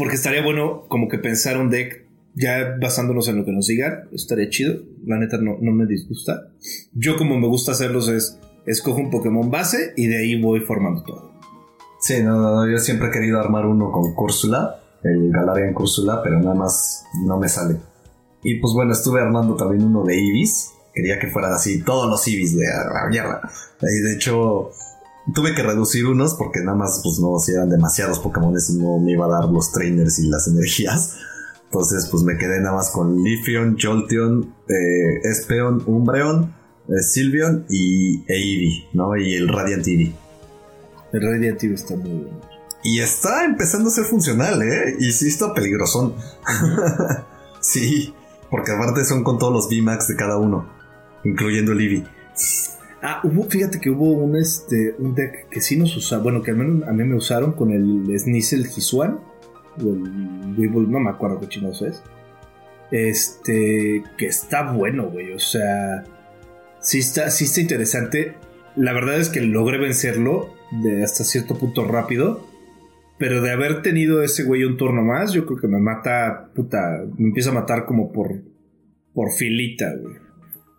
porque 0.00 0.14
estaría 0.14 0.42
bueno 0.42 0.86
como 0.88 1.08
que 1.08 1.18
pensar 1.18 1.58
un 1.58 1.68
deck 1.68 2.06
ya 2.34 2.74
basándonos 2.80 3.28
en 3.28 3.36
lo 3.36 3.44
que 3.44 3.52
nos 3.52 3.66
digan, 3.66 4.08
estaría 4.12 4.48
chido. 4.48 4.80
La 5.04 5.18
neta 5.18 5.36
no, 5.36 5.58
no 5.60 5.72
me 5.72 5.84
disgusta. 5.84 6.48
Yo 6.94 7.18
como 7.18 7.38
me 7.38 7.46
gusta 7.46 7.72
hacerlos 7.72 8.08
es, 8.08 8.38
escojo 8.64 8.96
un 8.96 9.10
Pokémon 9.10 9.50
base 9.50 9.92
y 9.98 10.06
de 10.06 10.16
ahí 10.16 10.40
voy 10.40 10.60
formando 10.60 11.02
todo. 11.02 11.32
Sí, 12.00 12.22
no, 12.22 12.40
no, 12.40 12.70
yo 12.70 12.78
siempre 12.78 13.08
he 13.08 13.10
querido 13.10 13.38
armar 13.40 13.66
uno 13.66 13.92
con 13.92 14.14
Cúrsula, 14.14 14.80
el 15.04 15.30
Galarian 15.30 15.74
Cúrsula, 15.74 16.22
pero 16.24 16.40
nada 16.40 16.54
más 16.54 17.04
no 17.26 17.38
me 17.38 17.50
sale. 17.50 17.76
Y 18.42 18.58
pues 18.58 18.72
bueno, 18.72 18.92
estuve 18.92 19.20
armando 19.20 19.54
también 19.54 19.84
uno 19.84 20.02
de 20.02 20.18
Ibis. 20.18 20.72
Quería 20.94 21.18
que 21.18 21.26
fueran 21.26 21.52
así 21.52 21.82
todos 21.82 22.08
los 22.08 22.26
Ibis 22.26 22.56
de 22.56 22.64
la 22.64 23.06
mierda. 23.10 23.42
Y 23.82 24.00
de 24.00 24.14
hecho, 24.14 24.70
tuve 25.34 25.54
que 25.54 25.62
reducir 25.62 26.06
unos 26.06 26.34
porque 26.34 26.60
nada 26.60 26.76
más, 26.76 27.00
pues 27.02 27.18
no, 27.18 27.38
si 27.38 27.52
eran 27.52 27.68
demasiados 27.68 28.18
Pokémon 28.18 28.54
y 28.54 28.72
no 28.78 28.98
me 28.98 29.12
iba 29.12 29.26
a 29.26 29.28
dar 29.28 29.44
los 29.48 29.72
trainers 29.72 30.18
y 30.18 30.28
las 30.28 30.48
energías. 30.52 31.16
Entonces, 31.64 32.08
pues 32.10 32.24
me 32.24 32.36
quedé 32.36 32.60
nada 32.60 32.76
más 32.76 32.90
con 32.90 33.22
Lifion, 33.22 33.76
Jolteon, 33.80 34.54
eh, 34.68 35.20
Espeon, 35.22 35.82
Umbreon, 35.86 36.52
eh, 36.88 37.00
Sylveon 37.00 37.66
y 37.68 38.24
Eevee, 38.26 38.88
¿no? 38.92 39.16
Y 39.16 39.34
el 39.34 39.48
Radiant 39.48 39.86
Eevee. 39.86 40.12
El 41.12 41.22
Radiant 41.22 41.62
Eevee 41.62 41.76
está 41.76 41.94
muy 41.94 42.10
bueno. 42.10 42.40
Y 42.82 43.00
está 43.00 43.44
empezando 43.44 43.88
a 43.88 43.92
ser 43.92 44.04
funcional, 44.04 44.62
¿eh? 44.62 44.96
Y 44.98 45.12
sí 45.12 45.28
está 45.28 45.54
peligrosón. 45.54 46.14
sí. 47.60 48.14
Porque 48.50 48.72
aparte 48.72 49.04
son 49.04 49.22
con 49.22 49.38
todos 49.38 49.52
los 49.52 49.68
VMAX 49.68 50.08
de 50.08 50.16
cada 50.16 50.38
uno, 50.38 50.68
incluyendo 51.22 51.70
el 51.70 51.80
Eevee. 51.82 52.04
Ah, 53.02 53.20
hubo, 53.24 53.44
fíjate 53.44 53.80
que 53.80 53.88
hubo 53.88 54.12
un, 54.12 54.36
este, 54.36 54.94
un 54.98 55.14
deck 55.14 55.48
que 55.48 55.60
sí 55.60 55.76
nos 55.76 55.96
usaba, 55.96 56.22
bueno, 56.22 56.42
que 56.42 56.50
al 56.50 56.58
menos 56.58 56.86
a 56.88 56.92
mí 56.92 57.04
me 57.04 57.16
usaron 57.16 57.52
con 57.52 57.70
el 57.70 58.18
Snizzle 58.18 58.68
Hisuan, 58.76 59.20
o 59.78 59.88
el 59.88 60.90
no 60.90 61.00
me 61.00 61.10
acuerdo 61.10 61.40
qué 61.40 61.48
chingos 61.48 61.80
es. 61.82 62.02
Este, 62.90 64.02
que 64.18 64.26
está 64.26 64.72
bueno, 64.72 65.08
güey, 65.10 65.32
o 65.32 65.38
sea, 65.38 66.04
sí 66.80 66.98
está, 66.98 67.30
sí 67.30 67.44
está 67.44 67.60
interesante. 67.60 68.34
La 68.76 68.92
verdad 68.92 69.18
es 69.18 69.30
que 69.30 69.40
logré 69.40 69.78
vencerlo 69.78 70.54
de 70.82 71.02
hasta 71.02 71.24
cierto 71.24 71.58
punto 71.58 71.86
rápido. 71.86 72.48
Pero 73.18 73.42
de 73.42 73.50
haber 73.50 73.82
tenido 73.82 74.22
ese 74.22 74.44
güey 74.44 74.64
un 74.64 74.78
turno 74.78 75.02
más, 75.02 75.32
yo 75.34 75.44
creo 75.44 75.58
que 75.58 75.68
me 75.68 75.78
mata, 75.78 76.50
puta, 76.54 77.04
me 77.18 77.28
empieza 77.28 77.50
a 77.50 77.52
matar 77.52 77.84
como 77.84 78.12
por, 78.12 78.40
por 79.12 79.30
filita, 79.30 79.94
güey. 79.94 80.16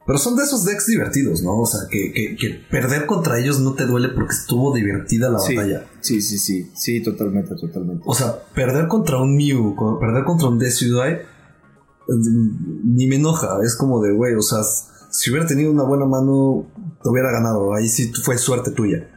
Pero 0.06 0.18
son 0.18 0.36
de 0.36 0.44
esos 0.44 0.66
decks 0.66 0.88
divertidos, 0.88 1.44
¿no? 1.44 1.60
O 1.60 1.66
sea, 1.66 1.82
que, 1.90 2.64
perder 2.70 3.06
contra 3.06 3.40
ellos 3.40 3.60
no 3.60 3.74
te 3.74 3.86
duele 3.86 4.10
porque 4.10 4.34
estuvo 4.34 4.74
divertida 4.74 5.30
la 5.30 5.40
batalla. 5.40 5.86
Sí, 6.02 6.22
sí, 6.22 6.40
sí, 6.40 6.72
sí, 6.76 7.04
totalmente, 7.04 7.56
totalmente. 7.56 8.04
O 8.06 8.16
sea, 8.16 8.44
perder 8.56 8.88
contra 8.88 9.22
un 9.22 9.36
Mew, 9.36 9.76
perder 10.00 10.24
contra 10.24 10.50
un 10.50 10.58
Decidueye, 10.58 11.22
ni 12.84 13.08
me 13.08 13.18
enoja. 13.18 13.60
Es 13.64 13.76
como 13.76 14.02
de, 14.02 14.12
güey, 14.12 14.34
o 14.34 14.42
sea, 14.42 14.60
si 15.12 15.30
hubiera 15.30 15.46
tenido 15.46 15.72
una 15.72 15.84
buena 15.84 16.06
mano, 16.06 16.68
te 17.02 17.10
hubiera 17.10 17.32
ganado. 17.32 17.74
Ahí 17.74 17.88
sí 17.88 18.12
fue 18.24 18.38
suerte 18.40 18.72
tuya. 18.72 19.08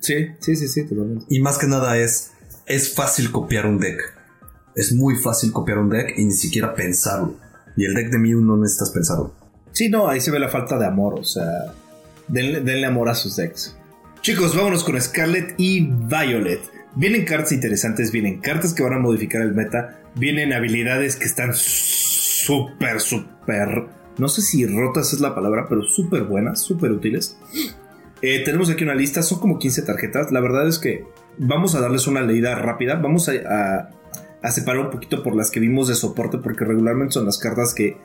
Sí, 0.00 0.26
sí, 0.40 0.56
sí, 0.56 0.66
sí, 0.66 0.84
totalmente. 0.84 1.24
Y 1.28 1.40
más 1.40 1.56
que 1.56 1.68
nada 1.68 1.96
es, 1.98 2.32
es 2.66 2.94
fácil 2.94 3.30
copiar 3.30 3.66
un 3.66 3.78
deck. 3.78 4.00
Es 4.74 4.92
muy 4.92 5.14
fácil 5.16 5.52
copiar 5.52 5.78
un 5.78 5.88
deck 5.88 6.18
y 6.18 6.24
ni 6.24 6.32
siquiera 6.32 6.74
pensarlo. 6.74 7.36
Y 7.76 7.84
el 7.84 7.94
deck 7.94 8.10
de 8.10 8.18
Mew 8.18 8.40
no 8.40 8.56
necesitas 8.56 8.90
pensarlo. 8.90 9.41
Sí, 9.72 9.88
no, 9.88 10.08
ahí 10.08 10.20
se 10.20 10.30
ve 10.30 10.38
la 10.38 10.48
falta 10.48 10.78
de 10.78 10.86
amor, 10.86 11.18
o 11.18 11.24
sea, 11.24 11.72
denle, 12.28 12.86
amor 12.86 13.08
a 13.08 13.14
sus 13.14 13.36
decks. 13.36 13.76
Chicos, 14.20 14.56
vámonos 14.56 14.84
con 14.84 15.00
Scarlet 15.00 15.54
y 15.56 15.80
Violet. 15.80 16.60
Vienen 16.94 17.24
cartas 17.24 17.52
interesantes, 17.52 18.12
vienen 18.12 18.40
cartas 18.40 18.74
que 18.74 18.82
van 18.82 18.92
a 18.92 18.98
modificar 18.98 19.42
el 19.42 19.54
meta, 19.54 20.00
vienen 20.14 20.52
habilidades 20.52 21.16
que 21.16 21.24
están 21.24 21.52
súper, 21.54 23.00
súper, 23.00 23.86
no 24.18 24.28
sé 24.28 24.42
si 24.42 24.66
rotas 24.66 25.12
es 25.12 25.20
la 25.20 25.34
palabra, 25.34 25.66
pero 25.68 25.82
súper 25.82 26.24
buenas, 26.24 26.60
súper 26.60 26.92
útiles. 26.92 27.38
Eh, 28.22 28.42
tenemos 28.44 28.70
aquí 28.70 28.84
una 28.84 28.94
lista, 28.94 29.22
son 29.22 29.40
como 29.40 29.58
15 29.58 29.82
tarjetas. 29.82 30.30
La 30.30 30.40
verdad 30.40 30.68
es 30.68 30.78
que 30.78 31.04
vamos 31.38 31.74
a 31.74 31.80
darles 31.80 32.06
una 32.06 32.22
leída 32.22 32.54
rápida. 32.54 32.94
Vamos 32.94 33.28
a, 33.28 33.90
separar 34.50 34.84
un 34.84 34.90
poquito 34.90 35.22
por 35.22 35.34
las 35.34 35.50
que 35.50 35.60
vimos 35.60 35.88
de 35.88 35.96
soporte, 35.96 36.38
porque 36.38 36.64
regularmente 36.64 37.14
son 37.14 37.26
las 37.26 37.38
cartas 37.38 37.74
que 37.74 37.96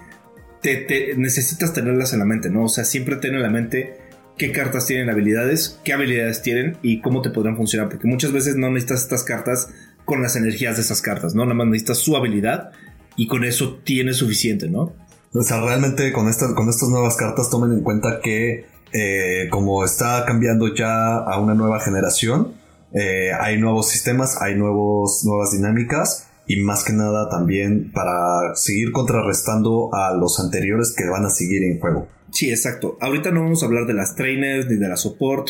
necesitas 1.17 1.73
tenerlas 1.73 2.13
en 2.13 2.19
la 2.19 2.25
mente, 2.25 2.49
¿no? 2.49 2.65
O 2.65 2.69
sea, 2.69 2.83
siempre 2.85 3.15
tener 3.17 3.37
en 3.37 3.43
la 3.43 3.49
mente 3.49 3.97
qué 4.37 4.51
cartas 4.51 4.85
tienen 4.85 5.09
habilidades, 5.09 5.79
qué 5.83 5.93
habilidades 5.93 6.41
tienen 6.41 6.77
y 6.81 7.01
cómo 7.01 7.21
te 7.21 7.29
podrán 7.29 7.57
funcionar. 7.57 7.89
Porque 7.89 8.07
muchas 8.07 8.31
veces 8.31 8.55
no 8.55 8.69
necesitas 8.69 9.03
estas 9.03 9.23
cartas 9.23 9.69
con 10.05 10.21
las 10.21 10.35
energías 10.35 10.77
de 10.77 10.83
esas 10.83 11.01
cartas, 11.01 11.35
¿no? 11.35 11.43
Nada 11.43 11.55
más 11.55 11.67
necesitas 11.67 11.97
su 11.97 12.15
habilidad 12.15 12.71
y 13.15 13.27
con 13.27 13.43
eso 13.43 13.79
tienes 13.83 14.17
suficiente, 14.17 14.69
¿no? 14.69 14.93
O 15.33 15.41
sea, 15.43 15.59
realmente 15.59 16.11
con, 16.13 16.29
estas 16.29 16.53
con 16.53 16.69
estas 16.69 16.89
nuevas 16.89 17.15
cartas 17.17 17.49
tomen 17.49 17.71
en 17.73 17.81
cuenta 17.81 18.19
que 18.21 18.65
eh, 18.93 19.47
como 19.49 19.83
está 19.83 20.23
cambiando 20.25 20.73
ya 20.73 21.17
a 21.17 21.39
una 21.39 21.53
nueva 21.53 21.79
generación, 21.79 22.53
eh, 22.93 23.31
hay 23.37 23.59
nuevos 23.59 23.89
sistemas, 23.89 24.41
hay 24.41 24.55
nuevos, 24.55 25.25
nuevas 25.25 25.51
dinámicas 25.51 26.26
y 26.47 26.61
más 26.61 26.83
que 26.83 26.93
nada 26.93 27.29
también 27.29 27.91
para 27.91 28.55
seguir 28.55 28.91
contrarrestando 28.91 29.89
a 29.93 30.15
los 30.15 30.39
anteriores 30.39 30.95
que 30.97 31.07
van 31.09 31.25
a 31.25 31.29
seguir 31.29 31.63
en 31.63 31.79
juego. 31.79 32.07
Sí, 32.31 32.49
exacto. 32.49 32.97
Ahorita 33.01 33.31
no 33.31 33.41
vamos 33.41 33.63
a 33.63 33.65
hablar 33.65 33.85
de 33.85 33.93
las 33.93 34.15
trainers, 34.15 34.67
ni 34.67 34.77
de 34.77 34.87
la 34.87 34.97
support, 34.97 35.49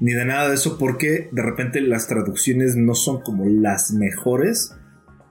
ni 0.00 0.12
de 0.12 0.24
nada 0.24 0.48
de 0.48 0.54
eso, 0.54 0.78
porque 0.78 1.28
de 1.32 1.42
repente 1.42 1.80
las 1.80 2.06
traducciones 2.06 2.76
no 2.76 2.94
son 2.94 3.22
como 3.22 3.46
las 3.46 3.92
mejores 3.92 4.74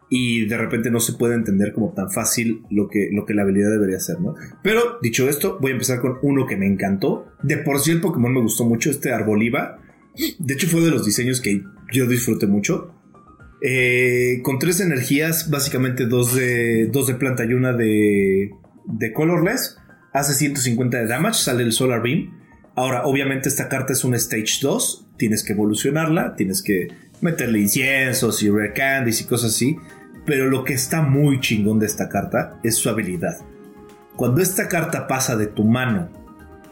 y 0.10 0.48
de 0.48 0.58
repente 0.58 0.90
no 0.90 1.00
se 1.00 1.14
puede 1.14 1.36
entender 1.36 1.72
como 1.74 1.94
tan 1.94 2.12
fácil 2.12 2.64
lo 2.72 2.88
que, 2.88 3.10
lo 3.12 3.26
que 3.26 3.36
la 3.36 3.44
habilidad 3.44 3.70
debería 3.70 4.00
ser, 4.00 4.20
¿no? 4.20 4.34
Pero 4.64 4.98
dicho 5.02 5.30
esto, 5.30 5.60
voy 5.62 5.72
a 5.72 5.74
empezar 5.74 6.02
con 6.02 6.18
uno 6.24 6.48
que 6.48 6.58
me 6.58 6.66
encantó. 6.66 7.28
De 7.44 7.58
por 7.58 7.80
sí 7.80 7.92
el 7.92 8.02
Pokémon 8.02 8.34
me 8.34 8.42
gustó 8.42 8.66
mucho, 8.66 8.90
este 8.90 9.12
Arboliva. 9.12 9.80
De 10.40 10.54
hecho 10.56 10.68
fue 10.68 10.82
de 10.82 10.90
los 10.92 11.06
diseños 11.06 11.42
que 11.42 11.62
yo 11.92 12.08
disfruté 12.08 12.48
mucho. 12.48 12.94
Eh, 13.62 14.40
con 14.44 14.58
tres 14.58 14.80
energías, 14.80 15.50
básicamente 15.50 16.06
dos 16.06 16.34
de, 16.34 16.88
dos 16.88 17.08
de 17.08 17.16
planta 17.16 17.46
y 17.46 17.54
una 17.54 17.74
de, 17.74 18.52
de 18.86 19.14
colorless. 19.14 19.78
Hace 20.14 20.34
150 20.34 20.98
de 20.98 21.08
damage, 21.08 21.40
sale 21.44 21.64
el 21.64 21.72
Solar 21.72 22.02
Beam. 22.02 22.38
Ahora, 22.76 23.06
obviamente 23.06 23.50
esta 23.50 23.68
carta 23.68 23.94
es 23.94 24.04
un 24.04 24.16
Stage 24.16 24.60
2. 24.62 25.08
Tienes 25.18 25.44
que 25.44 25.54
evolucionarla, 25.54 26.36
tienes 26.36 26.62
que 26.62 26.88
meterle 27.22 27.60
inciensos 27.60 28.42
y 28.42 28.50
rare 28.50 28.74
candies 28.74 29.22
y 29.22 29.26
cosas 29.26 29.54
así. 29.54 29.78
Pero 30.26 30.48
lo 30.48 30.64
que 30.64 30.74
está 30.74 31.02
muy 31.02 31.40
chingón 31.40 31.80
de 31.80 31.86
esta 31.86 32.08
carta 32.08 32.60
es 32.64 32.76
su 32.76 32.90
habilidad. 32.90 33.38
Cuando 34.16 34.42
esta 34.42 34.68
carta 34.68 35.08
pasa 35.08 35.36
de 35.36 35.48
tu 35.48 35.64
mano 35.64 36.10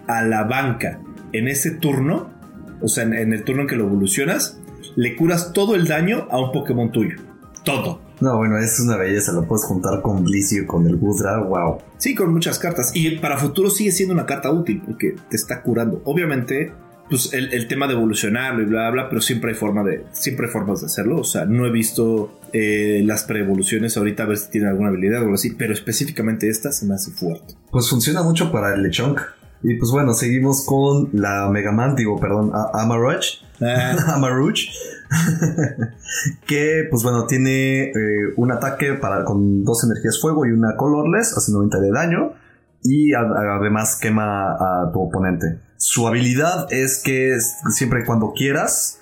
a 0.08 0.22
la 0.24 0.44
banca 0.44 1.02
en 1.34 1.48
ese 1.48 1.72
turno, 1.72 2.34
o 2.82 2.88
sea, 2.88 3.04
en 3.04 3.34
el 3.34 3.44
turno 3.44 3.64
en 3.64 3.68
que 3.68 3.76
lo 3.76 3.86
evolucionas, 3.86 4.60
le 4.98 5.16
curas 5.16 5.54
todo 5.54 5.76
el 5.76 5.88
daño 5.88 6.28
a 6.30 6.40
un 6.40 6.52
Pokémon 6.52 6.92
tuyo. 6.92 7.18
Todo. 7.64 8.02
No, 8.20 8.38
bueno, 8.38 8.58
es 8.58 8.80
una 8.80 8.98
belleza, 8.98 9.32
lo 9.32 9.48
puedes 9.48 9.64
juntar 9.64 10.02
con 10.02 10.24
Blissey 10.24 10.66
con 10.66 10.88
el 10.88 10.98
Gudra, 10.98 11.40
wow. 11.40 11.78
Sí, 11.98 12.16
con 12.16 12.34
muchas 12.34 12.58
cartas. 12.58 12.92
Y 12.96 13.18
para 13.18 13.38
futuro 13.38 13.70
sigue 13.70 13.92
siendo 13.92 14.16
una 14.16 14.26
carta 14.26 14.52
útil 14.52 14.82
porque 14.84 15.16
te 15.30 15.36
está 15.36 15.62
curando. 15.62 16.02
Obviamente, 16.06 16.74
pues 17.10 17.32
el, 17.32 17.68
tema 17.68 17.86
de 17.86 17.94
evolucionarlo 17.94 18.64
y 18.64 18.66
bla, 18.66 18.90
bla, 18.90 19.08
pero 19.08 19.22
siempre 19.22 19.52
hay 19.52 19.56
forma 19.56 19.84
de, 19.84 20.04
siempre 20.14 20.48
hay 20.48 20.52
formas 20.52 20.80
de 20.82 20.88
hacerlo. 20.88 21.18
O 21.18 21.24
sea, 21.24 21.46
no 21.46 21.68
he 21.68 21.72
visto 21.72 22.40
eh, 22.52 23.04
las 23.06 23.24
preevoluciones 23.24 23.96
ahorita 23.98 24.24
a 24.24 24.26
ver 24.26 24.38
si 24.38 24.50
tiene 24.50 24.68
alguna 24.68 24.90
habilidad 24.90 25.20
o 25.20 25.24
algo 25.26 25.36
así, 25.36 25.52
pero 25.52 25.74
específicamente 25.74 26.50
esta 26.50 26.72
se 26.72 26.88
me 26.88 26.96
hace 26.96 27.12
fuerte. 27.12 27.54
Pues 27.70 27.88
funciona 27.88 28.24
mucho 28.24 28.52
para 28.52 28.74
el 28.74 28.82
Lechonk. 28.82 29.22
Y 29.70 29.76
pues 29.76 29.92
bueno, 29.92 30.14
seguimos 30.14 30.66
con 30.66 31.10
la 31.12 31.50
Mega 31.50 31.74
Man, 31.74 31.94
digo, 31.94 32.18
perdón, 32.18 32.54
Amaruch. 32.74 33.44
Ah. 33.62 34.14
Amaruch. 34.16 34.70
que 36.48 36.88
pues 36.90 37.04
bueno, 37.04 37.26
tiene 37.26 37.90
eh, 37.90 38.34
un 38.38 38.50
ataque 38.54 38.94
para, 38.94 39.26
con 39.26 39.66
dos 39.66 39.84
energías 39.84 40.22
fuego 40.22 40.46
y 40.46 40.52
una 40.52 40.78
colorless, 40.78 41.36
hace 41.36 41.52
90 41.52 41.82
de 41.82 41.92
daño. 41.92 42.34
Y 42.82 43.14
además 43.14 44.00
quema 44.02 44.54
a 44.54 44.90
tu 44.94 45.02
oponente. 45.02 45.60
Su 45.76 46.08
habilidad 46.08 46.68
es 46.72 47.04
que 47.04 47.38
siempre 47.70 48.04
y 48.04 48.06
cuando 48.06 48.32
quieras, 48.32 49.02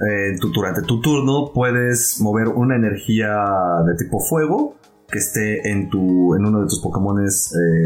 eh, 0.00 0.38
durante 0.40 0.80
tu 0.80 1.02
turno, 1.02 1.52
puedes 1.52 2.18
mover 2.22 2.48
una 2.48 2.76
energía 2.76 3.36
de 3.86 3.94
tipo 3.94 4.20
fuego 4.20 4.76
que 5.06 5.18
esté 5.18 5.70
en, 5.70 5.90
tu, 5.90 6.34
en 6.34 6.46
uno 6.46 6.60
de 6.62 6.66
tus 6.66 6.80
Pokémon 6.80 7.22
eh, 7.22 7.28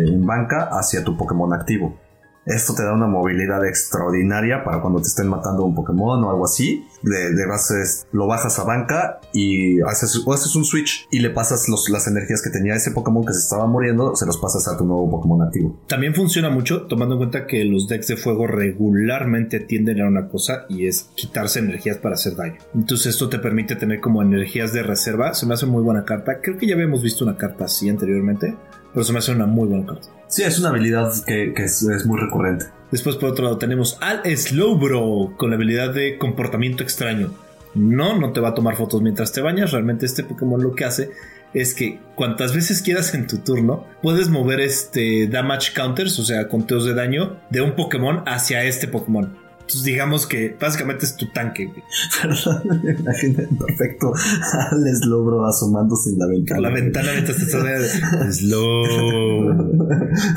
en 0.07 0.25
banca 0.25 0.69
hacia 0.71 1.03
tu 1.03 1.17
Pokémon 1.17 1.53
activo. 1.53 1.99
Esto 2.45 2.75
te 2.75 2.83
da 2.83 2.93
una 2.93 3.07
movilidad 3.07 3.65
extraordinaria 3.67 4.65
para 4.65 4.81
cuando 4.81 5.01
te 5.01 5.09
estén 5.09 5.29
matando 5.29 5.65
un 5.65 5.75
Pokémon 5.75 6.23
o 6.25 6.31
algo 6.31 6.45
así. 6.45 6.87
De, 7.03 7.35
de 7.35 7.47
bases, 7.47 8.07
lo 8.13 8.27
bajas 8.27 8.59
a 8.59 8.65
banca 8.65 9.21
y 9.33 9.81
haces, 9.83 10.23
haces 10.27 10.57
un 10.57 10.65
switch 10.65 11.07
y 11.11 11.21
le 11.21 11.31
pasas 11.31 11.69
las 11.69 12.07
energías 12.07 12.43
que 12.43 12.51
tenía 12.51 12.75
ese 12.75 12.91
Pokémon 12.91 13.25
que 13.25 13.33
se 13.33 13.41
estaba 13.41 13.67
muriendo, 13.67 14.15
se 14.17 14.27
los 14.27 14.39
pasas 14.39 14.69
a 14.69 14.77
tu 14.77 14.85
nuevo 14.85 15.11
Pokémon 15.11 15.43
activo. 15.43 15.81
También 15.87 16.15
funciona 16.15 16.51
mucho 16.51 16.83
tomando 16.87 17.15
en 17.15 17.19
cuenta 17.21 17.47
que 17.47 17.65
los 17.65 17.89
decks 17.89 18.09
de 18.09 18.17
fuego 18.17 18.47
regularmente 18.47 19.61
tienden 19.61 20.01
a 20.01 20.09
una 20.09 20.29
cosa 20.29 20.67
y 20.69 20.87
es 20.87 21.11
quitarse 21.15 21.61
energías 21.61 21.99
para 21.99 22.15
hacer 22.15 22.37
daño. 22.37 22.59
Entonces 22.75 23.15
esto 23.15 23.29
te 23.29 23.39
permite 23.39 23.77
tener 23.77 24.01
como 24.01 24.23
energías 24.23 24.73
de 24.73 24.83
reserva. 24.83 25.35
Se 25.35 25.47
me 25.47 25.55
hace 25.55 25.67
muy 25.67 25.83
buena 25.83 26.05
carta. 26.05 26.41
Creo 26.43 26.57
que 26.57 26.67
ya 26.67 26.75
habíamos 26.75 27.03
visto 27.03 27.25
una 27.25 27.37
carta 27.37 27.65
así 27.65 27.89
anteriormente, 27.89 28.55
pero 28.93 29.05
se 29.05 29.13
me 29.13 29.19
hace 29.19 29.33
una 29.33 29.47
muy 29.47 29.69
buena 29.69 29.87
carta. 29.87 30.09
Sí, 30.29 30.43
es 30.43 30.59
una 30.59 30.71
habilidad 30.71 31.13
que, 31.27 31.53
es, 31.57 32.07
muy 32.07 32.19
recurrente. 32.21 32.67
Después, 32.91 33.17
por 33.17 33.31
otro 33.31 33.45
lado, 33.45 33.59
tenemos 33.59 33.99
al 34.01 34.25
Slowbro 34.25 35.35
con 35.37 35.51
la 35.51 35.57
habilidad 35.57 35.93
de 35.93 36.19
comportamiento 36.19 36.83
extraño. 36.83 37.33
No, 37.75 38.19
no 38.19 38.33
te 38.33 38.41
va 38.41 38.51
a 38.51 38.55
tomar 38.55 38.77
fotos 38.77 39.03
mientras 39.03 39.33
te 39.33 39.41
bañas. 39.41 39.73
Realmente 39.73 40.07
este 40.07 40.25
Pokémon 40.25 40.63
lo 40.63 40.75
que 40.75 40.85
hace 40.85 41.11
es 41.55 41.75
que 41.75 42.01
cuantas 42.15 42.55
veces 42.55 42.83
quieras 42.83 43.15
en 43.15 43.27
tu 43.27 43.39
turno, 43.39 43.87
puedes 44.03 44.29
mover 44.29 44.61
este 44.61 45.27
damage 45.27 45.73
counters, 45.75 46.19
o 46.19 46.25
sea, 46.25 46.49
conteos 46.49 46.87
de 46.87 46.95
daño 46.95 47.37
de 47.51 47.61
un 47.61 47.73
Pokémon 47.73 48.23
hacia 48.27 48.65
este 48.65 48.89
Pokémon 48.89 49.42
digamos 49.83 50.27
que 50.27 50.57
básicamente 50.61 51.07
es 51.07 51.17
tu 51.17 51.31
tanque, 51.31 51.67
güey. 51.67 51.83
Perdón, 52.21 52.81
me 52.85 52.93
imagino 52.93 53.43
perfecto 53.67 54.13
al 54.71 54.97
Slowbro 54.97 55.47
asomándose 55.47 56.11
en 56.11 56.19
la 56.19 56.27
ventana. 56.27 56.61
la 56.61 56.71
ventana 56.71 57.13
mientras 57.13 57.39
te 57.39 57.45
estás 57.45 58.37
Slow. 58.37 59.55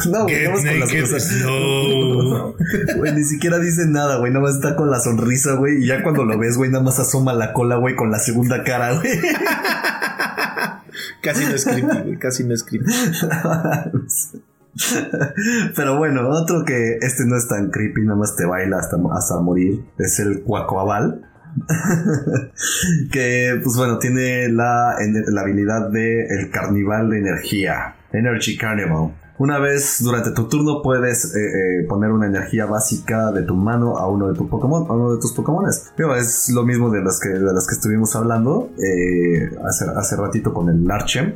No, 0.10 0.24
güey, 0.24 0.46
con 0.46 0.80
las 0.80 0.94
cosas. 0.94 1.24
Slow. 1.24 2.56
Güey, 2.98 3.14
ni 3.14 3.24
siquiera 3.24 3.60
dice 3.60 3.86
nada, 3.88 4.18
güey. 4.18 4.32
Nada 4.32 4.46
más 4.46 4.56
está 4.56 4.76
con 4.76 4.90
la 4.90 5.00
sonrisa, 5.00 5.54
güey. 5.54 5.84
Y 5.84 5.88
ya 5.88 6.04
cuando 6.04 6.24
lo 6.24 6.38
ves, 6.38 6.58
güey, 6.58 6.72
nada 6.72 6.84
más 6.84 7.00
asoma 7.00 7.34
la 7.34 7.54
cola, 7.54 7.76
güey, 7.78 7.96
con 7.96 8.12
la 8.12 8.20
segunda 8.20 8.64
cara, 8.64 8.94
güey. 8.94 9.20
Casi 11.22 11.44
no 11.44 11.56
es 11.56 11.66
creepy, 11.66 11.98
güey. 12.04 12.20
Casi 12.20 12.44
no 12.44 12.54
es 12.54 12.64
creepy. 12.64 12.86
Pero 15.76 15.98
bueno, 15.98 16.28
otro 16.30 16.64
que 16.66 16.98
este 17.02 17.26
no 17.26 17.38
es 17.38 17.48
tan 17.48 17.70
creepy, 17.70 18.02
nada 18.02 18.18
más 18.18 18.36
te 18.36 18.46
baila 18.46 18.78
hasta, 18.78 18.98
hasta 19.14 19.40
morir, 19.40 19.86
es 19.98 20.20
el 20.20 20.44
Cuacoabal. 20.44 21.22
que 23.14 23.62
pues 23.64 23.78
bueno, 23.78 23.98
tiene 23.98 24.50
la, 24.50 24.96
la 25.28 25.42
habilidad 25.42 25.90
de 25.90 26.26
el 26.26 26.52
carnival 26.52 27.10
de 27.10 27.20
energía, 27.20 27.96
Energy 28.12 28.58
Carnival. 28.58 29.14
Una 29.38 29.60
vez 29.60 29.98
durante 30.02 30.32
tu 30.32 30.48
turno 30.48 30.82
puedes 30.82 31.36
eh, 31.36 31.40
eh, 31.40 31.86
poner 31.90 32.12
una 32.12 32.26
energía 32.28 32.66
básica 32.66 33.32
de 33.34 33.44
tu 33.44 33.54
mano 33.54 33.98
a 33.98 34.08
uno 34.08 34.30
de 34.30 34.34
tus 34.34 34.50
Pokémon, 34.50 34.86
a 34.90 34.94
uno 34.94 35.14
de 35.14 35.20
tus 35.20 35.34
Pokémon. 35.34 35.66
Es 35.68 36.50
lo 36.54 36.64
mismo 36.64 36.90
de 36.90 37.02
las 37.02 37.20
que, 37.20 37.30
de 37.30 37.54
las 37.54 37.68
que 37.68 37.76
estuvimos 37.76 38.16
hablando 38.16 38.70
eh, 38.78 39.50
hace, 39.66 39.86
hace 39.94 40.16
ratito 40.16 40.54
con 40.54 40.70
el 40.70 40.86
Larchem 40.86 41.34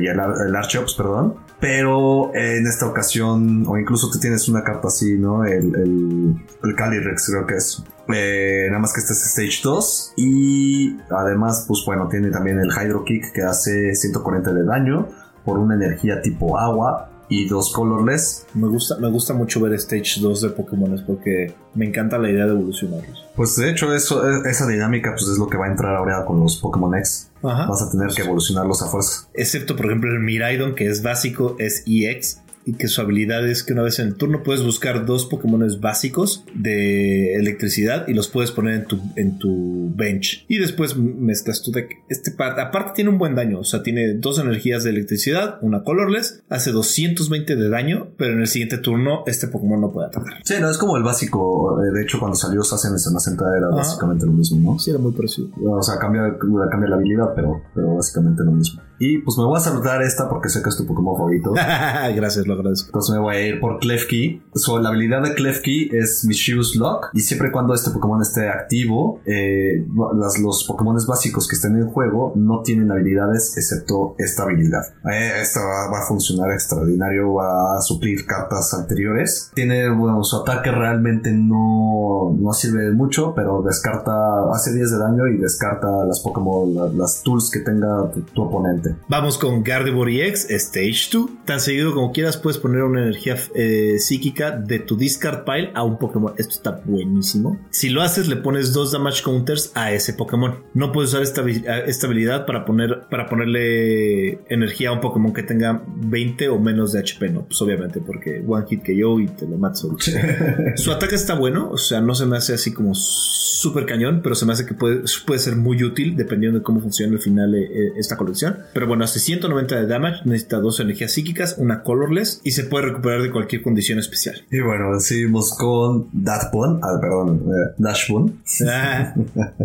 y 0.00 0.06
el, 0.06 0.18
el 0.18 0.56
perdón. 0.96 1.34
Pero 1.60 2.32
en 2.34 2.66
esta 2.66 2.86
ocasión, 2.86 3.64
o 3.66 3.76
incluso 3.76 4.08
tú 4.10 4.18
tienes 4.20 4.48
una 4.48 4.62
carta 4.62 4.88
así, 4.88 5.18
¿no? 5.18 5.44
El, 5.44 5.74
el, 5.74 6.36
el 6.62 6.74
Calyrex 6.76 7.26
creo 7.30 7.46
que 7.46 7.54
es. 7.56 7.84
nada 8.06 8.78
más 8.80 8.92
que 8.92 9.00
este 9.00 9.12
es 9.12 9.26
Stage 9.26 9.60
2. 9.64 10.12
Y 10.16 10.98
además, 11.10 11.64
pues 11.66 11.82
bueno, 11.84 12.08
tiene 12.08 12.30
también 12.30 12.60
el 12.60 12.70
Hydro 12.70 13.04
Kick 13.04 13.32
que 13.32 13.42
hace 13.42 13.94
140 13.94 14.52
de 14.52 14.64
daño 14.64 15.08
por 15.44 15.58
una 15.58 15.74
energía 15.74 16.20
tipo 16.22 16.58
agua 16.58 17.07
y 17.28 17.46
dos 17.46 17.72
colorless. 17.72 18.46
Me 18.54 18.68
gusta, 18.68 18.96
me 18.98 19.10
gusta 19.10 19.34
mucho 19.34 19.60
ver 19.60 19.74
Stage 19.74 20.20
2 20.20 20.40
de 20.42 20.48
Pokémon 20.50 21.02
porque 21.06 21.54
me 21.74 21.86
encanta 21.86 22.18
la 22.18 22.30
idea 22.30 22.46
de 22.46 22.52
evolucionarlos. 22.52 23.26
Pues 23.36 23.56
de 23.56 23.70
hecho 23.70 23.94
eso, 23.94 24.26
esa 24.44 24.66
dinámica 24.66 25.10
pues 25.12 25.28
es 25.28 25.38
lo 25.38 25.48
que 25.48 25.56
va 25.56 25.66
a 25.66 25.70
entrar 25.70 25.94
ahora 25.94 26.24
con 26.24 26.40
los 26.40 26.56
Pokémon 26.56 26.94
X. 26.96 27.30
Vas 27.42 27.82
a 27.82 27.90
tener 27.90 28.08
que 28.08 28.22
evolucionarlos 28.22 28.82
a 28.82 28.86
fuerza. 28.86 29.28
Excepto 29.34 29.76
por 29.76 29.86
ejemplo 29.86 30.10
el 30.12 30.20
Miraidon 30.20 30.74
que 30.74 30.88
es 30.88 31.02
básico, 31.02 31.56
es 31.58 31.84
EX 31.86 32.40
y 32.68 32.74
que 32.74 32.86
su 32.86 33.00
habilidad 33.00 33.48
es 33.48 33.62
que 33.62 33.72
una 33.72 33.80
vez 33.80 33.98
en 33.98 34.08
el 34.08 34.14
turno 34.16 34.42
puedes 34.42 34.62
buscar 34.62 35.06
dos 35.06 35.24
Pokémon 35.24 35.66
básicos 35.80 36.44
de 36.54 37.34
electricidad 37.36 38.06
y 38.08 38.12
los 38.12 38.28
puedes 38.28 38.52
poner 38.52 38.74
en 38.74 38.84
tu, 38.84 39.00
en 39.16 39.38
tu 39.38 39.90
bench. 39.96 40.44
Y 40.48 40.58
después 40.58 40.94
mezclas 40.94 41.62
tu 41.62 41.72
deck. 41.72 41.88
Este 42.10 42.34
aparte 42.38 42.92
tiene 42.94 43.08
un 43.08 43.16
buen 43.16 43.34
daño, 43.34 43.60
o 43.60 43.64
sea, 43.64 43.82
tiene 43.82 44.12
dos 44.12 44.38
energías 44.38 44.84
de 44.84 44.90
electricidad, 44.90 45.56
una 45.62 45.82
colorless, 45.82 46.42
hace 46.50 46.70
220 46.70 47.56
de 47.56 47.70
daño, 47.70 48.08
pero 48.18 48.34
en 48.34 48.40
el 48.40 48.46
siguiente 48.46 48.76
turno 48.76 49.22
este 49.26 49.48
Pokémon 49.48 49.80
no 49.80 49.90
puede 49.90 50.08
atacar. 50.08 50.34
Sí, 50.44 50.56
no, 50.60 50.68
es 50.68 50.76
como 50.76 50.98
el 50.98 51.02
básico. 51.02 51.80
De 51.80 52.02
hecho, 52.02 52.18
cuando 52.18 52.36
salió 52.36 52.62
Sassen 52.62 52.92
en 52.92 52.98
Senna 52.98 53.18
era 53.56 53.68
básicamente 53.68 54.26
lo 54.26 54.32
mismo, 54.32 54.72
¿no? 54.72 54.78
Sí, 54.78 54.90
era 54.90 54.98
muy 54.98 55.12
parecido. 55.12 55.48
O 55.64 55.82
sea, 55.82 55.98
cambia, 55.98 56.36
cambia 56.70 56.90
la 56.90 56.96
habilidad, 56.96 57.32
pero, 57.34 57.62
pero 57.74 57.94
básicamente 57.94 58.44
lo 58.44 58.52
mismo. 58.52 58.82
Y 58.98 59.18
pues 59.18 59.38
me 59.38 59.44
voy 59.44 59.56
a 59.56 59.60
saludar 59.60 60.02
esta 60.02 60.28
porque 60.28 60.48
sé 60.48 60.62
que 60.62 60.68
es 60.68 60.76
tu 60.76 60.86
Pokémon 60.86 61.16
favorito. 61.16 61.52
Gracias, 62.16 62.46
lo 62.46 62.54
agradezco. 62.54 62.88
Entonces 62.88 63.14
me 63.14 63.20
voy 63.20 63.36
a 63.36 63.46
ir 63.46 63.60
por 63.60 63.78
Klefki. 63.78 64.42
So, 64.54 64.78
la 64.78 64.90
habilidad 64.90 65.22
de 65.22 65.34
Klefki 65.34 65.90
es 65.92 66.24
Mischievous 66.24 66.76
Lock. 66.76 67.10
Y 67.14 67.20
siempre 67.20 67.48
y 67.48 67.50
cuando 67.50 67.74
este 67.74 67.90
Pokémon 67.90 68.20
esté 68.20 68.48
activo, 68.48 69.20
eh, 69.24 69.86
las, 70.14 70.38
los 70.38 70.64
Pokémon 70.66 70.98
básicos 71.06 71.46
que 71.46 71.54
estén 71.54 71.76
en 71.76 71.82
el 71.82 71.88
juego 71.88 72.32
no 72.34 72.62
tienen 72.62 72.90
habilidades 72.90 73.56
excepto 73.56 74.14
esta 74.18 74.44
habilidad. 74.44 74.82
Eh, 75.10 75.32
esta 75.40 75.60
va, 75.60 75.98
a 75.98 76.06
funcionar 76.06 76.50
extraordinario, 76.52 77.34
va 77.34 77.76
a 77.76 77.80
suplir 77.82 78.26
cartas 78.26 78.74
anteriores. 78.74 79.50
Tiene, 79.54 79.90
bueno, 79.90 80.22
su 80.24 80.36
ataque 80.36 80.70
realmente 80.70 81.32
no, 81.32 82.36
no 82.38 82.52
sirve 82.52 82.90
mucho, 82.92 83.34
pero 83.34 83.62
descarta, 83.62 84.50
hace 84.52 84.74
10 84.74 84.90
de 84.90 84.98
daño 84.98 85.26
y 85.28 85.38
descarta 85.38 86.04
las 86.06 86.20
Pokémon, 86.20 86.96
las, 86.96 87.22
tools 87.22 87.50
que 87.50 87.60
tenga 87.60 88.10
tu, 88.34 88.42
oponente. 88.42 88.87
Vamos 89.08 89.38
con 89.38 89.62
Gardevoir 89.62 90.08
EX, 90.08 90.50
Stage 90.50 91.08
2. 91.12 91.30
Tan 91.44 91.60
seguido 91.60 91.94
como 91.94 92.12
quieras 92.12 92.36
puedes 92.36 92.58
poner 92.58 92.82
una 92.82 93.02
energía 93.02 93.36
eh, 93.54 93.96
psíquica 93.98 94.52
de 94.52 94.78
tu 94.80 94.96
discard 94.96 95.44
pile 95.44 95.70
a 95.74 95.82
un 95.84 95.98
Pokémon. 95.98 96.34
Esto 96.36 96.54
está 96.54 96.82
buenísimo. 96.84 97.58
Si 97.70 97.88
lo 97.88 98.02
haces, 98.02 98.28
le 98.28 98.36
pones 98.36 98.72
dos 98.72 98.92
damage 98.92 99.22
counters 99.22 99.72
a 99.74 99.92
ese 99.92 100.12
Pokémon. 100.12 100.56
No 100.74 100.92
puedes 100.92 101.10
usar 101.10 101.22
esta, 101.22 101.42
esta 101.86 102.06
habilidad 102.06 102.46
para, 102.46 102.64
poner, 102.64 103.06
para 103.10 103.26
ponerle 103.26 104.40
energía 104.48 104.90
a 104.90 104.92
un 104.92 105.00
Pokémon 105.00 105.32
que 105.32 105.42
tenga 105.42 105.82
20 105.86 106.48
o 106.48 106.58
menos 106.58 106.92
de 106.92 107.00
HP, 107.00 107.30
¿no? 107.30 107.46
Pues 107.46 107.60
obviamente, 107.62 108.00
porque 108.00 108.44
one 108.46 108.66
hit 108.68 108.82
que 108.82 108.96
yo 108.96 109.18
y 109.20 109.26
te 109.26 109.46
lo 109.46 109.56
mato 109.56 109.78
Su 110.76 110.92
ataque 110.92 111.14
está 111.14 111.34
bueno, 111.34 111.70
o 111.70 111.76
sea, 111.76 112.00
no 112.00 112.14
se 112.14 112.26
me 112.26 112.36
hace 112.36 112.54
así 112.54 112.72
como 112.72 112.94
súper 112.94 113.86
cañón, 113.86 114.20
pero 114.22 114.34
se 114.34 114.46
me 114.46 114.52
hace 114.52 114.66
que 114.66 114.74
puede, 114.74 115.02
puede 115.26 115.40
ser 115.40 115.56
muy 115.56 115.82
útil 115.82 116.16
dependiendo 116.16 116.58
de 116.58 116.64
cómo 116.64 116.80
funciona 116.80 117.14
al 117.14 117.20
final 117.20 117.54
eh, 117.54 117.64
eh, 117.64 117.92
esta 117.96 118.16
colección. 118.16 118.58
Pero 118.78 118.86
bueno, 118.86 119.02
hace 119.02 119.18
190 119.18 119.74
de 119.74 119.86
damage, 119.88 120.20
necesita 120.24 120.58
dos 120.58 120.78
energías 120.78 121.10
psíquicas, 121.10 121.56
una 121.58 121.82
colorless 121.82 122.40
y 122.44 122.52
se 122.52 122.62
puede 122.62 122.86
recuperar 122.86 123.22
de 123.22 123.32
cualquier 123.32 123.60
condición 123.60 123.98
especial. 123.98 124.46
Y 124.52 124.60
bueno, 124.60 125.00
seguimos 125.00 125.52
con 125.58 126.08
Datbone, 126.12 126.78
ah, 126.84 126.96
perdón, 127.00 127.42
eh, 127.48 127.74
Dashbone. 127.76 128.34
Ah. 128.68 129.14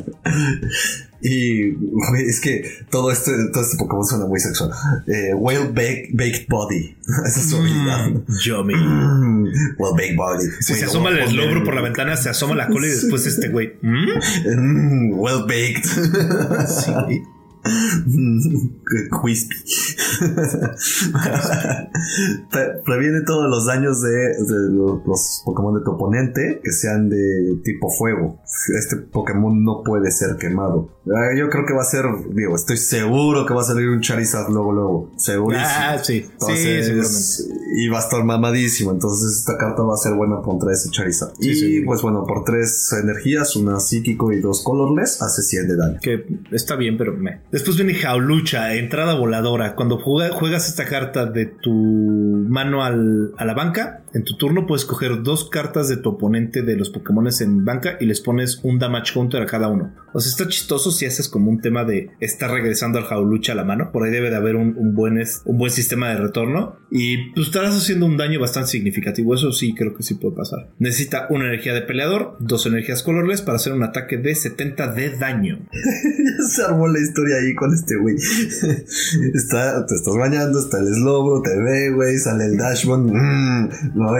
Y 1.25 1.69
es 2.27 2.41
que 2.41 2.69
todo 2.89 3.09
este, 3.09 3.31
todo 3.53 3.63
este 3.63 3.77
Pokémon 3.77 4.05
suena 4.05 4.25
muy 4.25 4.41
sexual. 4.41 4.71
Eh, 5.07 5.33
whale 5.33 5.69
Baked 5.69 6.47
Body. 6.49 6.97
Esa 7.25 7.39
es 7.39 7.49
su 7.49 7.55
habilidad. 7.55 8.09
Mm, 8.09 8.25
yummy. 8.41 8.75
Mm, 8.75 9.43
well 9.79 9.93
Baked 9.95 10.17
Body. 10.17 10.47
Si 10.59 10.73
se 10.73 10.83
asoma 10.83 11.11
el 11.11 11.33
logro 11.33 11.63
por 11.63 11.75
la 11.75 11.81
ventana, 11.81 12.17
se 12.17 12.27
asoma 12.27 12.55
la 12.55 12.67
cola 12.67 12.87
y 12.87 12.89
después 12.89 13.25
este 13.27 13.47
güey. 13.47 13.73
Mm, 13.81 15.13
well 15.13 15.43
Baked. 15.47 15.85
sí. 16.67 17.23
Crispy. 19.21 19.55
Previene 22.85 23.21
todos 23.21 23.49
los 23.49 23.65
daños 23.65 24.01
de, 24.01 24.35
los, 24.69 25.41
Pokémon 25.45 25.73
de 25.75 25.81
tu 25.83 25.91
oponente 25.91 26.59
que 26.63 26.71
sean 26.71 27.09
de 27.09 27.59
tipo 27.63 27.89
fuego. 27.89 28.39
Este 28.77 28.97
Pokémon 28.97 29.63
no 29.63 29.83
puede 29.83 30.11
ser 30.11 30.35
quemado. 30.37 30.89
Ah, 31.07 31.35
yo 31.37 31.49
creo 31.49 31.65
que 31.65 31.73
va 31.73 31.81
a 31.81 31.85
ser, 31.85 32.05
digo, 32.33 32.55
estoy 32.55 32.77
seguro 32.77 33.45
que 33.45 33.53
va 33.53 33.61
a 33.61 33.65
salir 33.65 33.89
un 33.89 34.01
Charizard 34.01 34.49
luego, 34.49 34.71
luego. 34.71 35.11
Segurísimo. 35.17 35.69
Ah, 35.69 35.97
sí. 36.01 36.25
sí, 36.39 37.43
y 37.75 37.87
va 37.89 37.99
a 37.99 38.01
estar 38.01 38.23
mamadísimo. 38.23 38.91
Entonces 38.91 39.39
esta 39.39 39.57
carta 39.57 39.83
va 39.83 39.95
a 39.95 39.97
ser 39.97 40.13
buena 40.13 40.41
contra 40.41 40.71
ese 40.71 40.89
Charizard. 40.89 41.33
y 41.39 41.81
pues 41.81 42.01
bueno, 42.01 42.25
por 42.25 42.43
tres 42.43 42.91
energías, 43.01 43.55
una 43.55 43.79
psíquico 43.79 44.31
y 44.31 44.39
dos 44.39 44.63
colorless, 44.63 45.21
hace 45.21 45.41
100 45.41 45.67
de 45.67 45.75
daño. 45.75 45.99
Que 46.01 46.25
está 46.51 46.75
bien, 46.75 46.97
pero 46.97 47.13
me. 47.13 47.41
Después 47.53 47.77
viene 47.77 47.93
Jaulucha, 47.93 48.73
entrada 48.73 49.13
voladora. 49.13 49.75
Cuando 49.75 49.99
juegas 49.99 50.67
esta 50.67 50.85
carta 50.85 51.27
de 51.27 51.45
tu 51.45 51.71
mano 51.71 52.83
a 52.83 52.89
la 53.45 53.53
banca, 53.53 54.03
en 54.15 54.23
tu 54.23 54.37
turno 54.37 54.65
puedes 54.65 54.85
coger 54.85 55.21
dos 55.21 55.49
cartas 55.49 55.87
de 55.87 55.97
tu 55.97 56.09
oponente 56.09 56.63
de 56.63 56.75
los 56.75 56.89
Pokémon 56.89 57.27
en 57.39 57.63
banca 57.63 57.97
y 57.99 58.07
les 58.07 58.21
pones 58.21 58.59
un 58.63 58.79
damage 58.79 59.13
counter 59.13 59.43
a 59.43 59.45
cada 59.45 59.67
uno. 59.67 59.93
O 60.13 60.19
sea, 60.19 60.29
está 60.29 60.47
chistoso 60.47 60.91
si 60.91 61.05
haces 61.05 61.27
como 61.27 61.49
un 61.49 61.61
tema 61.61 61.83
de 61.83 62.11
estar 62.19 62.51
regresando 62.51 62.99
al 62.99 63.05
jaulucha 63.05 63.53
a 63.53 63.55
la 63.55 63.63
mano. 63.63 63.91
Por 63.91 64.03
ahí 64.03 64.11
debe 64.11 64.29
de 64.29 64.35
haber 64.35 64.55
un, 64.55 64.93
buen, 64.93 65.23
sistema 65.71 66.09
de 66.09 66.17
retorno. 66.17 66.77
Y 66.91 67.31
pues 67.33 67.47
estarás 67.47 67.75
haciendo 67.75 68.05
un 68.05 68.17
daño 68.17 68.39
bastante 68.39 68.69
significativo. 68.69 69.33
Eso 69.33 69.51
sí, 69.51 69.73
creo 69.73 69.95
que 69.95 70.03
sí 70.03 70.15
puede 70.15 70.35
pasar. 70.35 70.69
Necesita 70.77 71.27
una 71.31 71.45
energía 71.45 71.73
de 71.73 71.81
peleador, 71.81 72.37
dos 72.39 72.65
energías 72.67 73.01
colorless 73.01 73.41
para 73.41 73.55
hacer 73.57 73.73
un 73.73 73.83
ataque 73.83 74.17
de 74.17 74.35
70 74.35 74.93
de 74.93 75.17
daño. 75.17 75.67
Se 76.49 76.63
armó 76.63 76.87
la 76.87 76.99
historia 76.99 77.42
ahí 77.43 77.55
con 77.55 77.73
este 77.73 77.95
güey. 77.97 78.15
está, 79.33 79.85
te 79.85 79.95
estás 79.95 80.15
bañando, 80.15 80.59
está 80.59 80.79
el 80.79 80.93
Slowbro, 80.93 81.41
te 81.41 81.57
ve, 81.57 81.91
güey, 81.91 82.17
sale 82.17 82.45
el 82.45 82.57
Dashbone. 82.57 83.11
Mm, 83.11 83.69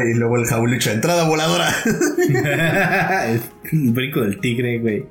y 0.10 0.14
luego 0.14 0.38
el 0.38 0.46
jaulucha, 0.46 0.94
entrada 0.94 1.28
voladora. 1.28 1.70
el 3.72 3.92
brinco 3.92 4.22
del 4.22 4.40
tigre, 4.40 4.80
güey. 4.80 5.06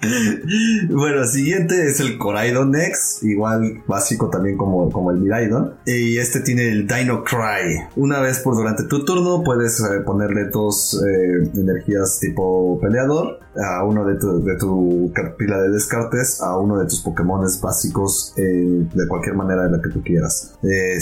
bueno, 0.90 1.22
el 1.22 1.28
siguiente 1.28 1.86
es 1.86 2.00
el 2.00 2.18
Coraidon 2.18 2.74
X, 2.74 3.20
igual 3.22 3.82
básico 3.86 4.28
también 4.28 4.56
como, 4.56 4.90
como 4.90 5.10
el 5.10 5.18
Miraidon. 5.18 5.74
Y 5.86 6.18
este 6.18 6.40
tiene 6.40 6.70
el 6.70 6.86
Dino 6.86 7.24
Cry. 7.24 7.80
Una 7.96 8.20
vez 8.20 8.40
por 8.40 8.56
durante 8.56 8.84
tu 8.84 9.04
turno 9.04 9.42
puedes 9.42 9.80
eh, 9.80 10.00
ponerle 10.04 10.46
dos 10.50 11.00
eh, 11.02 11.50
energías 11.54 12.18
tipo 12.20 12.78
peleador 12.80 13.40
a 13.56 13.84
uno 13.84 14.04
de 14.04 14.16
tu, 14.16 14.42
de 14.42 15.22
pila 15.38 15.62
de 15.62 15.70
descartes, 15.70 16.42
a 16.42 16.58
uno 16.58 16.78
de 16.78 16.86
tus 16.86 17.00
Pokémon 17.00 17.46
básicos 17.62 18.34
eh, 18.36 18.42
de 18.42 19.08
cualquier 19.08 19.34
manera 19.34 19.64
de 19.64 19.70
la 19.70 19.82
que 19.82 19.88
tú 19.88 20.02
quieras. 20.02 20.58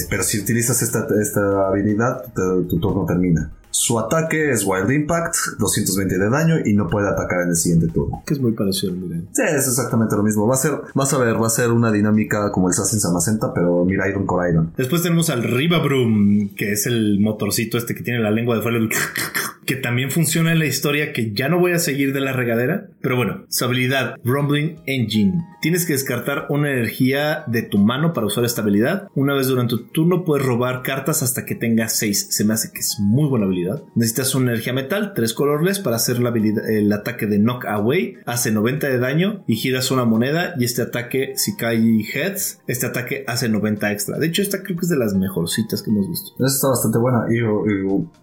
pero 0.08 0.22
si 0.22 0.40
utilizas 0.40 0.80
esta, 0.82 1.06
esta 1.20 1.68
habilidad, 1.68 2.24
tu 2.34 2.78
turno 2.78 3.04
termina. 3.06 3.50
Su 3.74 3.98
ataque 3.98 4.52
es 4.52 4.64
Wild 4.64 4.88
Impact, 4.88 5.34
220 5.58 6.16
de 6.16 6.30
daño 6.30 6.54
y 6.64 6.74
no 6.74 6.88
puede 6.88 7.08
atacar 7.08 7.40
en 7.42 7.48
el 7.48 7.56
siguiente 7.56 7.88
turno. 7.88 8.22
Que 8.24 8.34
es 8.34 8.40
muy 8.40 8.52
parecido 8.52 8.92
al 8.92 9.00
Miraidon. 9.00 9.28
Sí, 9.32 9.42
es 9.42 9.66
exactamente 9.66 10.14
lo 10.14 10.22
mismo. 10.22 10.46
Va 10.46 10.54
a 10.54 10.58
ser, 10.58 10.80
vas 10.94 11.12
a 11.12 11.18
ver, 11.18 11.42
va 11.42 11.48
a 11.48 11.50
ser 11.50 11.72
una 11.72 11.90
dinámica 11.90 12.52
como 12.52 12.68
el 12.68 12.74
Sassen 12.74 13.00
Samacenta, 13.00 13.52
pero 13.52 13.84
Miraidon 13.84 14.26
Coraidon. 14.26 14.72
Después 14.76 15.02
tenemos 15.02 15.28
al 15.28 15.42
Ribabrum, 15.42 16.54
que 16.54 16.70
es 16.70 16.86
el 16.86 17.18
motorcito 17.18 17.76
este 17.76 17.96
que 17.96 18.04
tiene 18.04 18.20
la 18.20 18.30
lengua 18.30 18.54
de 18.54 18.62
fuera, 18.62 18.78
que 19.66 19.76
también 19.76 20.10
funciona 20.10 20.52
en 20.52 20.58
la 20.58 20.66
historia 20.66 21.12
que 21.12 21.32
ya 21.32 21.48
no 21.48 21.58
voy 21.58 21.72
a 21.72 21.78
seguir 21.78 22.12
de 22.12 22.20
la 22.20 22.32
regadera. 22.32 22.88
Pero 23.00 23.16
bueno, 23.16 23.44
su 23.48 23.64
habilidad 23.64 24.16
Rumbling 24.24 24.76
Engine. 24.86 25.34
Tienes 25.60 25.86
que 25.86 25.94
descartar 25.94 26.46
una 26.50 26.70
energía 26.70 27.44
de 27.46 27.62
tu 27.62 27.78
mano 27.78 28.12
para 28.12 28.26
usar 28.26 28.44
esta 28.44 28.62
habilidad. 28.62 29.08
Una 29.14 29.34
vez 29.34 29.46
durante 29.46 29.76
tu 29.76 29.86
turno 29.88 30.24
puedes 30.24 30.44
robar 30.44 30.82
cartas 30.82 31.22
hasta 31.22 31.44
que 31.44 31.54
tengas 31.54 31.96
6. 31.96 32.28
Se 32.30 32.44
me 32.44 32.54
hace 32.54 32.70
que 32.72 32.80
es 32.80 32.98
muy 33.00 33.28
buena 33.28 33.46
habilidad. 33.46 33.82
Necesitas 33.94 34.34
una 34.34 34.52
energía 34.52 34.72
metal, 34.72 35.12
tres 35.14 35.34
colorless 35.34 35.80
para 35.80 35.96
hacer 35.96 36.20
la 36.20 36.30
habilidad, 36.30 36.68
el 36.68 36.92
ataque 36.92 37.26
de 37.26 37.38
Knock 37.38 37.64
Away. 37.66 38.16
Hace 38.26 38.52
90 38.52 38.88
de 38.88 38.98
daño 38.98 39.44
y 39.46 39.56
giras 39.56 39.90
una 39.90 40.04
moneda 40.04 40.54
y 40.58 40.64
este 40.64 40.82
ataque, 40.82 41.34
si 41.36 41.56
cae 41.56 42.04
heads, 42.14 42.60
este 42.66 42.86
ataque 42.86 43.24
hace 43.26 43.48
90 43.48 43.92
extra. 43.92 44.18
De 44.18 44.26
hecho, 44.26 44.42
esta 44.42 44.62
creo 44.62 44.76
que 44.76 44.84
es 44.84 44.90
de 44.90 44.96
las 44.96 45.14
mejorcitas 45.14 45.82
que 45.82 45.90
hemos 45.90 46.08
visto. 46.08 46.32
Esta 46.32 46.46
está 46.46 46.68
bastante 46.68 46.98
buena 46.98 47.24
y, 47.30 47.40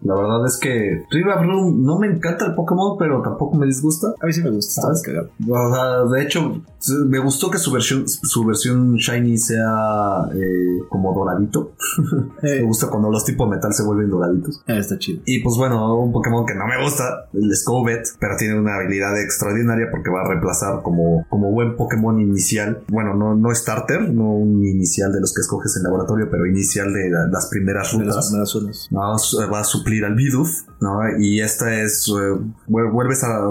la 0.05 0.15
verdad 0.15 0.45
es 0.45 0.59
que 0.59 1.03
No 1.39 1.99
me 1.99 2.07
encanta 2.07 2.45
el 2.45 2.55
Pokémon, 2.55 2.97
pero 2.97 3.21
tampoco 3.21 3.57
me 3.57 3.65
disgusta. 3.65 4.07
A 4.21 4.25
mí 4.25 4.33
sí 4.33 4.41
me 4.41 4.51
gusta, 4.51 4.81
de 6.11 6.21
hecho, 6.21 6.61
me 7.07 7.19
gustó 7.19 7.49
que 7.49 7.57
su 7.57 7.71
versión, 7.71 8.07
su 8.07 8.43
versión 8.45 8.95
Shiny 8.95 9.37
sea 9.37 10.29
eh, 10.33 10.83
como 10.89 11.13
doradito. 11.13 11.73
me 12.41 12.61
gusta 12.63 12.87
cuando 12.87 13.09
los 13.09 13.25
tipos 13.25 13.49
metal 13.49 13.73
se 13.73 13.83
vuelven 13.83 14.09
doraditos. 14.09 14.63
Ah, 14.67 14.77
está 14.77 14.97
chido. 14.97 15.21
Y 15.25 15.41
pues 15.41 15.55
bueno, 15.57 15.95
un 15.95 16.11
Pokémon 16.11 16.45
que 16.45 16.55
no 16.55 16.65
me 16.67 16.81
gusta, 16.83 17.29
el 17.33 17.55
Scovet, 17.55 18.07
pero 18.19 18.35
tiene 18.37 18.59
una 18.59 18.75
habilidad 18.75 19.19
extraordinaria 19.19 19.87
porque 19.91 20.09
va 20.09 20.21
a 20.21 20.27
reemplazar 20.27 20.81
como, 20.81 21.25
como 21.29 21.51
buen 21.51 21.75
Pokémon 21.75 22.19
inicial. 22.19 22.83
Bueno, 22.87 23.15
no, 23.15 23.35
no 23.35 23.53
starter, 23.53 24.09
no 24.09 24.33
un 24.33 24.65
inicial 24.65 25.11
de 25.11 25.21
los 25.21 25.33
que 25.33 25.41
escoges 25.41 25.75
en 25.77 25.83
laboratorio, 25.83 26.29
pero 26.29 26.45
inicial 26.45 26.93
de 26.93 27.09
las 27.31 27.47
primeras 27.47 27.93
rutas. 27.93 28.31
No, 28.91 28.99
va 29.51 29.59
a 29.59 29.63
suplir 29.63 30.05
al 30.05 30.15
Bidoof, 30.15 30.49
¿no? 30.79 30.99
Y 31.21 31.39
esta 31.39 31.81
es, 31.83 32.09
eh, 32.09 32.35
vuelves 32.67 33.23
a, 33.23 33.41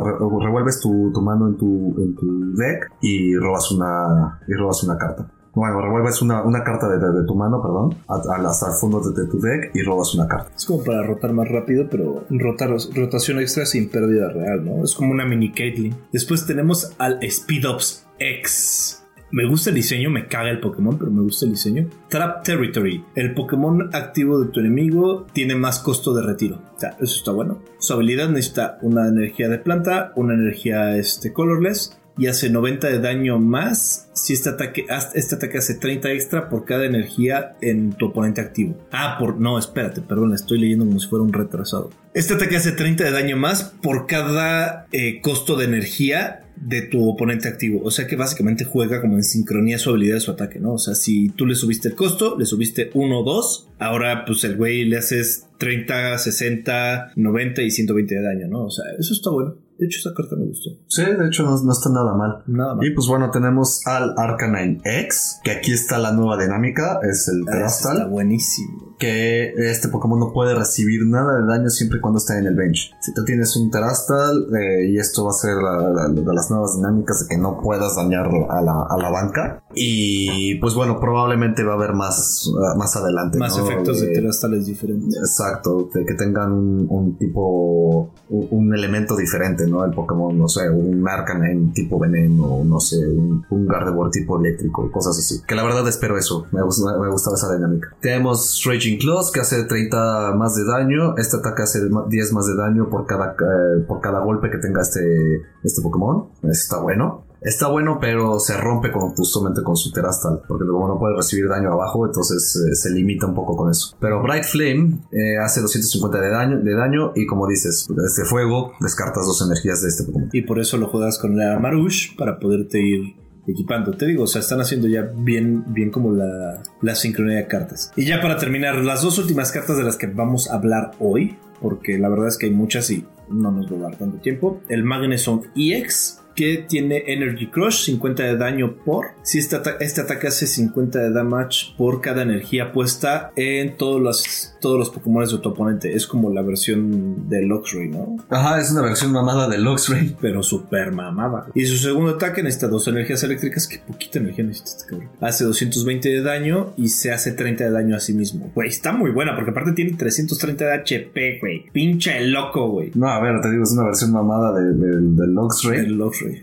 revuelves 0.40 0.80
tu, 0.80 1.12
mano 1.22 1.46
en 1.46 1.56
tu, 1.56 1.94
en 1.98 2.16
tu 2.16 2.56
deck 2.56 2.90
y 3.00 3.36
robas 3.36 3.70
una, 3.70 4.40
y 4.48 4.54
robas 4.54 4.82
una 4.82 4.98
carta. 4.98 5.30
Bueno, 5.54 5.80
revuelves 5.80 6.20
una, 6.20 6.42
una 6.42 6.64
carta 6.64 6.88
de, 6.88 6.98
de, 6.98 7.26
tu 7.26 7.36
mano, 7.36 7.62
perdón, 7.62 7.96
hasta 8.08 8.66
el 8.66 8.72
fondo 8.72 9.00
de, 9.00 9.24
tu 9.28 9.40
deck 9.40 9.70
y 9.72 9.82
robas 9.82 10.14
una 10.16 10.26
carta. 10.26 10.50
Es 10.56 10.64
como 10.64 10.82
para 10.82 11.04
rotar 11.04 11.32
más 11.32 11.48
rápido, 11.48 11.86
pero 11.88 12.24
rotar, 12.28 12.70
rotación 12.92 13.38
extra 13.38 13.64
sin 13.66 13.88
pérdida 13.88 14.28
real, 14.30 14.64
¿no? 14.64 14.82
Es 14.82 14.94
como 14.94 15.12
una 15.12 15.24
mini 15.24 15.52
Caitlyn. 15.52 15.94
Después 16.12 16.46
tenemos 16.46 16.92
al 16.98 17.20
Speedops 17.22 18.04
X. 18.18 18.99
Me 19.32 19.46
gusta 19.46 19.70
el 19.70 19.76
diseño, 19.76 20.10
me 20.10 20.26
caga 20.26 20.50
el 20.50 20.60
Pokémon, 20.60 20.98
pero 20.98 21.10
me 21.10 21.22
gusta 21.22 21.46
el 21.46 21.52
diseño. 21.52 21.88
Trap 22.08 22.42
Territory. 22.42 23.04
El 23.14 23.34
Pokémon 23.34 23.90
activo 23.92 24.40
de 24.40 24.50
tu 24.50 24.60
enemigo 24.60 25.26
tiene 25.32 25.54
más 25.54 25.78
costo 25.78 26.12
de 26.12 26.22
retiro. 26.22 26.60
O 26.76 26.80
sea, 26.80 26.90
eso 27.00 27.16
está 27.16 27.30
bueno. 27.30 27.62
Su 27.78 27.92
habilidad 27.92 28.28
necesita 28.28 28.78
una 28.82 29.08
energía 29.08 29.48
de 29.48 29.58
planta, 29.58 30.12
una 30.16 30.34
energía 30.34 30.96
este, 30.96 31.32
colorless 31.32 31.99
y 32.20 32.26
hace 32.26 32.50
90 32.50 32.86
de 32.86 32.98
daño 32.98 33.38
más 33.38 34.10
si 34.12 34.34
este 34.34 34.50
ataque, 34.50 34.84
este 35.14 35.36
ataque 35.36 35.56
hace 35.56 35.74
30 35.76 36.12
extra 36.12 36.50
por 36.50 36.66
cada 36.66 36.84
energía 36.84 37.56
en 37.62 37.94
tu 37.94 38.08
oponente 38.08 38.42
activo. 38.42 38.76
Ah, 38.92 39.16
por. 39.18 39.40
No, 39.40 39.58
espérate, 39.58 40.02
perdón, 40.02 40.34
estoy 40.34 40.60
leyendo 40.60 40.84
como 40.84 41.00
si 41.00 41.08
fuera 41.08 41.24
un 41.24 41.32
retrasado. 41.32 41.88
Este 42.12 42.34
ataque 42.34 42.56
hace 42.56 42.72
30 42.72 43.04
de 43.04 43.10
daño 43.10 43.38
más 43.38 43.72
por 43.82 44.06
cada 44.06 44.86
eh, 44.92 45.22
costo 45.22 45.56
de 45.56 45.64
energía 45.64 46.44
de 46.56 46.82
tu 46.82 47.08
oponente 47.08 47.48
activo. 47.48 47.80
O 47.82 47.90
sea 47.90 48.06
que 48.06 48.16
básicamente 48.16 48.66
juega 48.66 49.00
como 49.00 49.16
en 49.16 49.24
sincronía 49.24 49.78
su 49.78 49.88
habilidad 49.88 50.16
de 50.16 50.20
su 50.20 50.32
ataque, 50.32 50.60
¿no? 50.60 50.74
O 50.74 50.78
sea, 50.78 50.94
si 50.94 51.30
tú 51.30 51.46
le 51.46 51.54
subiste 51.54 51.88
el 51.88 51.94
costo, 51.94 52.36
le 52.38 52.44
subiste 52.44 52.90
1 52.92 53.18
o 53.18 53.24
2, 53.24 53.70
ahora 53.78 54.26
pues 54.26 54.44
el 54.44 54.56
güey 54.56 54.84
le 54.84 54.98
haces 54.98 55.46
30, 55.56 56.18
60, 56.18 57.12
90 57.16 57.62
y 57.62 57.70
120 57.70 58.14
de 58.14 58.22
daño, 58.22 58.46
¿no? 58.46 58.66
O 58.66 58.70
sea, 58.70 58.84
eso 58.98 59.14
está 59.14 59.30
bueno. 59.30 59.56
De 59.80 59.86
hecho, 59.86 59.98
esa 60.00 60.14
carta 60.14 60.36
me 60.36 60.44
gustó. 60.44 60.68
Sí, 60.88 61.02
de 61.02 61.26
hecho, 61.26 61.42
no, 61.42 61.72
está 61.72 61.88
nada 61.88 62.14
mal. 62.14 62.42
Nada 62.46 62.74
mal. 62.74 62.86
Y 62.86 62.90
pues 62.90 63.06
bueno, 63.08 63.30
tenemos 63.30 63.80
al 63.86 64.14
Arcanine 64.18 64.78
X, 64.84 65.40
que 65.42 65.52
aquí 65.52 65.72
está 65.72 65.96
la 65.96 66.12
nueva 66.12 66.36
dinámica, 66.36 67.00
es 67.02 67.28
el 67.28 67.44
ah, 67.48 67.52
Terastal. 67.52 67.96
Está 67.96 68.08
buenísimo. 68.08 68.94
Que 68.98 69.54
este 69.56 69.88
Pokémon 69.88 70.20
no 70.20 70.34
puede 70.34 70.54
recibir 70.54 71.06
nada 71.06 71.40
de 71.40 71.46
daño 71.46 71.70
siempre 71.70 71.96
y 71.96 72.02
cuando 72.02 72.18
esté 72.18 72.36
en 72.36 72.46
el 72.46 72.54
bench. 72.54 72.92
Si 73.00 73.14
tú 73.14 73.24
tienes 73.24 73.56
un 73.56 73.70
Terastal, 73.70 74.48
eh, 74.54 74.90
y 74.90 74.98
esto 74.98 75.24
va 75.24 75.30
a 75.30 75.32
ser 75.32 75.56
la, 75.56 76.08
de 76.08 76.34
las 76.34 76.50
nuevas 76.50 76.76
dinámicas 76.76 77.20
de 77.20 77.34
que 77.34 77.40
no 77.40 77.58
puedas 77.62 77.96
dañar 77.96 78.26
a 78.50 78.60
la, 78.60 78.82
a 78.82 78.98
la 78.98 79.08
banca. 79.08 79.64
Y 79.74 80.56
pues 80.56 80.74
bueno, 80.74 81.00
probablemente 81.00 81.64
va 81.64 81.72
a 81.72 81.76
haber 81.76 81.94
más, 81.94 82.52
más 82.76 82.96
adelante. 82.96 83.38
Más 83.38 83.56
efectos 83.56 84.02
de, 84.02 84.08
Terastales 84.08 84.66
diferentes. 84.66 85.16
Exacto, 85.16 85.88
que 85.90 86.14
tengan 86.14 86.52
un, 86.52 87.16
tipo, 87.16 88.12
un 88.28 88.74
elemento 88.74 89.16
diferente. 89.16 89.69
¿No? 89.70 89.84
El 89.84 89.92
Pokémon, 89.92 90.36
no 90.36 90.48
sé, 90.48 90.68
un 90.68 91.06
Arcanine 91.08 91.72
tipo 91.72 91.98
veneno, 91.98 92.62
no 92.64 92.80
sé, 92.80 92.96
un, 92.96 93.44
Gardevoir 93.66 94.10
tipo 94.10 94.38
eléctrico, 94.38 94.90
cosas 94.90 95.18
así. 95.18 95.42
Que 95.46 95.54
la 95.54 95.62
verdad 95.62 95.86
espero 95.88 96.18
eso, 96.18 96.46
me, 96.52 96.62
gusta, 96.62 96.98
me 96.98 97.08
gustaba 97.08 97.36
esa 97.36 97.54
dinámica. 97.54 97.94
Tenemos 98.00 98.62
Raging 98.64 98.98
Claws 98.98 99.30
que 99.30 99.40
hace 99.40 99.64
30 99.64 100.34
más 100.36 100.54
de 100.56 100.64
daño, 100.64 101.16
este 101.16 101.36
ataque 101.36 101.62
hace 101.62 101.80
10 102.08 102.32
más 102.32 102.46
de 102.46 102.56
daño 102.56 102.88
por 102.88 103.06
cada, 103.06 103.32
eh, 103.32 103.84
por 103.86 104.00
cada 104.00 104.20
golpe 104.20 104.50
que 104.50 104.58
tenga 104.58 104.82
este, 104.82 105.42
este 105.62 105.82
Pokémon, 105.82 106.28
está 106.42 106.78
bueno. 106.80 107.29
Está 107.42 107.68
bueno, 107.68 107.98
pero 108.00 108.38
se 108.38 108.56
rompe 108.56 108.90
con, 108.92 109.14
justamente 109.14 109.62
con 109.62 109.76
su 109.76 109.92
Terastal, 109.92 110.42
porque 110.46 110.66
como 110.66 110.88
no 110.88 110.98
puede 110.98 111.16
recibir 111.16 111.48
daño 111.48 111.72
abajo, 111.72 112.06
entonces 112.06 112.56
eh, 112.56 112.74
se 112.74 112.90
limita 112.90 113.26
un 113.26 113.34
poco 113.34 113.56
con 113.56 113.70
eso. 113.70 113.96
Pero 113.98 114.22
Bright 114.22 114.44
Flame 114.44 114.98
eh, 115.10 115.38
hace 115.38 115.60
250 115.60 116.20
de 116.20 116.30
daño, 116.30 116.60
de 116.60 116.74
daño 116.74 117.12
y 117.14 117.26
como 117.26 117.46
dices, 117.46 117.88
este 118.06 118.24
fuego 118.24 118.72
descartas 118.80 119.24
dos 119.26 119.42
energías 119.46 119.82
de 119.82 119.88
este 119.88 120.04
Pokémon. 120.04 120.28
Y 120.32 120.42
por 120.42 120.60
eso 120.60 120.76
lo 120.76 120.88
juegas 120.88 121.18
con 121.18 121.36
la 121.36 121.58
Marush 121.58 122.16
para 122.16 122.38
poderte 122.38 122.80
ir 122.80 123.16
equipando. 123.46 123.92
Te 123.92 124.06
digo, 124.06 124.24
o 124.24 124.26
sea, 124.26 124.40
están 124.40 124.60
haciendo 124.60 124.86
ya 124.88 125.10
bien, 125.16 125.64
bien 125.72 125.90
como 125.90 126.12
la, 126.12 126.62
la 126.82 126.94
sincronía 126.94 127.38
de 127.38 127.46
cartas. 127.46 127.90
Y 127.96 128.04
ya 128.04 128.20
para 128.20 128.36
terminar, 128.36 128.76
las 128.76 129.02
dos 129.02 129.18
últimas 129.18 129.50
cartas 129.50 129.76
de 129.76 129.82
las 129.82 129.96
que 129.96 130.06
vamos 130.06 130.50
a 130.50 130.54
hablar 130.54 130.92
hoy, 130.98 131.38
porque 131.60 131.98
la 131.98 132.08
verdad 132.08 132.28
es 132.28 132.36
que 132.36 132.46
hay 132.46 132.52
muchas 132.52 132.90
y 132.90 133.04
no 133.30 133.50
nos 133.50 133.72
va 133.72 133.76
a 133.76 133.80
dar 133.90 133.96
tanto 133.96 134.18
tiempo. 134.18 134.60
El 134.68 134.84
Magneson 134.84 135.42
EX 135.56 136.19
que 136.40 136.64
tiene 136.66 137.04
Energy 137.06 137.48
Crush, 137.48 137.84
50 137.84 138.22
de 138.22 138.36
daño 138.38 138.74
por. 138.82 139.08
Si 139.22 139.38
este, 139.38 139.58
este, 139.80 140.00
ataque 140.00 140.28
hace 140.28 140.46
50 140.46 140.98
de 140.98 141.10
damage 141.10 141.74
por 141.76 142.00
cada 142.00 142.22
energía 142.22 142.72
puesta 142.72 143.30
en 143.36 143.76
todos 143.76 144.00
los, 144.00 144.56
todos 144.60 144.78
los 144.78 144.90
Pokémon 144.90 145.24
de 145.24 145.38
tu 145.38 145.48
oponente. 145.48 145.94
Es 145.94 146.06
como 146.06 146.30
la 146.30 146.42
versión 146.42 147.28
de 147.28 147.42
Luxray, 147.42 147.88
¿no? 147.88 148.16
Ajá, 148.28 148.60
es 148.60 148.70
una 148.70 148.82
versión 148.82 149.12
mamada 149.12 149.48
de 149.48 149.58
Luxray. 149.58 150.16
Pero 150.20 150.42
super 150.42 150.92
mamada. 150.92 151.46
Y 151.54 151.66
su 151.66 151.76
segundo 151.76 152.12
ataque 152.12 152.42
necesita 152.42 152.68
dos 152.68 152.86
energías 152.88 153.22
eléctricas. 153.22 153.66
Que 153.66 153.78
poquita 153.78 154.18
energía 154.18 154.44
necesita 154.44 154.70
este 154.70 154.90
cabrón. 154.90 155.08
Hace 155.20 155.44
220 155.44 156.08
de 156.08 156.22
daño 156.22 156.72
y 156.76 156.88
se 156.88 157.12
hace 157.12 157.32
30 157.32 157.64
de 157.64 157.70
daño 157.70 157.96
a 157.96 158.00
sí 158.00 158.12
mismo. 158.12 158.50
Güey, 158.54 158.68
está 158.68 158.92
muy 158.92 159.10
buena 159.10 159.34
porque 159.34 159.50
aparte 159.50 159.72
tiene 159.72 159.92
330 159.92 160.64
de 160.64 160.74
HP, 160.74 161.38
güey. 161.40 161.66
Pinche 161.72 162.20
loco, 162.26 162.70
güey. 162.70 162.92
No, 162.94 163.08
a 163.08 163.20
ver, 163.20 163.40
te 163.40 163.50
digo, 163.50 163.64
es 163.64 163.72
una 163.72 163.84
versión 163.84 164.12
mamada 164.12 164.52
de, 164.52 164.72
de, 164.74 165.00
de 165.00 165.26
Luxray. 165.26 165.86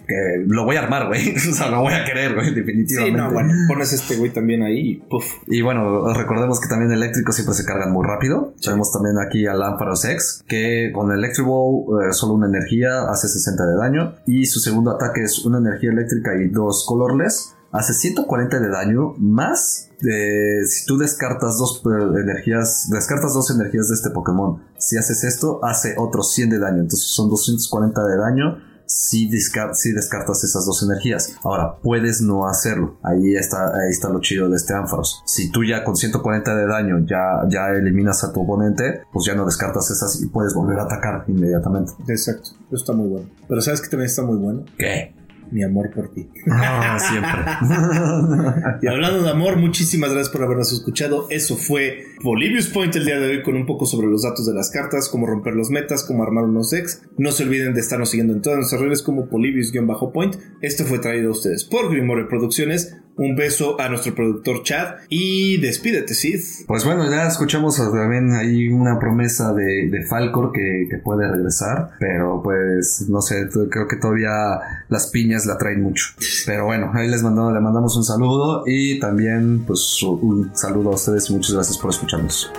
Que 0.08 0.44
lo 0.48 0.66
voy 0.66 0.76
a 0.76 0.80
armar, 0.80 1.08
güey. 1.08 1.36
o 1.36 1.54
sea, 1.54 1.70
lo 1.70 1.82
voy 1.82 1.94
a 1.94 2.06
querer, 2.06 2.36
güey, 2.36 2.54
definitivamente. 2.54 3.18
Sí, 3.20 3.26
no, 3.26 3.32
bueno, 3.32 3.54
pones 3.68 3.94
este 3.94 4.16
güey 4.16 4.32
también 4.32 4.64
ahí 4.64 4.92
y 4.92 4.96
puff. 4.96 5.26
Y 5.48 5.62
bueno, 5.62 6.14
recordemos 6.14 6.60
que 6.60 6.68
también 6.68 6.92
eléctricos 6.92 7.36
siempre 7.36 7.56
se 7.56 7.66
cargan 7.66 7.92
muy 7.92 8.06
rápido. 8.08 8.54
Tenemos 8.62 8.92
también 8.92 9.18
aquí 9.20 9.46
a 9.46 9.54
Lámparos 9.54 10.06
X, 10.06 10.44
que 10.48 10.92
con 10.94 11.12
Electric 11.12 11.46
Ball, 11.46 12.08
eh, 12.10 12.14
solo 12.14 12.34
una 12.34 12.48
energía, 12.48 13.10
hace 13.10 13.28
60 13.28 13.66
de 13.66 13.76
daño. 13.76 14.16
Y 14.26 14.46
su 14.46 14.60
segundo 14.60 14.92
ataque 14.92 15.24
es 15.24 15.46
una 15.46 15.60
energía 15.60 15.92
eléctrica 15.92 16.32
y 16.36 16.48
dos 16.50 16.86
colorless 16.88 17.54
hace 17.72 17.94
140 17.94 18.60
de 18.60 18.70
daño 18.70 19.14
más 19.18 19.90
de, 20.02 20.64
si 20.66 20.86
tú 20.86 20.98
descartas 20.98 21.58
dos 21.58 21.82
eh, 21.86 22.22
energías, 22.22 22.90
descartas 22.90 23.34
dos 23.34 23.52
energías 23.52 23.90
de 23.90 23.96
este 23.96 24.10
Pokémon. 24.12 24.62
Si 24.78 24.98
haces 24.98 25.24
esto, 25.24 25.64
hace 25.64 25.96
otros 25.98 26.34
100 26.34 26.52
de 26.52 26.60
daño. 26.60 26.82
Entonces 26.82 27.08
son 27.08 27.30
240 27.30 28.06
de 28.06 28.18
daño 28.18 28.58
si, 28.88 29.30
si, 29.30 29.92
descartas 29.92 30.44
esas 30.44 30.66
dos 30.66 30.82
energías. 30.82 31.36
Ahora, 31.44 31.76
puedes 31.76 32.22
no 32.22 32.48
hacerlo. 32.48 32.98
Ahí 33.04 33.36
está, 33.36 33.68
ahí 33.68 33.92
está 33.92 34.10
lo 34.10 34.22
chido 34.22 34.50
de 34.50 34.56
este 34.56 34.74
Ampharos. 34.74 35.22
Si 35.26 35.52
tú 35.52 35.64
ya 35.64 35.84
con 35.84 35.96
140 35.96 36.56
de 36.56 36.66
daño 36.66 37.00
ya, 37.06 37.42
ya 37.50 37.70
eliminas 37.70 38.24
a 38.24 38.32
tu 38.32 38.42
oponente, 38.42 39.02
pues 39.12 39.26
ya 39.26 39.36
no 39.36 39.46
descartas 39.46 39.92
esas 39.92 40.22
y 40.22 40.28
puedes 40.28 40.54
volver 40.54 40.80
a 40.80 40.84
atacar 40.84 41.26
inmediatamente. 41.28 41.94
Exacto. 42.08 42.52
Eso 42.68 42.76
está 42.76 42.94
muy 42.94 43.10
bueno. 43.10 43.30
Pero 43.48 43.62
¿sabes 43.62 43.82
que 43.82 43.90
también 43.90 44.08
está 44.08 44.24
muy 44.24 44.38
bueno? 44.38 44.66
¿Qué? 44.78 45.14
Mi 45.52 45.64
amor 45.64 45.92
por 45.94 46.14
ti. 46.14 46.28
Ah, 46.50 46.98
siempre. 47.00 48.80
y 48.82 48.88
hablando 48.88 49.24
de 49.24 49.30
amor, 49.30 49.58
muchísimas 49.58 50.12
gracias 50.12 50.30
por 50.30 50.44
habernos 50.44 50.72
escuchado. 50.72 51.28
Eso 51.30 51.58
fue 51.58 52.04
Bolivius 52.24 52.68
Point 52.68 52.96
el 52.96 53.06
día 53.06 53.20
de 53.20 53.28
hoy 53.28 53.44
con 53.44 53.56
un 53.56 53.66
poco 53.66 53.86
sobre 53.86 54.08
los 54.08 54.24
datos 54.24 54.46
de 54.46 54.54
las 54.54 54.70
cartas, 54.72 55.10
cómo 55.10 55.28
romper 55.28 55.56
los 55.56 55.70
metas, 55.70 56.04
cómo 56.04 56.24
armar 56.24 56.46
unos 56.46 56.70
decks. 56.70 57.04
No 57.18 57.32
se 57.32 57.44
olviden 57.44 57.74
de 57.74 57.82
estarnos 57.82 58.10
siguiendo 58.10 58.34
en 58.34 58.42
todas 58.42 58.58
nuestras 58.58 58.82
redes 58.82 59.02
como 59.02 59.30
Polibius-Point. 59.30 60.36
Esto 60.62 60.86
fue 60.86 61.00
traído 61.00 61.30
a 61.30 61.32
ustedes 61.32 61.64
por 61.66 61.90
Grimoire 61.92 62.26
Producciones. 62.26 62.98
Un 63.18 63.36
beso 63.36 63.80
a 63.80 63.90
nuestro 63.90 64.16
productor 64.16 64.64
Chad 64.64 64.96
y 65.10 65.58
despídete, 65.58 66.14
Sid. 66.14 66.40
Pues 66.68 66.86
bueno, 66.86 67.10
ya 67.10 67.28
escuchamos 67.28 67.78
también 67.78 68.34
ahí 68.34 68.70
una 68.70 69.00
promesa 69.00 69.54
de, 69.54 69.90
de 69.90 70.06
Falcor 70.06 70.52
que, 70.52 70.88
que 70.90 70.98
puede 70.98 71.28
regresar, 71.28 71.92
pero 72.00 72.42
pues 72.44 73.06
no 73.10 73.22
sé, 73.22 73.48
creo 73.70 73.88
que 73.88 73.96
todavía 73.98 74.60
las 74.90 75.08
piñas 75.08 75.46
la 75.46 75.58
traen 75.58 75.82
mucho. 75.82 76.06
Pero 76.46 76.66
bueno, 76.66 76.92
ahí 76.94 77.08
les 77.08 77.24
mandamos, 77.24 77.54
le 77.54 77.60
mandamos 77.60 77.96
un 77.98 78.04
saludo 78.04 78.64
y 78.66 79.00
también 79.00 79.64
pues 79.66 80.02
un 80.04 80.56
saludo 80.56 80.92
a 80.92 80.96
ustedes 80.96 81.30
y 81.30 81.34
muchas 81.34 81.54
gracias 81.56 81.78
por 81.78 81.90
escucharnos. 81.90 82.52